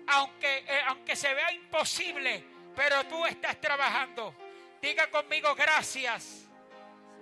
[0.07, 4.35] Aunque, eh, aunque se vea imposible, pero tú estás trabajando.
[4.81, 6.47] Diga conmigo gracias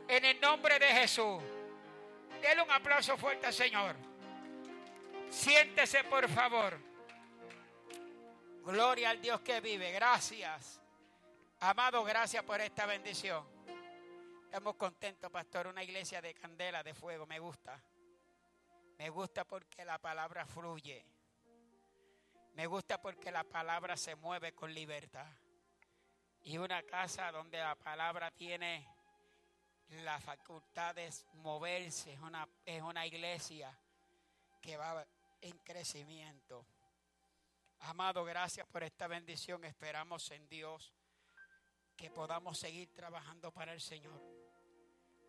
[0.09, 1.43] en el nombre de Jesús.
[2.41, 3.95] Dele un aplauso fuerte al Señor.
[5.29, 6.79] Siéntese, por favor.
[8.65, 9.93] Gloria al Dios que vive.
[9.93, 10.81] Gracias.
[11.61, 13.45] Amado, gracias por esta bendición.
[14.45, 15.67] Estamos contentos, pastor.
[15.67, 17.27] Una iglesia de candela, de fuego.
[17.27, 17.81] Me gusta.
[18.99, 21.05] Me gusta porque la palabra fluye.
[22.55, 25.31] Me gusta porque la palabra se mueve con libertad.
[26.43, 28.87] Y una casa donde la palabra tiene
[29.91, 33.77] la facultad de moverse, es una, es una iglesia
[34.61, 35.07] que va
[35.41, 36.65] en crecimiento.
[37.81, 39.65] Amado, gracias por esta bendición.
[39.65, 40.93] Esperamos en Dios
[41.97, 44.21] que podamos seguir trabajando para el Señor.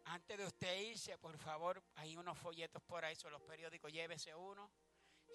[0.05, 4.35] Antes de usted irse, por favor, hay unos folletos por ahí son los periódicos, llévese
[4.35, 4.69] uno.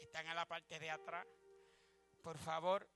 [0.00, 1.26] Están en la parte de atrás.
[2.22, 2.88] Por favor,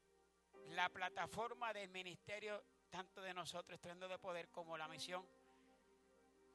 [0.68, 5.26] la plataforma del ministerio, tanto de nosotros, Estrendo de Poder, como la misión,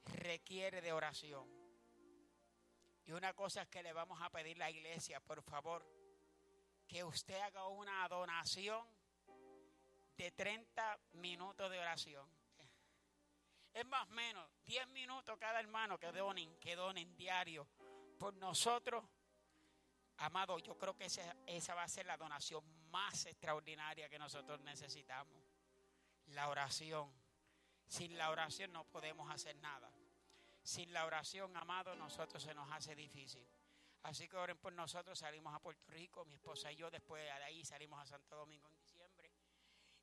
[0.06, 1.48] requiere de oración.
[3.04, 5.86] Y una cosa es que le vamos a pedir a la iglesia, por favor,
[6.88, 8.84] que usted haga una donación
[10.16, 12.28] de 30 minutos de oración.
[13.72, 17.68] Es más o menos 10 minutos cada hermano que donen, que donen diario
[18.18, 19.04] por nosotros.
[20.18, 24.60] Amado, yo creo que esa, esa va a ser la donación más extraordinaria que nosotros
[24.62, 25.36] necesitamos.
[26.28, 27.12] La oración.
[27.86, 29.90] Sin la oración no podemos hacer nada.
[30.62, 33.46] Sin la oración, amado, nosotros se nos hace difícil.
[34.02, 37.30] Así que oren por nosotros, salimos a Puerto Rico, mi esposa y yo, después de
[37.30, 39.32] ahí salimos a Santo Domingo en diciembre.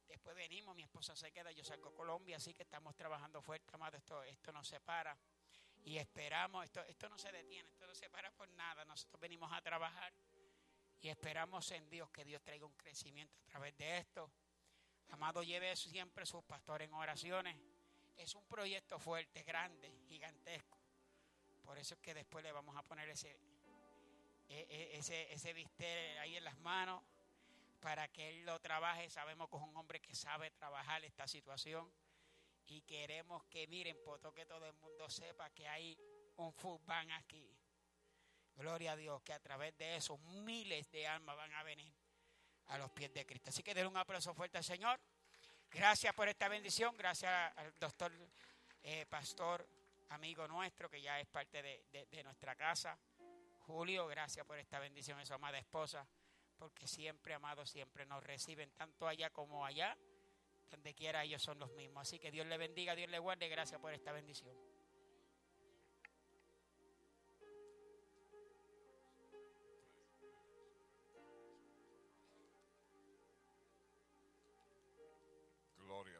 [0.07, 3.73] Después venimos, mi esposa se queda, yo salgo a Colombia, así que estamos trabajando fuerte,
[3.73, 5.17] amado, esto, esto nos separa.
[5.85, 8.85] Y esperamos, esto, esto no se detiene, esto no se para por nada.
[8.85, 10.13] Nosotros venimos a trabajar
[11.01, 14.31] y esperamos en Dios que Dios traiga un crecimiento a través de esto.
[15.09, 17.57] Amado, lleve siempre sus pastores en oraciones
[18.17, 20.79] es un proyecto fuerte, grande, gigantesco.
[21.63, 23.31] Por eso es que después le vamos a poner ese,
[24.49, 27.01] e- e- ese, ese bistec ahí en las manos
[27.79, 29.09] para que él lo trabaje.
[29.09, 31.91] Sabemos que es un hombre que sabe trabajar esta situación
[32.65, 35.97] y queremos que miren, poto que todo el mundo sepa que hay
[36.37, 36.53] un
[36.85, 37.49] bank aquí.
[38.55, 41.93] Gloria a Dios, que a través de eso miles de almas van a venir
[42.67, 43.49] a los pies de Cristo.
[43.49, 44.99] Así que den un aplauso fuerte al Señor.
[45.73, 46.95] Gracias por esta bendición.
[46.97, 48.11] Gracias al doctor
[48.83, 49.67] eh, pastor,
[50.09, 52.97] amigo nuestro, que ya es parte de, de- nuestra casa.
[53.65, 56.05] Julio, gracias por esta bendición a su amada esposa,
[56.57, 59.97] porque siempre, amado, siempre nos reciben, tanto allá como allá,
[60.69, 62.01] donde quiera ellos son los mismos.
[62.01, 64.55] Así que Dios le bendiga, Dios le guarde, gracias por esta bendición.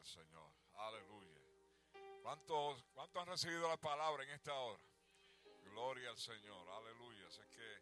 [0.04, 0.52] Señor.
[0.76, 1.40] Aleluya.
[2.22, 4.84] ¿Cuántos, ¿Cuántos han recibido la palabra en esta hora?
[5.64, 6.70] Gloria al Señor.
[6.70, 7.28] Aleluya.
[7.28, 7.82] Así que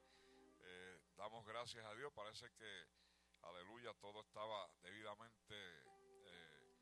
[0.61, 2.13] eh, damos gracias a Dios.
[2.13, 2.87] Parece que,
[3.41, 6.75] aleluya, todo estaba debidamente, eh,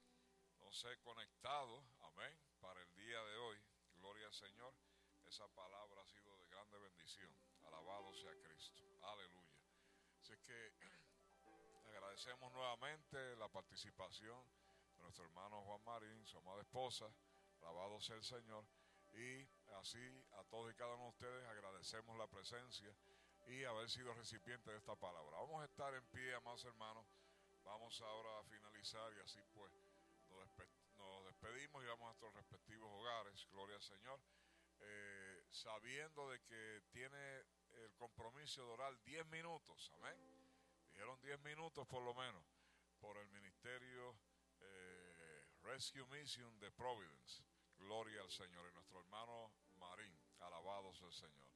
[0.60, 1.84] no sé, conectado.
[2.02, 2.38] Amén.
[2.60, 3.62] Para el día de hoy.
[3.96, 4.74] Gloria al Señor.
[5.26, 7.34] Esa palabra ha sido de grande bendición.
[7.66, 8.84] Alabado sea Cristo.
[9.04, 9.60] Aleluya.
[10.20, 10.74] Así que
[11.88, 14.44] agradecemos nuevamente la participación
[15.00, 17.06] nuestro hermano Juan Marín, su amada esposa,
[17.62, 18.66] alabado sea el Señor,
[19.14, 19.48] y
[19.80, 22.96] así a todos y cada uno de ustedes agradecemos la presencia
[23.48, 25.38] y haber sido recipiente de esta palabra.
[25.38, 27.06] Vamos a estar en pie, amados hermanos,
[27.64, 29.72] vamos ahora a finalizar y así pues
[30.30, 34.20] nos, despe- nos despedimos y vamos a nuestros respectivos hogares, gloria al Señor,
[34.82, 37.40] eh, sabiendo de que tiene
[37.84, 40.16] el compromiso de orar 10 minutos, amén.
[40.92, 42.44] Dijeron 10 minutos por lo menos
[43.00, 44.16] por el ministerio
[44.62, 47.44] eh, Rescue Mission de Providence.
[47.78, 50.18] Gloria al Señor y nuestro hermano Marín.
[50.40, 51.50] Alabado sea el Señor.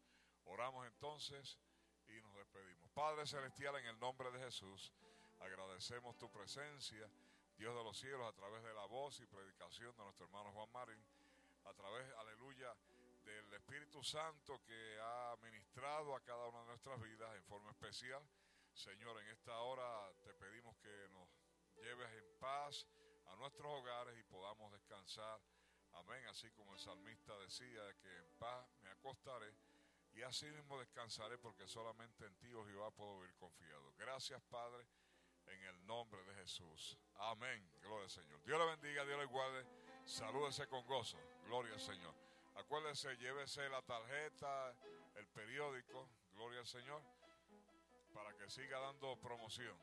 [0.46, 1.60] Oramos entonces
[2.08, 2.90] y nos despedimos.
[2.92, 4.94] Padre Celestial, en el nombre de Jesús,
[5.40, 7.10] agradecemos tu presencia,
[7.58, 10.72] Dios de los cielos, a través de la voz y predicación de nuestro hermano Juan
[10.72, 11.04] Marín,
[11.66, 12.76] a través, aleluya,
[13.24, 18.22] del Espíritu Santo que ha ministrado a cada una de nuestras vidas en forma especial.
[18.74, 21.30] Señor, en esta hora te pedimos que nos
[21.82, 22.88] lleves en paz
[23.28, 25.40] a nuestros hogares y podamos descansar.
[25.94, 26.26] Amén.
[26.28, 29.54] Así como el salmista decía que en paz me acostaré
[30.14, 33.94] y así mismo descansaré porque solamente en ti, oh Jehová, puedo vivir confiado.
[33.98, 34.86] Gracias, Padre,
[35.48, 36.98] en el nombre de Jesús.
[37.16, 37.72] Amén.
[37.82, 38.44] Gloria al Señor.
[38.44, 39.66] Dios le bendiga, Dios le guarde.
[40.06, 41.18] Salúdese con gozo.
[41.46, 42.14] Gloria al Señor.
[42.56, 44.76] Acuérdese, llévese la tarjeta,
[45.16, 46.08] el periódico.
[46.34, 47.02] Gloria al Señor
[48.14, 49.76] para que siga dando promoción.